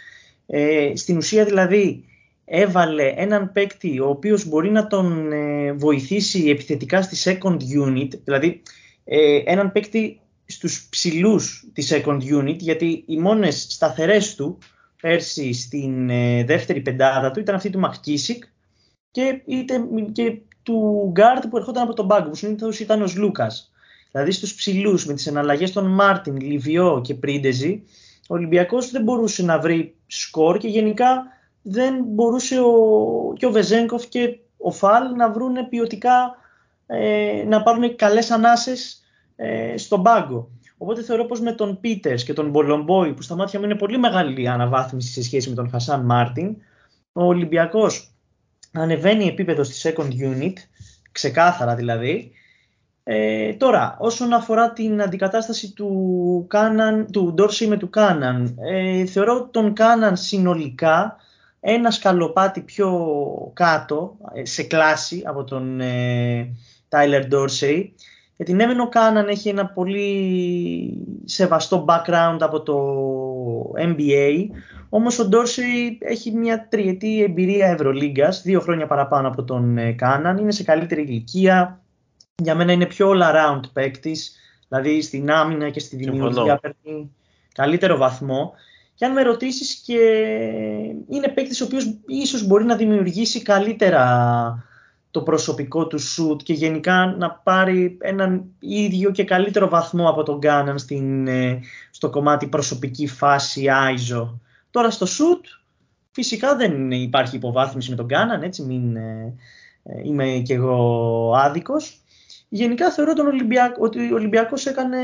[0.47, 2.05] Ε, στην ουσία δηλαδή
[2.45, 7.57] έβαλε έναν παίκτη ο οποίος μπορεί να τον ε, βοηθήσει επιθετικά στη second
[7.87, 8.63] unit, δηλαδή
[9.05, 14.59] ε, έναν παίκτη στους ψηλούς της second unit, γιατί οι μόνες σταθερές του
[15.03, 18.45] πέρσι στην ε, δεύτερη πεντάδα του ήταν αυτή του Μακκίσικ
[19.11, 19.43] και,
[20.13, 23.73] και του Γκάρτ που ερχόταν από τον πάγκο, που συνήθως ήταν ο Λούκας.
[24.11, 27.83] Δηλαδή στους ψηλούς με τις εναλλαγές των Μάρτιν, Λίβιο και Πρίντεζη,
[28.29, 31.27] ο Ολυμπιακός δεν μπορούσε να βρει σκορ και γενικά
[31.63, 32.73] δεν μπορούσε ο,
[33.37, 36.37] και ο Βεζένκοφ και ο Φαλ να βρουν ποιοτικά,
[36.87, 39.03] ε, να πάρουν καλές ανάσες
[39.37, 40.51] ε, στον πάγκο.
[40.83, 43.99] Οπότε θεωρώ πως με τον Πίτερς και τον Μπολομπόι που στα μάτια μου είναι πολύ
[43.99, 46.57] μεγάλη αναβάθμιση σε σχέση με τον Χασάν Μάρτιν,
[47.13, 48.11] ο Ολυμπιακός
[48.73, 50.53] ανεβαίνει επίπεδο στη second unit,
[51.13, 52.33] ξεκάθαρα δηλαδή.
[53.05, 59.49] Ε, τώρα, όσον αφορά την αντικατάσταση του, Κάναν, του Ντόρσι με του Κάναν, ε, θεωρώ
[59.51, 61.17] τον Κάναν συνολικά
[61.61, 62.91] ένα σκαλοπάτι πιο
[63.55, 66.55] κάτω, ε, σε κλάση από τον ε,
[66.89, 67.89] Tyler Dorsey.
[68.45, 72.77] Γιατί ναι, ο Κάναν έχει ένα πολύ σεβαστό background από το
[73.79, 74.47] NBA,
[74.89, 80.39] όμως ο Dorsey έχει μια τριετή εμπειρία Ευρωλίγκας, δύο χρόνια παραπάνω από τον ε, Κάναν,
[80.39, 81.81] είναι σε καλύτερη ηλικία,
[82.43, 84.37] για μένα είναι πιο all-around παίκτης,
[84.69, 87.11] δηλαδή στην άμυνα και στη δημιουργία παίρνει
[87.55, 88.53] καλύτερο βαθμό.
[88.95, 89.99] Και αν με ρωτήσεις και
[91.09, 94.03] είναι παίκτης ο οποίος ίσως μπορεί να δημιουργήσει καλύτερα
[95.13, 100.39] το προσωπικό του σουτ και γενικά να πάρει έναν ίδιο και καλύτερο βαθμό από τον
[100.39, 100.79] Γκάναν
[101.27, 101.59] ε,
[101.91, 104.29] στο κομμάτι προσωπική φάση ISO.
[104.71, 105.45] Τώρα στο σουτ
[106.11, 109.35] φυσικά δεν υπάρχει υποβάθμιση με τον Γκάναν, έτσι μην ε,
[109.83, 112.01] ε, είμαι κι εγώ άδικος.
[112.49, 114.99] Γενικά θεωρώ τον Ολυμπιακό, ότι ο Ολυμπιακός έκανε,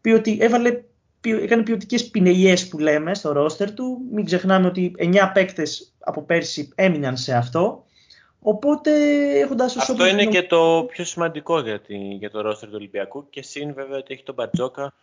[0.00, 0.82] ποιοτι, έβαλε,
[1.20, 3.98] έκανε ποιοτικές πινελιές που λέμε στο ρόστερ του.
[4.12, 7.85] Μην ξεχνάμε ότι 9 παίκτες από πέρσι έμειναν σε αυτό.
[8.48, 8.90] Οπότε
[9.38, 13.42] έχοντας Αυτό είναι και το πιο σημαντικό για, τη, για το ρόστερ του Ολυμπιακού και
[13.42, 14.94] συν βέβαια ότι έχει τον Μπατζόκα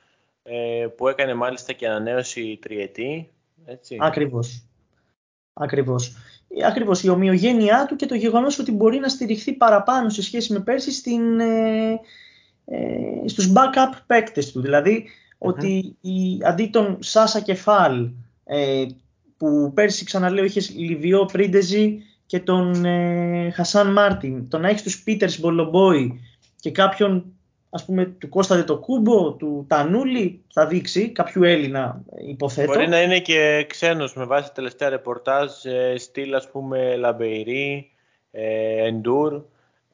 [0.43, 3.31] ε, που έκανε μάλιστα και ανανέωση τριετή.
[3.65, 3.97] Έτσι.
[3.99, 4.63] Ακριβώς.
[5.53, 6.15] Ακριβώς.
[6.65, 10.59] Ακριβώς η ομοιογένειά του και το γεγονός ότι μπορεί να στηριχθεί παραπάνω σε σχέση με
[10.59, 11.99] πέρσι στην, ε,
[12.65, 14.61] ε, στους backup παίκτες του.
[14.61, 18.09] δηλαδη ότι η, αντί τον Σάσα Κεφάλ
[18.43, 18.85] ε,
[19.37, 22.03] που πέρσι ξαναλέω είχες Λιβιό Πρίντεζι
[22.33, 26.21] και τον ε, Χασάν Μάρτιν, το να έχεις τους Πίτερς Μπολομπόη
[26.59, 27.25] και κάποιον
[27.69, 32.73] ας πούμε του Κώστατε το Κούμπο, του Τανούλη, θα δείξει, κάποιου Έλληνα υποθέτω.
[32.73, 37.91] Μπορεί να είναι και ξένος με βάση τελευταία ρεπορτάζ, ε, στυλ ας πούμε Λαμπεϊρί,
[38.31, 39.33] ε, Εντούρ.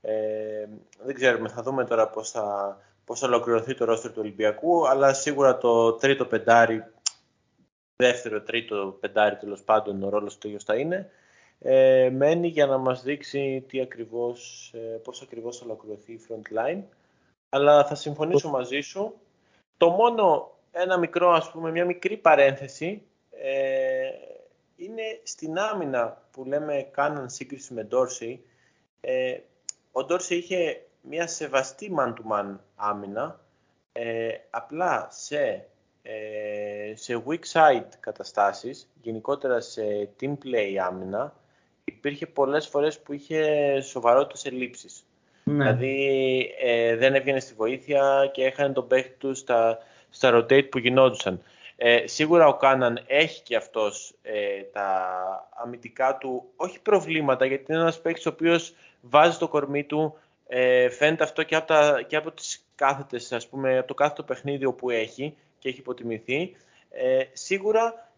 [0.02, 0.14] Ε,
[1.06, 5.14] δεν ξέρουμε, θα δούμε τώρα πώς θα, πώς θα ολοκληρωθεί το ρόστερ του Ολυμπιακού, αλλά
[5.14, 6.84] σίγουρα το τρίτο πεντάρι,
[7.96, 11.10] δεύτερο, τρίτο πεντάρι τέλος πάντων ο ρόλος του θα είναι.
[11.60, 16.58] Ε, μένει για να μας δείξει τι ακριβώς, ε, πώς ακριβώς θα ολοκληρωθεί η front
[16.58, 16.84] line
[17.50, 19.14] αλλά θα συμφωνήσω μαζί σου.
[19.78, 24.10] Το μόνο, ένα μικρό, ας πούμε, μια μικρή παρένθεση, ε,
[24.76, 28.44] είναι στην άμυνα που λέμε κάναν σύγκριση με Ντόρσι.
[29.02, 29.40] Ε,
[29.92, 33.40] ο Ντόρσι είχε μια σεβαστή man-to-man άμυνα,
[33.92, 35.68] ε, απλά σε,
[36.02, 41.34] ε, σε weak side καταστάσεις, γενικότερα σε team play άμυνα,
[41.90, 45.04] υπήρχε πολλές φορές που είχε σοβαρότητες ελλείψεις.
[45.44, 45.54] Ναι.
[45.54, 49.78] Δηλαδή ε, δεν έβγαινε στη βοήθεια και έχανε τον παίχτη τους στα,
[50.10, 51.42] στα rotate που γινόντουσαν.
[51.76, 57.82] Ε, σίγουρα ο Κάναν έχει και αυτός ε, τα αμυντικά του, όχι προβλήματα, γιατί είναι
[57.82, 60.18] ένας παίχτης ο οποίος βάζει το κορμί του,
[60.48, 64.24] ε, φαίνεται αυτό και από, τα, και από τις κάθετες, ας πούμε, από το κάθετο
[64.24, 66.56] παιχνίδι που έχει και έχει υποτιμηθεί.
[66.90, 68.09] Ε, σίγουρα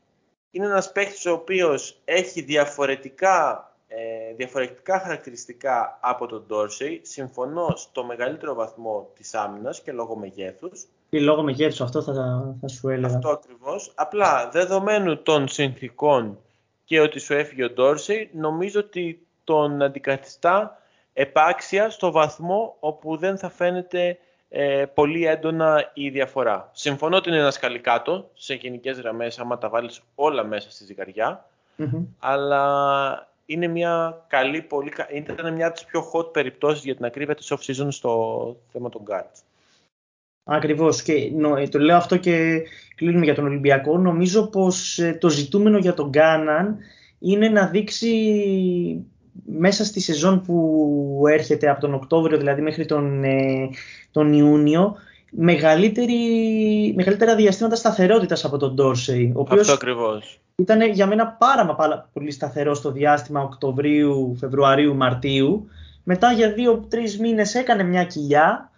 [0.51, 6.99] είναι ένας παίχτης ο οποίος έχει διαφορετικά ε, διαφορετικά χαρακτηριστικά από τον Dorsey.
[7.01, 10.85] Συμφωνώ στο μεγαλύτερο βαθμό της άμυνας και λόγω μεγέθους.
[11.09, 12.13] Και λόγω μεγέθους, αυτό θα,
[12.61, 13.15] θα σου έλεγα.
[13.15, 13.91] Αυτό ακριβώς.
[13.95, 16.37] Απλά, δεδομένου των συνθήκων
[16.85, 20.81] και ότι σου έφυγε ο Dorsey, νομίζω ότι τον αντικαθιστά
[21.13, 24.17] επάξια στο βαθμό όπου δεν θα φαίνεται
[24.53, 26.69] ε, πολύ έντονα η διαφορά.
[26.73, 31.45] Συμφωνώ ότι είναι ένα σκαλικάτο σε γενικές γραμμές άμα τα βάλεις όλα μέσα στη ζυγαρια
[32.19, 37.35] αλλά είναι μια καλή, πολύ, ήταν μια από τις πιο hot περιπτώσεις για την ακρίβεια
[37.35, 39.41] της off-season στο θέμα των guards.
[40.43, 41.31] Ακριβώς και
[41.71, 42.61] το λέω αυτό και
[42.95, 43.97] κλείνουμε για τον Ολυμπιακό.
[43.97, 46.77] Νομίζω πως το ζητούμενο για τον Γκάναν
[47.19, 49.05] είναι να δείξει
[49.45, 53.69] μέσα στη σεζόν που έρχεται από τον Οκτώβριο δηλαδή μέχρι τον, ε,
[54.11, 54.95] τον Ιούνιο
[55.31, 59.33] μεγαλύτερη, μεγαλύτερα διαστήματα σταθερότητας από τον Ντόρσεϊ.
[59.49, 60.39] Αυτό ακριβώς.
[60.55, 65.69] Ήταν για μένα πάρα, πάρα πολύ σταθερό στο διάστημα Οκτωβρίου, Φεβρουαρίου, Μαρτίου.
[66.03, 68.71] Μετά για δύο-τρει μήνες έκανε μια κοιλιά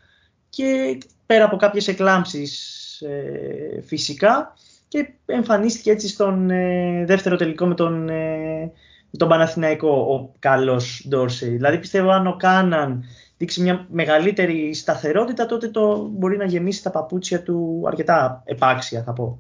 [0.50, 4.54] και πέρα από κάποιες εκλάμψεις ε, φυσικά
[4.88, 8.72] και εμφανίστηκε έτσι στον ε, δεύτερο τελικό με τον, ε,
[9.18, 11.50] τον Παναθηναϊκό ο καλός Ντόρσεϊ.
[11.50, 13.04] Δηλαδή πιστεύω αν ο Κάναν
[13.38, 19.14] δείξει μια μεγαλύτερη σταθερότητα τότε το μπορεί να γεμίσει τα παπούτσια του αρκετά επάξια θα
[19.14, 19.40] πω.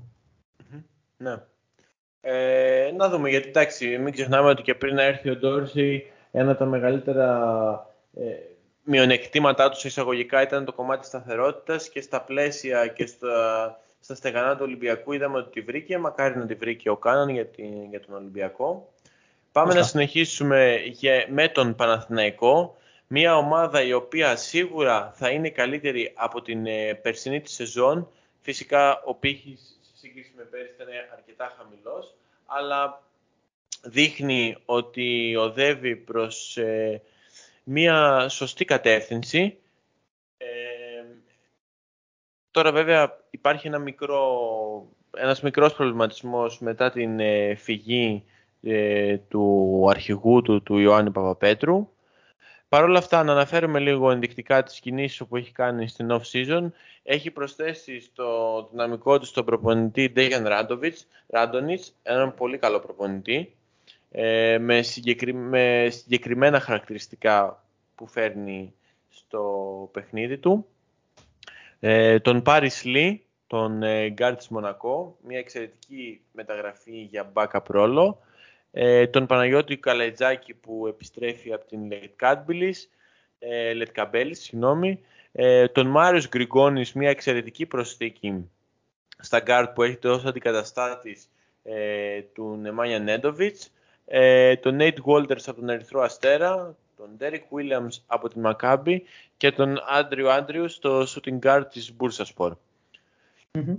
[1.18, 1.36] Ναι.
[2.22, 6.50] Ε, να δούμε γιατί εντάξει μην ξεχνάμε ότι και πριν να έρθει ο Ντόρσεϊ ένα
[6.52, 7.30] από τα μεγαλύτερα
[8.14, 8.24] ε,
[8.84, 14.56] μειονεκτήματά τους εισαγωγικά ήταν το κομμάτι της σταθερότητας και στα πλαίσια και στα, στα στεγανά
[14.56, 17.48] του Ολυμπιακού είδαμε ότι τη βρήκε, μακάρι να τη βρήκε ο Κάναν για,
[17.90, 18.93] για τον Ολυμπιακό.
[19.54, 20.80] Πάμε να συνεχίσουμε
[21.30, 22.78] με τον Παναθηναϊκό,
[23.08, 28.10] μια ομάδα η οποία σίγουρα θα είναι καλύτερη από την ε, περσινή της σεζόν.
[28.42, 32.16] Φυσικά ο πύχης σε σύγκριση με πέρυσι ήταν αρκετά χαμηλός,
[32.46, 33.04] αλλά
[33.82, 37.02] δείχνει ότι οδεύει προς ε,
[37.64, 39.58] μια σωστή κατεύθυνση.
[40.38, 40.46] Ε,
[42.52, 48.24] τώρα βέβαια υπάρχει ένα μικρό, ένας μικρός προβληματισμός μετά την ε, φυγή
[48.64, 51.88] ε, του αρχηγού του, του Ιωάννη Παπαπέτρου.
[52.70, 56.72] Παρ' όλα αυτά, να αναφέρουμε λίγο ενδεικτικά τις κινήσεις που έχει κάνει στην off-season.
[57.04, 60.48] Έχει προσθέσει στο δυναμικό του τον προπονητή Ντέγιαν
[61.28, 63.56] Ράντονιτς, έναν πολύ καλό προπονητή,
[64.12, 64.82] ε, με,
[65.90, 67.64] συγκεκριμένα χαρακτηριστικά
[67.96, 68.74] που φέρνει
[69.10, 70.66] στο παιχνίδι του.
[71.80, 78.20] Ε, τον Πάρις Λί, τον ε, Γκάρ Μονακό, μια εξαιρετική μεταγραφή για backup ρόλο.
[78.76, 82.90] Ε, τον Παναγιώτη Καλετζάκη που επιστρέφει από την Λετκάμπελης,
[83.40, 85.00] ε, Λετκαμπέλης, συγγνώμη.
[85.32, 88.50] Ε, τον Μάριους Γκριγκόνις, μια εξαιρετική προσθήκη
[89.20, 91.30] στα γκάρτ που έχει ως αντικαταστάτης
[91.64, 93.72] ε, του Νεμάνια Νέντοβιτς
[94.06, 98.98] ε, τον Nate Wolters από τον Ερυθρό Αστέρα, τον Derek Williams από την Maccabi
[99.38, 102.52] και τον Andrew Andrews στο shooting guard της Bursaspor.
[103.52, 103.76] mm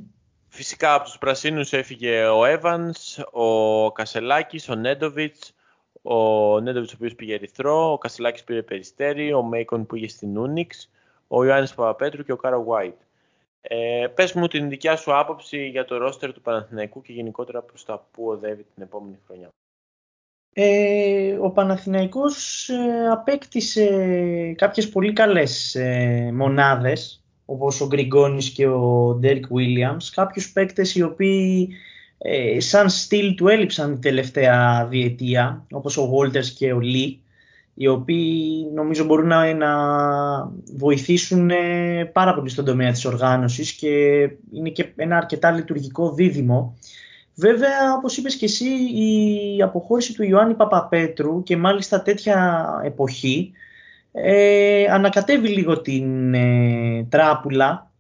[0.55, 5.55] Φυσικά από τους Πρασίνους έφυγε ο Evans, ο Κασελάκης, ο Νέντοβιτς,
[6.03, 10.37] ο Νέντοβιτς ο οποίος πήγε Ερυθρό, ο Κασελάκης πήγε Περιστέρι, ο Μέικον που πήγε στην
[10.37, 10.91] Ούνιξ,
[11.29, 13.05] ο Ιωάννης Παπαπέτρου και ο Κάρα White.
[13.61, 17.85] Ε, πες μου την δικιά σου άποψη για το ρόστερ του Παναθηναϊκού και γενικότερα προς
[17.85, 19.49] τα που οδεύει την επόμενη χρονιά.
[20.53, 23.87] Ε, ο Παναθηναϊκός ε, απέκτησε
[24.57, 31.03] κάποιες πολύ καλές ε, μονάδες όπως ο Γκριγκόνης και ο Ντέρικ Βίλιαμς κάποιους παίκτες οι
[31.03, 31.69] οποίοι
[32.19, 37.19] ε, σαν στυλ του έλειψαν την τελευταία διετία όπως ο Βόλτερς και ο Λί
[37.75, 39.73] οι οποίοι νομίζω μπορούν να, να
[40.77, 41.51] βοηθήσουν
[42.13, 43.89] πάρα πολύ στον τομέα της οργάνωσης και
[44.53, 46.77] είναι και ένα αρκετά λειτουργικό δίδυμο.
[47.35, 53.53] Βέβαια, όπως είπες και εσύ, η αποχώρηση του Ιωάννη Παπαπέτρου και μάλιστα τέτοια εποχή
[54.17, 57.91] ε, ανακατεύει λίγο την ε, τράπουλα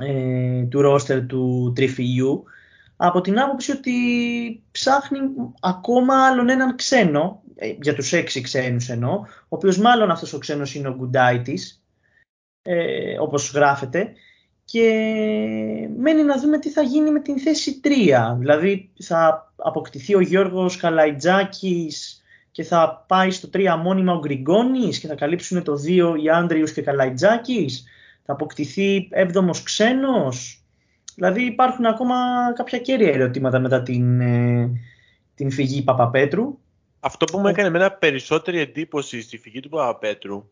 [0.00, 2.44] ε, του ρόστερ του Τριφιού
[2.96, 3.92] από την άποψη ότι
[4.70, 5.18] ψάχνει
[5.60, 10.38] ακόμα άλλον έναν ξένο, ε, για τους έξι ξένους εννοώ, ο οποίος μάλλον αυτός ο
[10.38, 11.82] ξένος είναι ο Γκουντάιτης,
[12.62, 14.12] ε, όπως γράφεται,
[14.64, 14.90] και
[15.96, 18.36] μένει να δούμε τι θα γίνει με την θέση 3.
[18.38, 22.22] Δηλαδή θα αποκτηθεί ο Γιώργος Καλαϊτζάκης
[22.56, 26.72] και θα πάει στο 3 μόνιμα ο Γκριγκόνης και θα καλύψουν το 2 οι Άντριους
[26.72, 27.84] και Καλαϊτζάκης.
[28.22, 30.64] Θα αποκτηθεί 7ος ξένος.
[31.14, 32.16] Δηλαδή υπάρχουν ακόμα
[32.54, 34.70] κάποια κέρια ερωτήματα μετά την, ε,
[35.34, 36.58] την φυγή Παπαπέτρου.
[37.00, 40.50] Αυτό που μου έκανε εμένα περισσότερη εντύπωση στη φυγή του Παπαπέτρου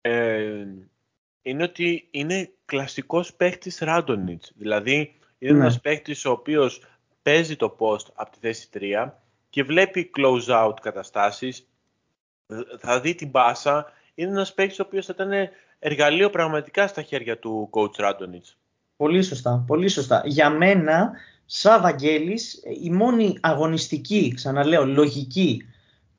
[0.00, 0.66] ε,
[1.42, 4.52] είναι ότι είναι κλασικός παίχτης Ράντονιτς.
[4.56, 5.58] Δηλαδή είναι ναι.
[5.58, 6.82] ένας παίχτης ο οποίος
[7.22, 9.10] παίζει το post από τη θέση 3
[9.54, 11.66] και βλέπει close out καταστάσεις,
[12.78, 13.92] θα δει την μπάσα.
[14.14, 15.48] Είναι ένας παίχτης ο οποίος θα ήταν
[15.78, 18.56] εργαλείο πραγματικά στα χέρια του coach Ράντονιτς.
[18.96, 20.22] Πολύ σωστά, πολύ σωστά.
[20.24, 21.12] Για μένα,
[21.46, 25.62] σαν Βαγγέλης, η μόνη αγωνιστική, ξαναλέω, λογική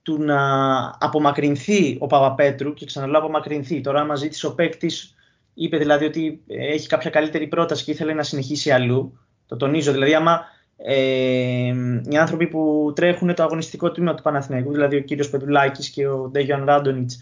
[0.01, 3.81] του να απομακρυνθεί ο Παπαπέτρου και ξαναλέω απομακρυνθεί.
[3.81, 5.15] Τώρα άμα ζήτησε ο παίκτης
[5.53, 9.19] είπε δηλαδή ότι έχει κάποια καλύτερη πρόταση και ήθελε να συνεχίσει αλλού.
[9.47, 9.91] Το τονίζω.
[9.91, 10.45] Δηλαδή, άμα
[10.77, 11.73] ε,
[12.09, 16.29] οι άνθρωποι που τρέχουν το αγωνιστικό τμήμα του Παναθηναϊκού, δηλαδή ο κύριος Πετουλάκης και ο
[16.29, 17.17] Ντέγιον Ράντονιτς,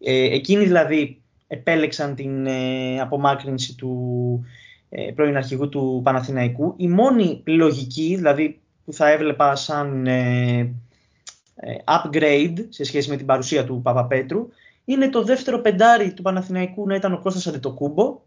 [0.00, 4.44] ε, εκείνοι δηλαδή επέλεξαν την ε, απομάκρυνση του
[4.88, 6.74] ε, πρώην αρχηγού του Παναθηναϊκού.
[6.76, 10.58] Η μόνη λογική, δηλαδή που θα έβλεπα σαν ε,
[11.54, 14.48] ε, upgrade σε σχέση με την παρουσία του Παπαπέτρου,
[14.84, 18.20] είναι το δεύτερο πεντάρι του Παναθηναϊκού να ήταν ο Κώστας Αντετοκούμπο,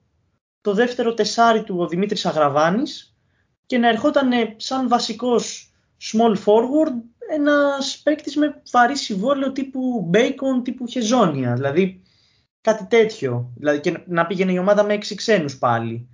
[0.61, 3.10] το δεύτερο τεσάρι του ο Δημήτρης Αγραβάνης
[3.71, 5.71] και να ερχόταν σαν βασικός
[6.11, 6.93] small forward
[7.33, 11.53] ένας παίκτης με βαρύ συμβόλαιο τύπου Bacon, τύπου Χεζόνια.
[11.53, 12.01] Δηλαδή
[12.61, 13.51] κάτι τέτοιο.
[13.55, 16.07] Δηλαδή και να πήγαινε η ομάδα με έξι ξένους πάλι.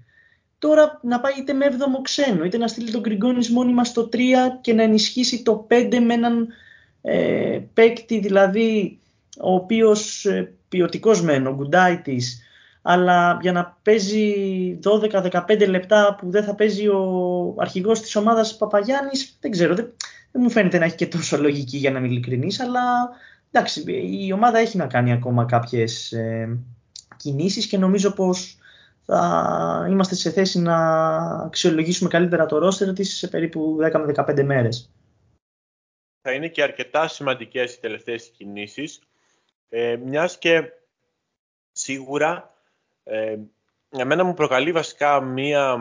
[0.58, 4.18] Τώρα να πάει είτε με έβδομο ξένο, είτε να στείλει τον Γκριγκόνης μόνιμα στο 3
[4.62, 6.48] και να ενισχύσει το 5 με έναν
[7.02, 9.00] ε, παίκτη δηλαδή
[9.40, 12.42] ο οποίος ε, ποιοτικός μεν, ο Γκουντάιτης,
[12.90, 14.34] αλλά για να παίζει
[14.84, 19.94] 12-15 λεπτά που δεν θα παίζει ο αρχηγός της ομάδας Παπαγιάννης, δεν ξέρω, δεν,
[20.32, 22.82] δεν μου φαίνεται να έχει και τόσο λογική για να είμαι ειλικρινής, αλλά
[23.52, 23.84] εντάξει,
[24.26, 26.60] η ομάδα έχει να κάνει ακόμα κάποιες ε,
[27.18, 28.58] κινήσεις και νομίζω πως
[29.06, 30.78] θα είμαστε σε θέση να
[31.28, 34.92] αξιολογήσουμε καλύτερα το ρόστερ της σε περίπου 10 με 15 μέρες.
[36.22, 39.00] Θα είναι και αρκετά σημαντικές οι τελευταίες κινήσεις,
[39.70, 40.64] ε, μιας και
[41.72, 42.52] σίγουρα
[43.08, 43.38] ε,
[43.90, 45.80] εμένα μου προκαλεί βασικά μία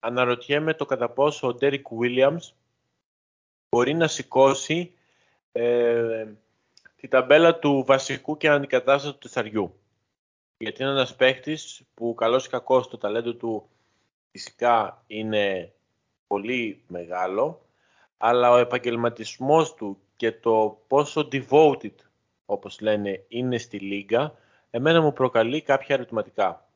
[0.00, 2.52] αναρωτιέμαι το κατά πόσο ο Ντέρικ Williams
[3.68, 4.92] μπορεί να σηκώσει
[5.52, 6.26] ε,
[6.96, 9.74] τη ταμπέλα του βασικού και αντικατάστατου του τεσσαριού.
[10.56, 13.68] Γιατί είναι ένας παίχτης που καλός ή κακός το ταλέντο του
[14.30, 15.72] φυσικά είναι
[16.26, 17.60] πολύ μεγάλο,
[18.16, 21.94] αλλά ο επαγγελματισμός του και το πόσο devoted,
[22.46, 24.34] όπως λένε, είναι στη λίγα,
[24.70, 26.68] εμένα μου προκαλεί κάποια ερωτηματικά.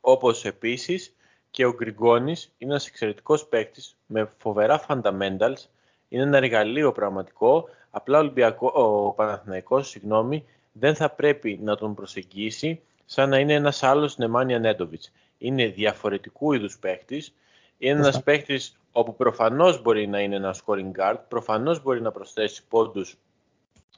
[0.00, 1.16] Όπως επίσης
[1.50, 5.66] και ο Γκριγκόνης είναι ένας εξαιρετικός παίκτης με φοβερά fundamentals,
[6.08, 11.94] είναι ένα εργαλείο πραγματικό, απλά ο, Ολυμπιακό, ο Παναθηναϊκός συγγνώμη, δεν θα πρέπει να τον
[11.94, 15.12] προσεγγίσει σαν να είναι ένας άλλος Νεμάνια Νέντοβιτς.
[15.38, 17.34] Είναι διαφορετικού είδους παίκτης,
[17.78, 22.66] είναι ένας παίκτης όπου προφανώς μπορεί να είναι ένας scoring guard, προφανώς μπορεί να προσθέσει
[22.68, 23.16] πόντους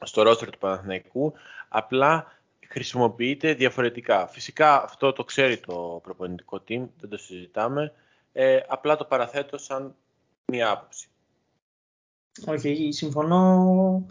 [0.00, 1.32] στο ρόστρο του Παναθηναϊκού,
[1.68, 2.33] απλά
[2.74, 4.26] χρησιμοποιείται διαφορετικά.
[4.26, 7.92] Φυσικά αυτό το ξέρει το προπονητικό team, δεν το συζητάμε,
[8.32, 9.94] ε, απλά το παραθέτω σαν
[10.52, 11.08] μία άποψη.
[12.46, 14.06] Όχι, συμφωνώ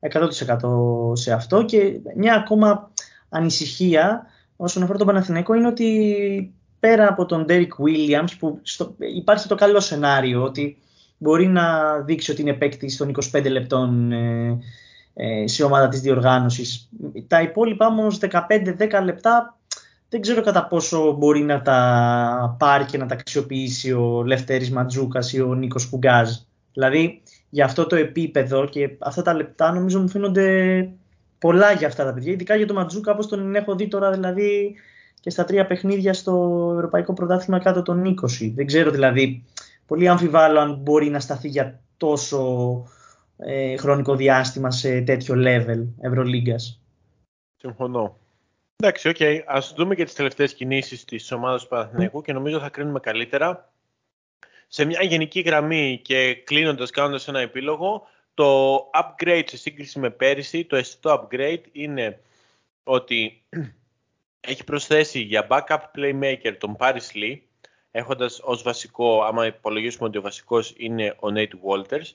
[0.00, 2.90] 100% σε αυτό και μια ακόμα
[3.28, 4.26] ανησυχία
[4.56, 9.54] όσον αφορά τον Παναθηναϊκό είναι ότι πέρα από τον Derek Williams που στο, υπάρχει το
[9.54, 10.78] καλό σενάριο ότι
[11.18, 14.58] μπορεί να δείξει ότι είναι παίκτη των 25 λεπτών ε, ε,
[15.44, 16.88] σε ομάδα της διοργάνωσης.
[17.26, 19.58] Τα υπόλοιπα όμως 15-10 λεπτά
[20.08, 25.32] δεν ξέρω κατά πόσο μπορεί να τα πάρει και να τα αξιοποιήσει ο Λευτέρης Ματζούκας
[25.32, 26.30] ή ο Νίκος Κουγκάζ.
[26.72, 30.88] Δηλαδή για αυτό το επίπεδο και αυτά τα λεπτά νομίζω μου φαίνονται
[31.38, 32.32] πολλά για αυτά τα παιδιά.
[32.32, 34.74] Ειδικά για τον Ματζούκα όπως τον έχω δει τώρα δηλαδή
[35.20, 38.52] και στα τρία παιχνίδια στο Ευρωπαϊκό Πρωτάθλημα κάτω των 20.
[38.54, 39.44] Δεν ξέρω δηλαδή,
[39.86, 42.82] πολύ αμφιβάλλω αν μπορεί να σταθεί για τόσο
[43.38, 46.80] ε, χρονικό διάστημα σε τέτοιο level Ευρωλίγκας.
[47.56, 48.18] Συμφωνώ.
[48.76, 49.16] Εντάξει, OK.
[49.18, 49.40] Okay.
[49.46, 53.72] Ας δούμε και τις τελευταίες κινήσεις της ομάδας του Παναθηναϊκού και νομίζω θα κρίνουμε καλύτερα.
[54.68, 60.64] Σε μια γενική γραμμή και κλείνοντας, κάνοντας ένα επίλογο, το upgrade σε σύγκριση με πέρυσι,
[60.64, 62.20] το αισθητό upgrade είναι
[62.84, 63.42] ότι
[64.50, 67.38] έχει προσθέσει για backup playmaker τον Paris Lee,
[67.90, 72.12] έχοντας ως βασικό, άμα υπολογίσουμε ότι ο βασικός είναι ο Nate Walters,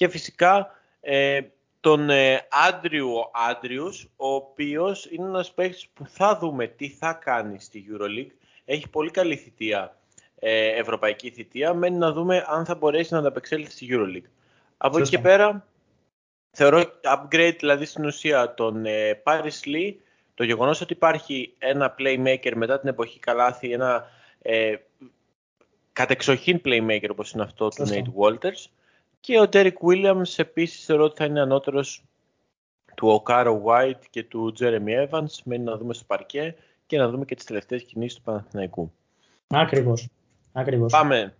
[0.00, 0.70] και φυσικά
[1.00, 1.40] ε,
[1.80, 7.60] τον ε, Άντριου Άντριους, ο οποίος είναι ένας παίκτης που θα δούμε τι θα κάνει
[7.60, 8.32] στη EuroLeague.
[8.64, 9.96] Έχει πολύ καλή θητεία,
[10.38, 14.30] ε, ευρωπαϊκή θητεία, μένει να δούμε αν θα μπορέσει να ανταπεξέλθει στη EuroLeague.
[14.76, 15.66] Από εκεί και πέρα,
[16.50, 19.94] θεωρώ upgrade δηλαδή στην ουσία τον ε, Paris Lee,
[20.34, 24.10] το γεγονός ότι υπάρχει ένα playmaker μετά την εποχή Καλάθη, ένα
[24.42, 24.74] ε,
[25.92, 28.64] κατεξοχήν playmaker όπως είναι αυτό του Nate Walters,
[29.20, 32.04] και ο Derek Williams επίσης θεωρώ ότι θα είναι ανώτερος
[32.94, 35.42] του Οκάρο White και του Jeremy Evans.
[35.44, 36.56] Μένει να δούμε στο παρκέ
[36.86, 38.92] και να δούμε και τις τελευταίες κινήσεις του Παναθηναϊκού.
[39.46, 40.08] Ακριβώς.
[40.52, 40.92] Ακριβώς.
[40.92, 41.34] Πάμε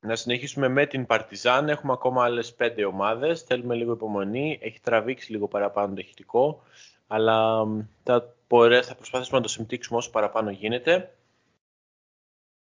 [0.00, 1.68] να συνεχίσουμε με την Παρτιζάν.
[1.68, 3.42] Έχουμε ακόμα άλλες πέντε ομάδες.
[3.42, 4.58] Θέλουμε λίγο υπομονή.
[4.62, 6.62] Έχει τραβήξει λίγο παραπάνω το ηχητικό.
[7.06, 7.66] Αλλά
[8.02, 8.34] θα,
[8.82, 11.14] θα προσπαθήσουμε να το συμπτύξουμε όσο παραπάνω γίνεται.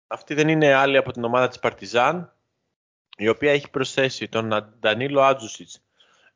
[0.07, 2.36] Αυτή δεν είναι άλλη από την ομάδα της Παρτιζάν
[3.17, 5.81] η οποία έχει προσθέσει τον Ντανίλο Άτζουσιτς,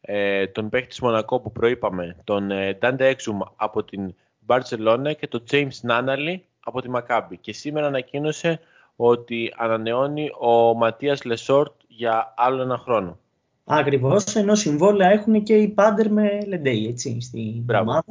[0.01, 2.49] ε, τον παίχτη της Μονακό που προείπαμε, τον
[2.79, 7.37] Ντάντε Έξουμ από την Μπαρτσελόνα και τον James Νάναλι από τη Μακάμπη.
[7.37, 8.59] Και σήμερα ανακοίνωσε
[8.95, 13.19] ότι ανανεώνει ο Ματίας Λεσόρτ για άλλο ένα χρόνο.
[13.65, 18.03] Ακριβώς, ενώ συμβόλαια έχουν και οι Πάντερ με Λεντέι, έτσι, στην ομάδα.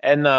[0.00, 0.34] Ένα,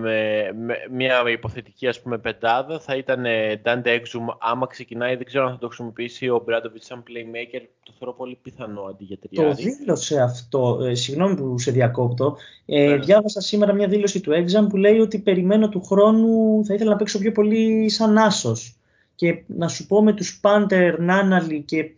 [0.00, 0.48] με,
[0.90, 3.24] μια υποθετική ας πούμε πεντάδα θα ήταν
[3.64, 7.92] Dante Exum άμα ξεκινάει, δεν ξέρω αν θα το χρησιμοποιήσει ο Ομπράντοβιτς σαν playmaker, το
[7.98, 9.48] θεωρώ πολύ πιθανό αντί για τριάρι.
[9.48, 12.36] Το δήλωσε αυτό, ε, συγγνώμη που σε διακόπτω,
[12.66, 12.96] ε, ναι.
[12.96, 16.96] διάβασα σήμερα μια δήλωση του Exam που λέει ότι περιμένω του χρόνου, θα ήθελα να
[16.96, 18.76] παίξω πιο πολύ σαν άσος
[19.14, 21.90] και να σου πω με τους Πάντερ, Νάναλι και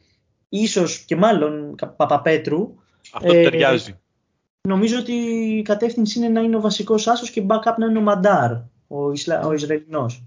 [0.49, 2.74] ίσως και μάλλον Παπαπέτρου.
[3.12, 3.99] Αυτό ε, ταιριάζει.
[4.69, 5.12] Νομίζω ότι
[5.59, 8.53] η κατεύθυνση είναι να είναι ο βασικός άσος και backup να είναι ο Μαντάρ,
[8.89, 9.47] ο, Ισλα...
[9.47, 10.23] ο Ισραηλινός.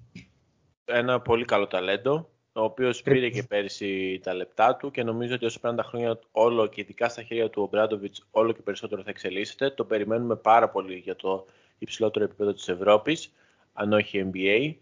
[0.85, 5.45] Ένα πολύ καλό ταλέντο, ο οποίος πήρε και πέρυσι τα λεπτά του και νομίζω ότι
[5.45, 9.03] όσο πέραν τα χρόνια όλο και ειδικά στα χέρια του ο Μπράντοβιτς όλο και περισσότερο
[9.03, 9.69] θα εξελίσσεται.
[9.69, 11.45] Το περιμένουμε πάρα πολύ για το
[11.77, 13.34] υψηλότερο επίπεδο της Ευρώπης,
[13.73, 14.73] αν όχι NBA.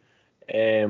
[0.45, 0.87] Ε,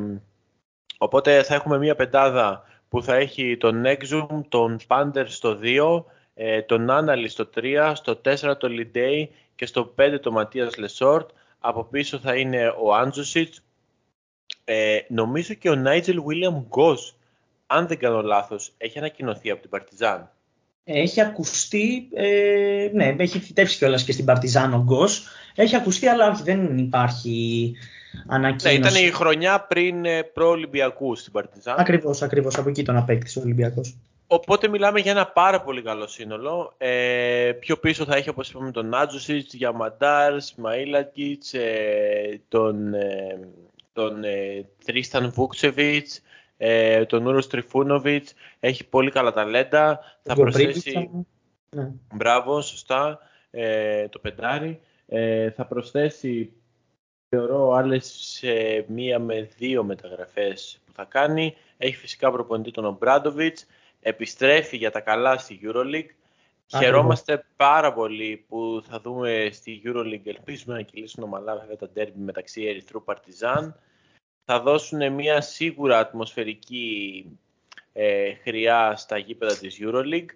[0.97, 6.03] οπότε θα έχουμε μια πεντάδα που θα έχει τον Exum, τον Punter στο 2,
[6.35, 11.29] ε, τον Νάναλι στο 3, στο 4 το Λεντέι και στο 5 το Ματίας Λεσόρτ.
[11.59, 13.53] Από πίσω θα είναι ο Άντζουσιτς.
[14.63, 17.15] Ε, νομίζω και ο Νάιτζελ Γουίλιαμς Γκος,
[17.67, 20.31] αν δεν κάνω λάθος, έχει ανακοινωθεί από την Παρτιζάν.
[20.83, 25.27] Έχει ακουστεί, ε, ναι, έχει θητεύσει κιόλας και στην Παρτιζάν ο Γκος.
[25.55, 27.73] Έχει ακουστεί, αλλά όχι, δεν υπάρχει
[28.27, 28.79] ανακοίνωση.
[28.79, 31.75] Ναι, ήταν η χρονιά πριν ε, προ-Ολυμπιακούς στην Παρτιζάν.
[31.79, 33.97] Ακριβώς, ακριβώς, από εκεί τον απέκτησε ο Ολυμπιακός.
[34.27, 36.73] Οπότε μιλάμε για ένα πάρα πολύ καλό σύνολο.
[36.77, 43.39] Ε, πιο πίσω θα έχει, όπως είπαμε, τον Άτζουσιτς, Γιαμαντάρ, Σμαΐλακιτς, ε, τον, ε,
[43.93, 46.22] τον ε, Τρίσταν Βούξεβιτς,
[46.57, 48.34] ε, τον Ούρος Τριφούνοβιτς.
[48.60, 49.99] Έχει πολύ καλά ταλέντα.
[50.23, 51.10] Θα προσθέσει...
[51.69, 51.91] Ναι.
[52.14, 53.19] Μπράβο, σωστά,
[53.52, 54.80] ε, το πεντάρι.
[55.07, 56.53] Ε, θα προσθέσει,
[57.30, 58.43] θεωρώ, άλλες
[58.88, 61.56] μία με δύο μεταγραφές που θα κάνει.
[61.77, 63.65] Έχει φυσικά προπονητή τον Ομπράντοβιτς
[64.06, 66.10] επιστρέφει για τα καλά στη EuroLeague.
[66.65, 72.19] Χαιρόμαστε πάρα πολύ που θα δούμε στη EuroLeague, ελπίζουμε να κυλήσουν ομαλά βέβαια τα ντέρμπι
[72.19, 73.80] μεταξύ Ερυθρού Παρτιζάν.
[74.45, 77.26] Θα δώσουν μια σίγουρα ατμοσφαιρική
[77.94, 80.36] ε, χρειά στα γήπεδα της EuroLeague.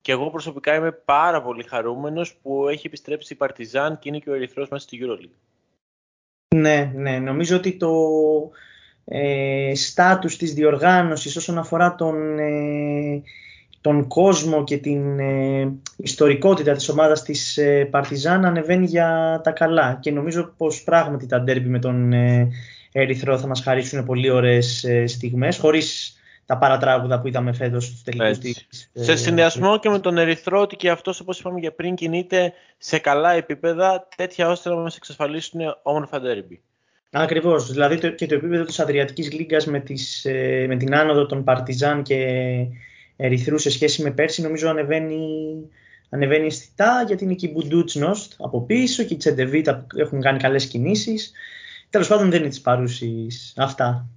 [0.00, 4.30] Και εγώ προσωπικά είμαι πάρα πολύ χαρούμενος που έχει επιστρέψει η Παρτιζάν και είναι και
[4.30, 5.38] ο Ερυθρός μας στη EuroLeague.
[6.54, 7.18] Ναι, ναι.
[7.18, 7.90] Νομίζω ότι το,
[9.08, 13.22] ε, στάτους της διοργάνωσης όσον αφορά τον, ε,
[13.80, 19.98] τον κόσμο και την ε, ιστορικότητα της ομάδας της ε, Παρτιζάν ανεβαίνει για τα καλά
[20.00, 22.48] και νομίζω πως πράγματι τα ντέρμπι με τον ε,
[22.92, 26.12] Ερυθρό θα μας χαρίσουν πολύ ωραίες ε, στιγμές χωρίς
[26.46, 28.68] τα παρατράγουδα που είδαμε φέτος στους τελικούς της.
[28.92, 32.98] Σε συνδυασμό και με τον Ερυθρό ότι και αυτός όπως είπαμε για πριν κινείται σε
[32.98, 36.62] καλά επίπεδα τέτοια ώστε να μας εξασφαλίσουν όμορφα ντέρμπι.
[37.10, 37.70] Ακριβώς.
[37.70, 39.82] Δηλαδή το, και το επίπεδο της Αδριατικής Λίγκας με,
[40.22, 42.16] ε, με την άνοδο των Παρτιζάν και
[43.16, 45.26] Ερυθρού σε σχέση με πέρσι νομίζω ανεβαίνει,
[46.08, 50.38] ανεβαίνει αισθητά γιατί είναι και η Μπουντούτσνοστ από πίσω και η Τσεντεβίτα που έχουν κάνει
[50.38, 51.32] καλές κινήσεις.
[51.90, 54.08] Τέλος πάντων δεν είναι της παρούσης αυτά.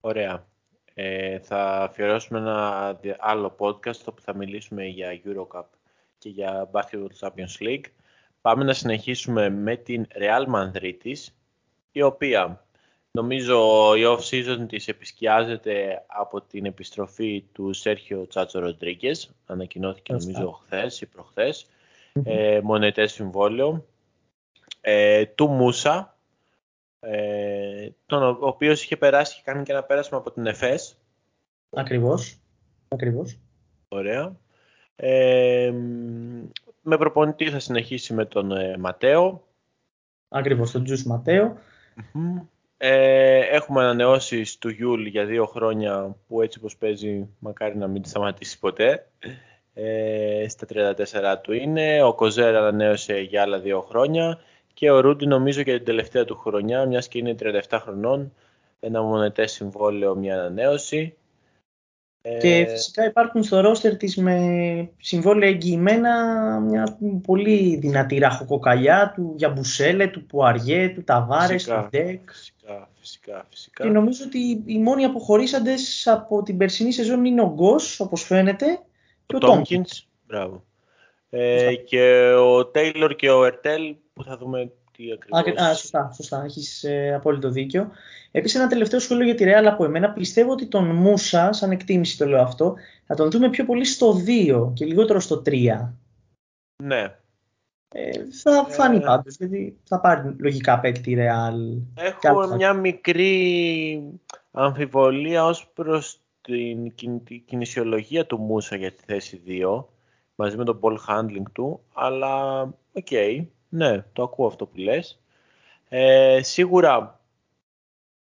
[0.00, 0.46] Ωραία.
[0.94, 5.66] Ε, θα αφιερώσουμε ένα άλλο podcast όπου θα μιλήσουμε για Eurocup
[6.18, 7.84] και για Basketball Champions League.
[8.40, 11.14] Πάμε να συνεχίσουμε με την Real Madrid
[11.96, 12.64] η οποία
[13.10, 19.34] νομίζω η off-season της επισκιάζεται από την επιστροφή του Σέρχιο Τσάτσο Ροντρίγκες.
[19.46, 21.66] Ανακοινώθηκε νομίζω χθες ή προχθές.
[22.24, 23.86] Ε, μονοετές συμβόλαιο.
[24.80, 26.16] Ε, του Μούσα,
[27.00, 30.98] ε, τον, ο οποίος είχε περάσει και κάνει και ένα πέρασμα από την ΕΦΕΣ.
[31.70, 32.38] Ακριβώς.
[32.88, 33.38] Ακριβώς.
[33.88, 34.36] Ωραία.
[34.96, 35.72] Ε,
[36.80, 39.46] με προπονητή θα συνεχίσει με τον ε, Ματέο.
[40.28, 41.58] Ακριβώς, τον Τσους Ματέο.
[42.78, 48.02] Ε, έχουμε ανανεώσεις του Γιούλ για δύο χρόνια που έτσι όπως παίζει μακάρι να μην
[48.02, 49.06] τη σταματήσει ποτέ.
[49.74, 52.02] Ε, στα 34 του είναι.
[52.02, 54.38] Ο Κοζέρ ανανέωσε για άλλα δύο χρόνια
[54.74, 57.34] και ο Ρούντι νομίζω για την τελευταία του χρονιά, μιας και είναι
[57.68, 58.32] 37 χρονών,
[58.80, 61.16] ένα μονετές συμβόλαιο, μια ανανέωση.
[62.40, 64.38] Και ε, φυσικά υπάρχουν στο ρόστερ της με
[64.98, 66.10] συμβόλαια εγγυημένα
[66.60, 72.30] μια πολύ δυνατή ραχοκοκαλιά του Γιαμπουσέλε, του Πουαριέ, του Ταβάρες, του Ντεκ.
[72.32, 73.84] Φυσικά, φυσικά, φυσικά.
[73.84, 78.80] Και νομίζω ότι οι μόνοι αποχωρήσαντες από την περσινή σεζόν είναι ο Γκος, όπως φαίνεται,
[79.26, 80.06] και ο, Τόμκινς.
[80.26, 80.64] Μπράβο.
[81.30, 85.62] Ε, και ο Τέιλορ και ο Ερτέλ που θα δούμε τι ακριβώς...
[85.62, 87.90] Α, σωστά, σωστά, έχεις ε, απόλυτο δίκιο.
[88.30, 90.10] Επίσης, ένα τελευταίο σχόλιο για τη Real από εμένα.
[90.10, 92.74] Πιστεύω ότι τον Μούσα, σαν εκτίμηση το λέω αυτό,
[93.06, 95.88] θα τον δούμε πιο πολύ στο 2 και λιγότερο στο 3.
[96.82, 97.16] Ναι.
[97.88, 98.10] Ε,
[98.42, 101.82] θα φανεί ε, πάντως, γιατί θα πάρει λογικά παίκτη η Real.
[102.22, 104.02] Έχω μια μικρή
[104.50, 106.94] αμφιβολία ως προς την
[107.44, 109.84] κινησιολογία του Μούσα για τη θέση 2,
[110.34, 112.60] μαζί με τον ball handling του, αλλά
[112.92, 113.44] OK, okay,
[113.76, 115.20] Ναι, το ακούω αυτό που λες.
[115.88, 117.20] Ε, σίγουρα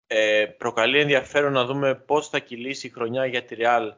[0.08, 3.92] ε, προκαλεί ενδιαφέρον να δούμε πώς θα κυλήσει η χρονιά για τη Real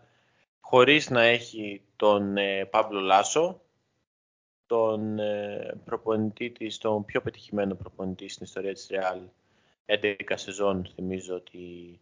[0.59, 3.61] χωρίς να έχει τον ε, Πάμπλο Λάσο,
[4.65, 9.19] τον ε, προπονητή της, τον πιο πετυχημένο προπονητή στην ιστορία της Real.
[9.85, 11.99] 11 σεζόν θυμίζω ότι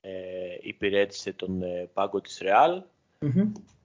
[0.00, 2.82] ε, υπηρέτησε τον ε, πάγκο της Real.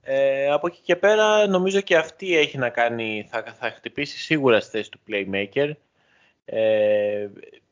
[0.04, 4.60] Ε, από εκεί και πέρα νομίζω και αυτή έχει να κάνει, θα, θα χτυπήσει σίγουρα
[4.60, 5.72] στη θέση του playmaker.
[6.46, 7.28] Ε,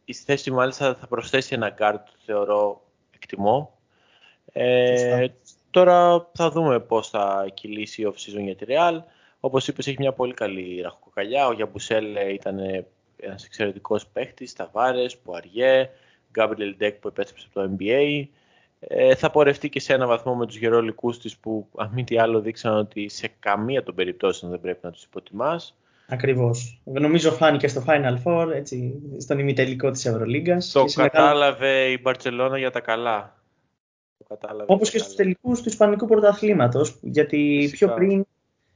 [0.05, 2.81] η θέση μάλιστα θα προσθέσει ένα guard, θεωρώ,
[3.15, 3.79] εκτιμώ.
[4.51, 5.27] Ε,
[5.71, 8.99] τώρα θα δούμε πώς θα κυλήσει η off-season για τη Real.
[9.39, 11.47] Όπως είπες, έχει μια πολύ καλή ραχοκοκαλιά.
[11.47, 12.59] Ο Γιαμπουσέλ ήταν
[13.17, 15.89] ένας εξαιρετικός παίχτης, Ταβάρες, Πουαριέ,
[16.31, 18.27] Γκάμπριελ Ντέκ που επέστρεψε από το NBA.
[18.79, 22.19] Ε, θα πορευτεί και σε ένα βαθμό με τους γερόλικούς της που αν μη τι
[22.19, 25.75] άλλο δείξαν ότι σε καμία των περιπτώσεων δεν πρέπει να τους υποτιμάς.
[26.07, 26.81] Ακριβώς.
[26.83, 30.71] Νομίζω φάνηκε στο Final Four, έτσι, στον ημιτελικό της Ευρωλίγκας.
[30.71, 33.33] Το κατάλαβε η Μπαρτσελώνα για τα καλά.
[34.65, 37.85] Όπως και στους τελικούς του Ισπανικού Πρωταθλήματος, γιατί Φυσικά.
[37.85, 38.25] πιο πριν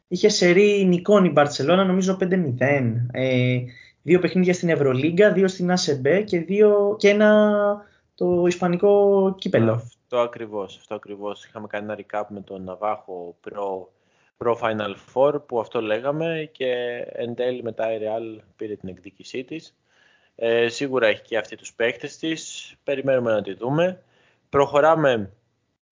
[0.07, 3.07] είχε σερή νικών η Μπαρτσελώνα, νομίζω 5-0.
[3.11, 3.59] Ε,
[4.01, 7.51] δύο παιχνίδια στην Ευρωλίγκα, δύο στην ΑΣΕΜΠΕ και, δύο, και ένα
[8.15, 9.73] το Ισπανικό κύπελο.
[9.73, 11.45] Αυτό ακριβώς, αυτό ακριβώς.
[11.45, 13.91] Είχαμε κάνει ένα recap με τον Ναβάχο προ,
[14.37, 16.71] προ Final Four που αυτό λέγαμε και
[17.11, 19.77] εν τέλει μετά η Real πήρε την εκδίκησή της.
[20.35, 24.03] Ε, σίγουρα έχει και αυτή τους παίχτες της, περιμένουμε να τη δούμε.
[24.49, 25.31] Προχωράμε,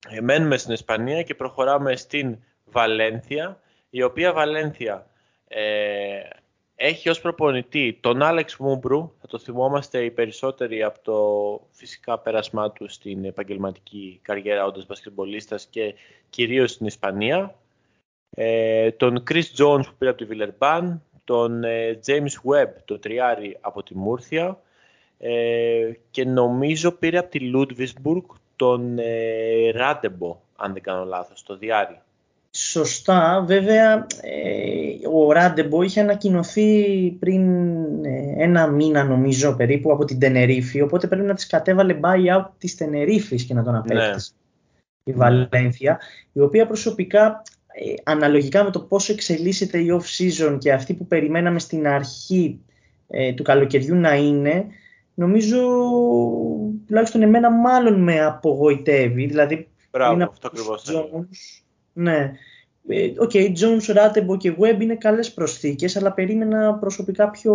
[0.08, 5.06] ε, μένουμε στην Ισπανία και προχωράμε στην Βαλένθια, η οποία Βαλένθια
[5.48, 6.20] ε,
[6.84, 12.70] έχει ως προπονητή τον Άλεξ Μούμπρου, θα το θυμόμαστε οι περισσότεροι από το φυσικά πέρασμά
[12.70, 15.94] του στην επαγγελματική καριέρα όντας μπασκετμπολίστας και
[16.30, 17.54] κυρίως στην Ισπανία.
[18.30, 23.58] Ε, τον Chris Jones που πήρε από τη Βιλερμπάν, τον ε, James Webb, το τριάρι
[23.60, 24.60] από τη Μούρθια
[25.18, 28.24] ε, και νομίζω πήρε από τη Λούντβισμπουργκ
[28.56, 32.00] τον ε, Ράντεμπο, αν δεν κάνω λάθος, το διάρι.
[32.54, 33.44] Σωστά.
[33.46, 37.44] Βέβαια, ε, ο Ράντεμπο είχε ανακοινωθεί πριν
[38.04, 42.74] ε, ένα μήνα νομίζω περίπου από την Τενερίφη, οπότε πρέπει να της κατέβαλε buyout της
[42.74, 44.32] Τενερίφης και να τον απέκτησε.
[45.04, 45.12] Ναι.
[45.12, 46.00] Η Βαλένθια,
[46.32, 51.58] η οποία προσωπικά ε, αναλογικά με το πόσο εξελίσσεται η off-season και αυτή που περιμέναμε
[51.58, 52.60] στην αρχή
[53.34, 54.66] του καλοκαιριού να είναι,
[55.14, 55.58] νομίζω
[56.86, 59.26] τουλάχιστον εμένα μάλλον με απογοητεύει.
[59.26, 60.90] Δηλαδή, Μπράβο, είναι αυτό ακριβώς.
[61.92, 62.32] Ναι.
[62.88, 67.54] Ε, OK, okay, Jones, Ratebo και Webb είναι καλές προσθήκες, αλλά περίμενα προσωπικά πιο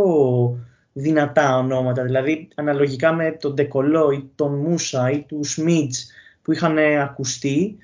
[0.94, 2.04] δυνατά ονόματα.
[2.04, 6.12] Δηλαδή, αναλογικά με τον Ντεκολό ή τον Μούσα ή του Σμιτς
[6.42, 7.78] που είχαν ακουστεί,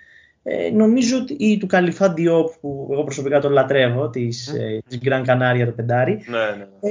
[0.44, 2.14] ε, νομίζω ότι ή του Καλίφα
[2.62, 4.60] που εγώ προσωπικά τον λατρεύω, της, mm.
[4.60, 6.90] ε, της Gran Canaria το πεντάρι, ναι, ναι, ναι.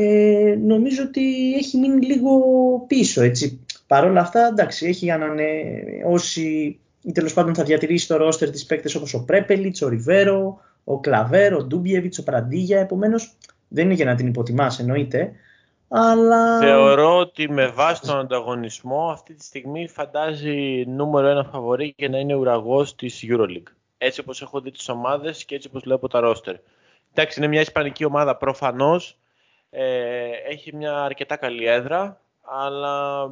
[0.51, 2.30] Ε, νομίζω ότι έχει μείνει λίγο
[2.86, 3.60] πίσω, έτσι.
[3.86, 8.94] Παρ' όλα αυτά, εντάξει, έχει ανανεώσει ή τέλος πάντων θα διατηρήσει το ρόστερ της παίκτες
[8.94, 12.80] όπως ο Πρέπελιτς, ο Ριβέρο, ο Κλαβέρ, ο Ντούμπιεβιτς, ο Πραντίγια.
[12.80, 13.36] Επομένως
[13.68, 15.32] δεν είναι για να την υποτιμάς, εννοείται.
[15.88, 16.58] Αλλά...
[16.58, 22.18] Θεωρώ ότι με βάση τον ανταγωνισμό αυτή τη στιγμή φαντάζει νούμερο ένα φαβορή για να
[22.18, 23.72] είναι ουραγός της Euroleague.
[23.98, 26.54] Έτσι όπως έχω δει τις ομάδες και έτσι όπως βλέπω τα ρόστερ.
[27.14, 29.18] Εντάξει, είναι μια ισπανική ομάδα προφανώς.
[29.70, 33.24] Ε, έχει μια αρκετά καλή έδρα, αλλά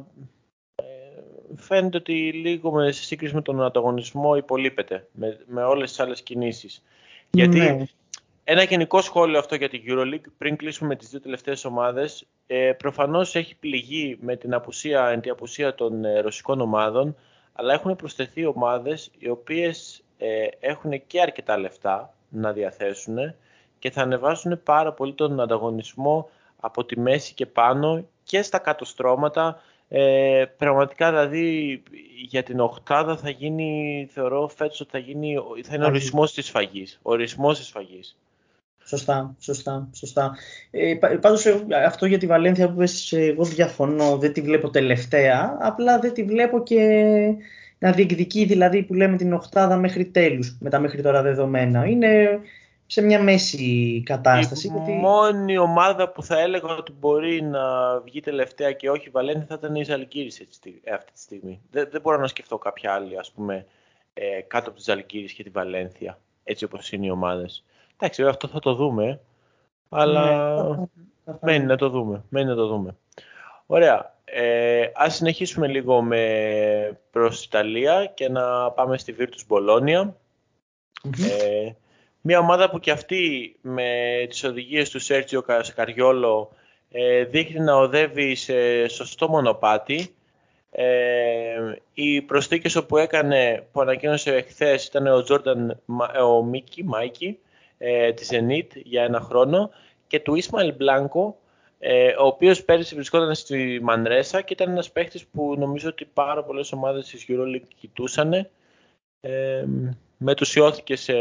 [1.55, 6.21] φαίνεται ότι λίγο με, σε σύγκριση με τον ανταγωνισμό υπολείπεται με, με όλες τις άλλες
[6.21, 6.83] κινήσεις.
[7.29, 7.85] Γιατί ναι.
[8.43, 12.71] ένα γενικό σχόλιο αυτό για την EuroLeague, πριν κλείσουμε με τις δύο τελευταίες ομάδες, ε,
[12.77, 17.15] προφανώς έχει πληγεί με την απουσία, την απουσία των ε, ρωσικών ομάδων,
[17.53, 23.17] αλλά έχουν προσθεθεί ομάδες οι οποίες ε, έχουν και αρκετά λεφτά να διαθέσουν
[23.79, 26.29] και θα ανεβάσουν πάρα πολύ τον ανταγωνισμό
[26.59, 29.61] από τη μέση και πάνω και στα κάτω στρώματα
[29.93, 31.81] ε, πραγματικά δηλαδή
[32.27, 36.49] για την οχτάδα θα γίνει, θεωρώ φέτος ότι θα, γίνει, θα είναι ο ορισμός της
[36.49, 36.99] φαγής.
[37.01, 38.17] Ορισμός της φαγής.
[38.83, 40.35] Σωστά, σωστά, σωστά.
[40.71, 45.57] Ε, πάντως ε, αυτό για τη Βαλένθια που πες, εγώ διαφωνώ, δεν τη βλέπω τελευταία,
[45.61, 47.05] απλά δεν τη βλέπω και
[47.77, 51.85] να διεκδικεί δηλαδή που λέμε την οχτάδα μέχρι τέλους, με τα μέχρι τώρα δεδομένα.
[51.85, 52.39] Είναι
[52.91, 54.67] σε μια μέση κατάσταση.
[54.67, 54.91] Η γιατί...
[54.91, 59.75] μόνη ομάδα που θα έλεγα ότι μπορεί να βγει τελευταία και όχι Βαλένθια θα ήταν
[59.75, 60.41] η Ζαλγκύρης
[60.93, 61.61] αυτή τη στιγμή.
[61.71, 63.65] Δεν, δεν μπορώ να σκεφτώ κάποια άλλη ας πούμε,
[64.13, 67.63] ε, κάτω από τη Ζαλγκύρης και τη Βαλένθια, έτσι όπως είναι οι ομάδες.
[67.97, 69.19] Εντάξει, αυτό θα το δούμε,
[69.89, 72.23] αλλά ναι, μένει να το δούμε.
[72.29, 72.95] Μένει να το δούμε.
[73.65, 74.15] Ωραία.
[74.23, 80.09] Ε, ας συνεχίσουμε λίγο με προς Ιταλία και να πάμε στη Virtus Bologna.
[81.29, 81.71] Ε,
[82.21, 83.89] μια ομάδα που και αυτή με
[84.29, 85.43] τις οδηγίες του Σέρτζιο
[85.75, 86.51] Καριόλο
[86.91, 90.15] ε, δείχνει να οδεύει σε σωστό μονοπάτι.
[90.71, 95.81] Ε, οι προσθήκες που έκανε, που ανακοίνωσε χθες ήταν ο Τζόρνταν,
[96.23, 97.39] ο Μίκη, Μάικη,
[97.77, 99.69] ε, της Zenit για ένα χρόνο
[100.07, 101.37] και του Ισμαήλ Μπλάνκο,
[101.79, 106.43] ε, ο οποίος πέρυσι βρισκόταν στη Μανρέσα και ήταν ένας παίχτης που νομίζω ότι πάρα
[106.43, 108.33] πολλές ομάδες της EuroLeague κοιτούσαν.
[109.21, 109.65] Ε,
[110.17, 111.13] μετουσιώθηκε σε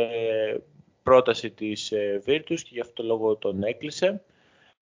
[1.02, 4.22] πρόταση της ε, Virtus και γι' αυτό το λόγο τον έκλεισε.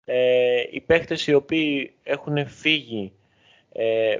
[0.06, 3.11] Ε, οι παίχτες οι οποίοι έχουν φύγει,
[3.72, 4.18] ε,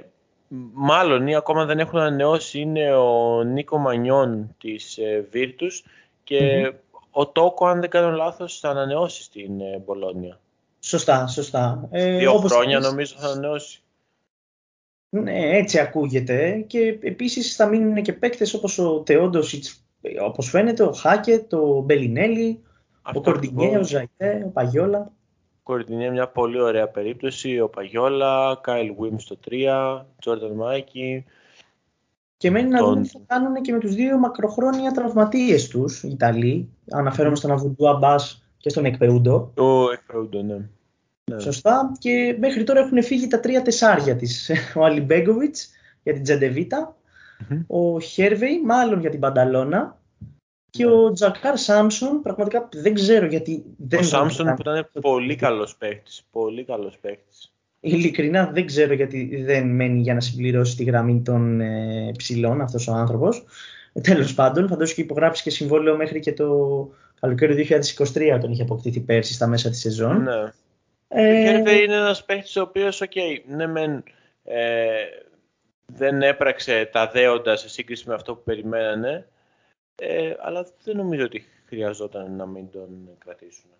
[0.72, 5.88] μάλλον ή ακόμα δεν έχουν ανανεώσει, είναι ο Νίκο Μανιόν της ε, Virtus
[6.24, 6.72] και
[7.10, 10.40] ο Τόκο, αν δεν κάνω λάθος, θα ανανεώσει στην ε, Μπολόνια.
[10.80, 11.88] Σωστά, σωστά.
[11.90, 13.82] Ε, Δύο χρόνια νομίζω θα ανανεώσει.
[15.08, 16.64] Ναι, έτσι ακούγεται.
[16.66, 19.83] Και επίσης θα μείνουν και παίκτες όπως ο Τεόντοσιτς,
[20.24, 22.62] όπως φαίνεται, ο Χάκετ, ο Μπελινέλη,
[23.14, 25.12] ο Κορντινιέ, ο Ζαϊτέ, ο Παγιόλα.
[25.62, 31.24] Κορντινιέ μια πολύ ωραία περίπτωση, ο Παγιόλα, Κάιλ Βίμ στο 3, Τζόρνταν Μάικη.
[32.36, 32.80] Και μένει τον...
[32.80, 36.68] να δούμε τι θα κάνουν και με τους δύο μακροχρόνια τραυματίες τους, οι Ιταλοί.
[36.90, 39.52] Αναφέρομαι στον Αβουντού Αμπάς και στον Εκπεούντο.
[39.56, 40.56] Ο Εκπεούντο, ναι.
[41.24, 41.38] ναι.
[41.38, 41.92] Σωστά.
[41.98, 44.50] Και μέχρι τώρα έχουν φύγει τα τρία τεσσάρια της.
[44.74, 45.70] Ο Αλιμπέγκοβιτς
[46.02, 46.24] για την
[47.38, 49.98] τζεντεβιτα ο Χέρβεϊ μάλλον για την Πανταλώνα
[50.70, 55.76] και ο Τζακάρ Σάμψον, πραγματικά δεν ξέρω γιατί δεν Ο Σάμψον που ήταν πολύ καλός
[55.76, 57.52] παίχτης, πολύ καλός παίχτης.
[57.80, 62.88] Ειλικρινά δεν ξέρω γιατί δεν μένει για να συμπληρώσει τη γραμμή των ε, ψηλών αυτός
[62.88, 63.44] ο άνθρωπος.
[63.92, 66.88] Ε, τέλος πάντων, θα δώσει και υπογράψει και συμβόλαιο μέχρι και το
[67.20, 70.22] καλοκαίρι 2023 όταν είχε αποκτήθει πέρσι στα μέσα της σεζόν.
[70.22, 70.52] Ναι.
[71.08, 71.30] Ε...
[71.30, 74.02] Ο Χέρβεϊ είναι ένας παίχτης ο οποίος, okay, ναι μεν,
[74.44, 74.90] ε,
[75.86, 79.26] δεν έπραξε τα δέοντα σε σύγκριση με αυτό που περιμένανε,
[79.94, 82.88] ε, αλλά δεν νομίζω ότι χρειαζόταν να μην τον
[83.18, 83.70] κρατήσουν.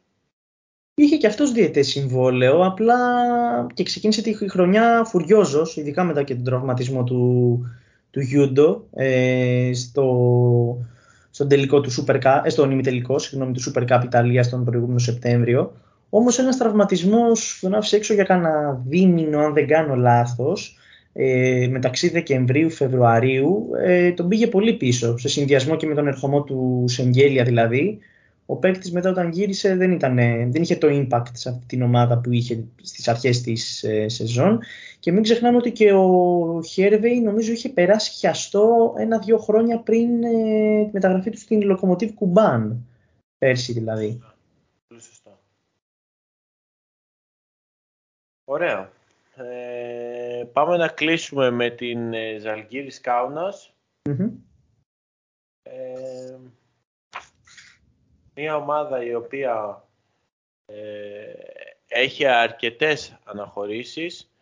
[0.95, 2.97] Είχε και αυτός διαιτές συμβόλαιο, απλά
[3.75, 7.61] και ξεκίνησε τη χρονιά φουριόζος, ειδικά μετά και τον τραυματισμό του,
[8.11, 10.87] του Γιούντο, ε, στο,
[11.31, 14.99] στον τελικό του Super Cup, ε, στον ημιτελικό, συγγνώμη, του Super Cup Ιταλίας τον προηγούμενο
[14.99, 15.73] Σεπτέμβριο.
[16.11, 20.79] Όμως ένας τραυματισμός τον άφησε έξω για κανένα δίμηνο, αν δεν κάνω λάθος,
[21.17, 26.85] ε, μεταξύ Δεκεμβρίου-Φεβρουαρίου ε, τον πήγε πολύ πίσω, σε συνδυασμό και με τον ερχομό του
[26.89, 27.99] Σεγγέλια δηλαδή.
[28.47, 30.17] Ο παίκτης μετά όταν γύρισε δεν, ήταν,
[30.51, 34.61] δεν είχε το impact σε αυτή την ομάδα που είχε στις αρχές της ε, σεζόν
[35.01, 40.85] και μην ξεχνάμε ότι και ο Χέρβεϊ νομίζω είχε περάσει χιαστό ένα-δύο χρόνια πριν ε,
[40.85, 42.87] τη μεταγραφή του στην Λοκομοτίβ Κουμπάν,
[43.39, 44.21] πέρσι δηλαδή.
[48.45, 48.91] Ωραία.
[49.37, 50.04] Ε,
[50.53, 53.01] πάμε να κλείσουμε με την ε, Ζαλγκύρης
[55.63, 56.37] Ε,
[58.35, 59.85] μια ομάδα η οποία
[60.67, 61.33] ε,
[61.87, 64.33] έχει αρκετές αναχωρήσεις.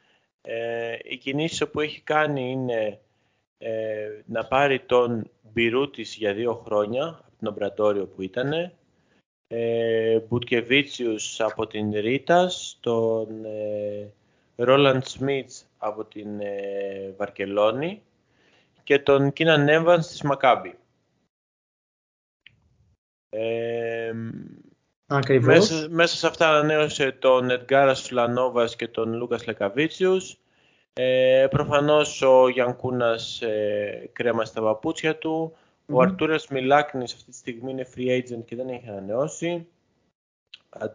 [0.43, 3.01] Ε, οι κινήσεις που έχει κάνει είναι
[3.59, 8.73] ε, να πάρει τον Μπιρούτης για δύο χρόνια, από την Ομπρατόριο που ήταν,
[9.47, 14.13] ε, Μπουτκεβίτσιους από την Ρίτας, τον ε,
[14.65, 18.03] Ρόλαντ Σμίτς από την ε, Βαρκελόνη
[18.85, 20.77] και τον Κίναν Εύανς της Μακάμπη.
[23.29, 24.13] Ε,
[25.41, 30.37] μέσα, μέσα, σε αυτά ανανέωσε τον Εντγκάρα Σουλανόβας και τον Λούκας Λεκαβίτσιους.
[30.93, 35.57] Ε, προφανώς ο Γιανκούνας ε, κρέμα στα παπούτσια του.
[35.87, 39.67] Ο Αρτούρας Μιλάκνης αυτή τη στιγμή είναι free agent και δεν έχει ανανεώσει.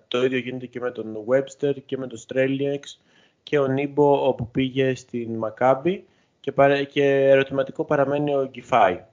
[0.08, 2.80] Το ίδιο γίνεται και με τον Webster και με τον Streliex
[3.48, 6.06] και ο Νίμπο όπου πήγε στην Μακάμπη
[6.40, 6.52] και,
[6.92, 9.04] και ερωτηματικό παραμένει ο Γκιφάη.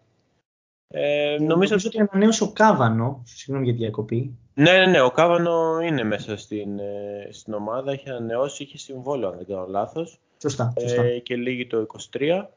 [0.88, 4.38] Ε, νομίζω ότι ανανέωσε ο Κάβανο, συγγνώμη για τη διακοπή.
[4.54, 9.28] Ναι, ναι, ναι, ο Κάβανο είναι μέσα στην, ε, στην ομάδα, έχει ανανεώσει, είχε συμβόλαιο
[9.28, 10.20] αν δεν κάνω λάθος.
[10.40, 11.02] Σωστά, σωστά.
[11.02, 12.48] Ε, και λίγη το 23.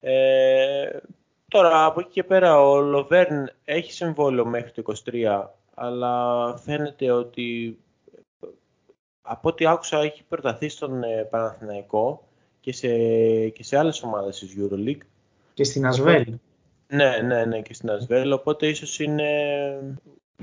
[0.00, 0.86] Ε,
[1.48, 4.82] τώρα από εκεί και πέρα ο Λοβέρν έχει συμβόλαιο μέχρι το
[5.12, 5.44] 23,
[5.74, 7.78] αλλά φαίνεται ότι
[9.28, 12.28] από ό,τι άκουσα έχει προταθεί στον ε, Παναθηναϊκό
[12.60, 12.88] και σε,
[13.48, 15.06] και σε άλλες ομάδες της EuroLeague.
[15.54, 16.34] Και στην Ασβέλ.
[16.86, 19.28] Ναι, ναι, ναι, και στην Ασβέλ, οπότε ίσως είναι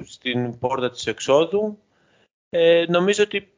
[0.04, 1.78] στην πόρτα της εξόδου.
[2.50, 3.50] Ε, νομίζω ότι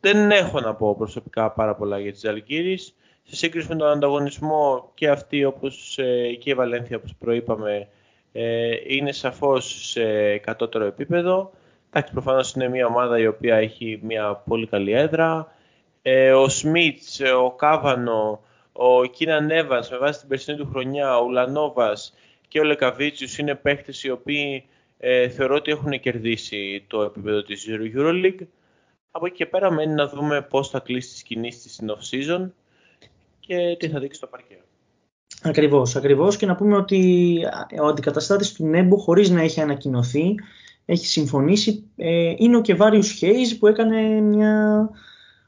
[0.00, 2.94] δεν έχω να πω προσωπικά πάρα πολλά για τις Αλγύρης.
[3.22, 7.88] Σε σύγκριση με τον ανταγωνισμό και αυτή όπως ε, και η Βαλένθια όπως προείπαμε
[8.32, 11.52] ε, είναι σαφώς σε κατώτερο επίπεδο.
[11.92, 15.54] Εντάξει, προφανώς είναι μια ομάδα η οποία έχει μια πολύ καλή έδρα.
[16.02, 18.40] Ε, ο Σμίτς, ο Κάβανο,
[18.72, 22.14] ο Κίνα Νέβας με βάση την περσινή του χρονιά, ο Ουλανόβας
[22.48, 24.64] και ο Λεκαβίτσιους είναι παίχτες οι οποίοι
[24.98, 28.46] ε, θεωρώ ότι έχουν κερδίσει το επίπεδο της EuroLeague.
[29.10, 32.50] Από εκεί και πέρα μένει να δούμε πώς θα κλείσει τις κινήσεις στην off-season
[33.40, 34.58] και τι θα δείξει το παρκέ.
[35.42, 37.38] Ακριβώς, ακριβώς και να πούμε ότι
[37.80, 40.34] ο αντικαταστάτης του Νέμπο χωρίς να έχει ανακοινωθεί
[40.90, 44.88] έχει συμφωνήσει ε, είναι ο Κεβάριους Χέιζ που έκανε μια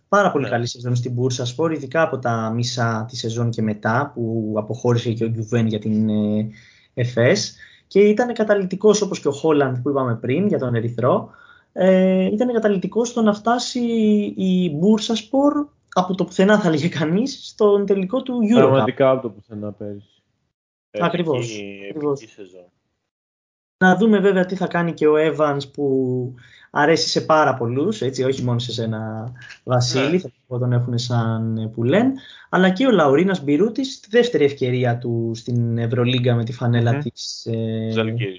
[0.08, 0.50] πάρα πολύ ναι.
[0.50, 5.12] καλή σεζόν στην Μπούρσα Σπορ, ειδικά από τα μισά τη σεζόν και μετά που αποχώρησε
[5.12, 6.50] και ο Γκιουβέν για την ε,
[6.94, 7.56] ΕΦΕΣ
[7.86, 11.30] και ήταν καταλητικός όπως και ο Χόλαντ που είπαμε πριν για τον Ερυθρό
[11.72, 13.80] ε, ήταν καταλητικός στο να φτάσει
[14.36, 19.22] η Μπούρσα Σπορ από το πουθενά θα λέγε κανείς στον τελικό του Euro Πραγματικά από
[19.22, 20.22] το πουθενά πέρυσι.
[20.90, 21.46] Ακριβώς.
[22.34, 22.64] Σεζόν.
[23.82, 26.34] Να δούμε βέβαια τι θα κάνει και ο Evans που
[26.70, 29.32] αρέσει σε πάρα πολλούς, έτσι, όχι μόνο σε ένα
[29.64, 30.18] Βασίλη, ναι.
[30.48, 32.12] θα τον έχουν σαν που λένε,
[32.48, 37.02] αλλά και ο Λαουρίνας Μπιρούτης, τη δεύτερη ευκαιρία του στην Ευρωλίγκα με τη φανέλα mm-hmm.
[37.02, 37.90] της ε,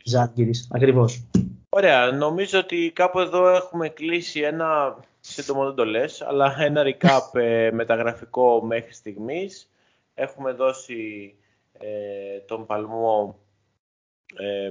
[0.04, 0.68] Ζάλγκυρης.
[0.72, 1.28] Ακριβώς.
[1.70, 7.40] Ωραία, νομίζω ότι κάπου εδώ έχουμε κλείσει ένα, σύντομο δεν το λες, αλλά ένα recap
[7.40, 9.70] ε, μεταγραφικό μέχρι στιγμής.
[10.14, 11.34] Έχουμε δώσει
[11.74, 13.52] ε, τον παλμό ε,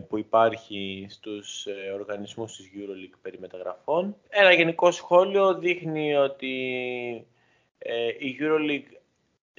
[0.08, 4.16] που υπάρχει στους ε, οργανισμούς της EuroLeague περί μεταγραφών.
[4.28, 6.56] Ένα γενικό σχόλιο δείχνει ότι
[7.78, 8.96] ε, η EuroLeague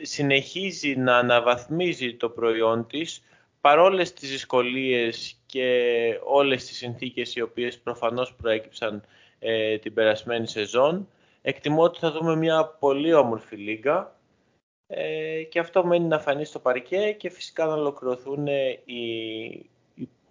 [0.01, 3.23] συνεχίζει να αναβαθμίζει το προϊόν της
[3.61, 9.03] παρόλες τις δυσκολίες και όλες τις συνθήκες οι οποίες προφανώς προέκυψαν
[9.81, 11.07] την περασμένη σεζόν.
[11.41, 14.15] Εκτιμώ ότι θα δούμε μια πολύ όμορφη λίγα
[15.49, 18.47] και αυτό μένει να φανεί στο παρκέ και φυσικά να ολοκληρωθούν
[18.85, 19.69] οι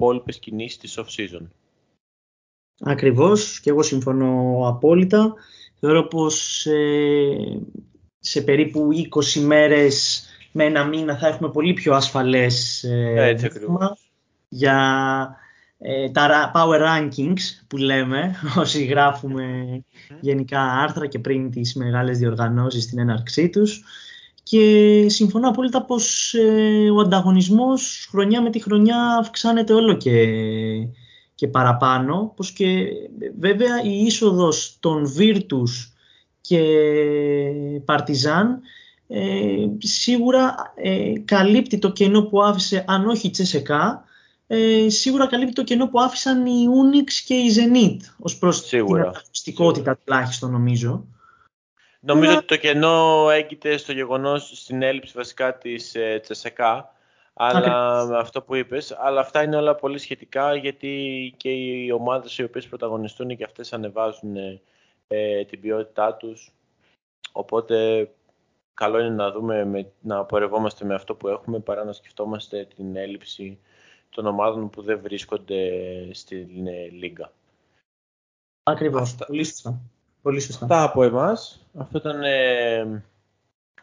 [0.03, 1.47] υπόλοιπες κινήσεις της off-season.
[2.81, 5.35] Ακριβώς και εγώ συμφωνώ απόλυτα.
[5.81, 7.61] Θεωρώ πως ε,
[8.19, 8.89] σε περίπου
[9.37, 13.37] 20 μέρες με ένα μήνα θα έχουμε πολύ πιο ασφαλές ε,
[14.49, 15.37] για
[15.79, 18.95] ε, τα power rankings που λέμε όσοι
[20.21, 23.85] γενικά άρθρα και πριν τις μεγάλες διοργανώσεις στην έναρξή τους
[24.43, 30.27] και συμφωνώ απόλυτα πως ε, ο ανταγωνισμός χρονιά με τη χρονιά αυξάνεται όλο και,
[31.35, 32.87] και παραπάνω, πως και
[33.39, 35.91] βέβαια η είσοδος των Virtus
[36.41, 36.61] και
[37.87, 38.47] Partizan
[39.15, 44.05] ε, σίγουρα ε, καλύπτει το κενό που άφησε, αν όχι η Τσεσεκά,
[44.47, 49.03] ε, σίγουρα καλύπτει το κενό που άφησαν οι Unix και η Zenit ως προς σίγουρα.
[49.03, 51.07] την αγωνιστικότητα τουλάχιστον νομίζω.
[52.05, 56.93] Νομίζω ότι το κενό έγκυται στο γεγονός, στην έλλειψη βασικά της ε, Τσεσεκά,
[57.33, 62.39] αλλά με αυτό που είπες, αλλά αυτά είναι όλα πολύ σχετικά γιατί και οι ομάδες
[62.39, 64.37] οι οποίες πρωταγωνιστούν και αυτές ανεβάζουν
[65.09, 66.53] ε, την ποιότητά τους,
[67.33, 68.09] οπότε
[68.75, 72.97] καλό είναι να δούμε, με, να πορευόμαστε με αυτό που έχουμε παρά να σκεφτόμαστε την
[72.97, 73.59] έλλειψη
[74.11, 75.71] των ομάδων που δεν βρίσκονται
[76.13, 77.33] στην ε, Λίγκα.
[78.63, 79.81] Ακριβώς, πολύ σωστά.
[80.23, 80.65] Πολύ σωστά.
[80.65, 81.67] Αυτά από εμάς.
[81.79, 83.03] Αυτό ήταν ε,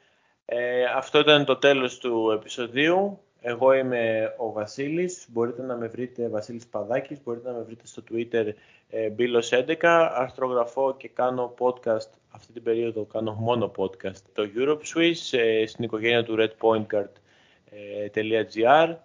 [0.46, 3.20] Ε, αυτό ήταν το τέλος του επεισοδίου.
[3.42, 5.26] Εγώ είμαι ο Βασίλης.
[5.30, 7.24] Μπορείτε να με βρείτε Βασίλης Παδάκης.
[7.24, 8.54] Μπορείτε να με βρείτε στο Twitter
[8.90, 9.76] ε, Μπίλος11.
[10.14, 12.10] Αρθρογραφώ και κάνω podcast.
[12.30, 14.22] Αυτή την περίοδο κάνω μόνο podcast.
[14.34, 18.96] Το Europe Swiss ε, στην οικογένεια του redpointcard.gr.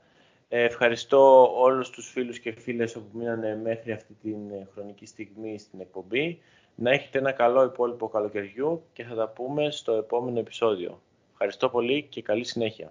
[0.55, 5.59] Ε, ευχαριστώ όλους τους φίλους και φίλες που μείνανε μέχρι αυτή την ε, χρονική στιγμή
[5.59, 6.41] στην εκπομπή.
[6.75, 11.03] Να έχετε ένα καλό υπόλοιπο καλοκαιριού και θα τα πούμε στο επόμενο επεισόδιο.
[11.33, 12.91] Ευχαριστώ πολύ και καλή συνέχεια.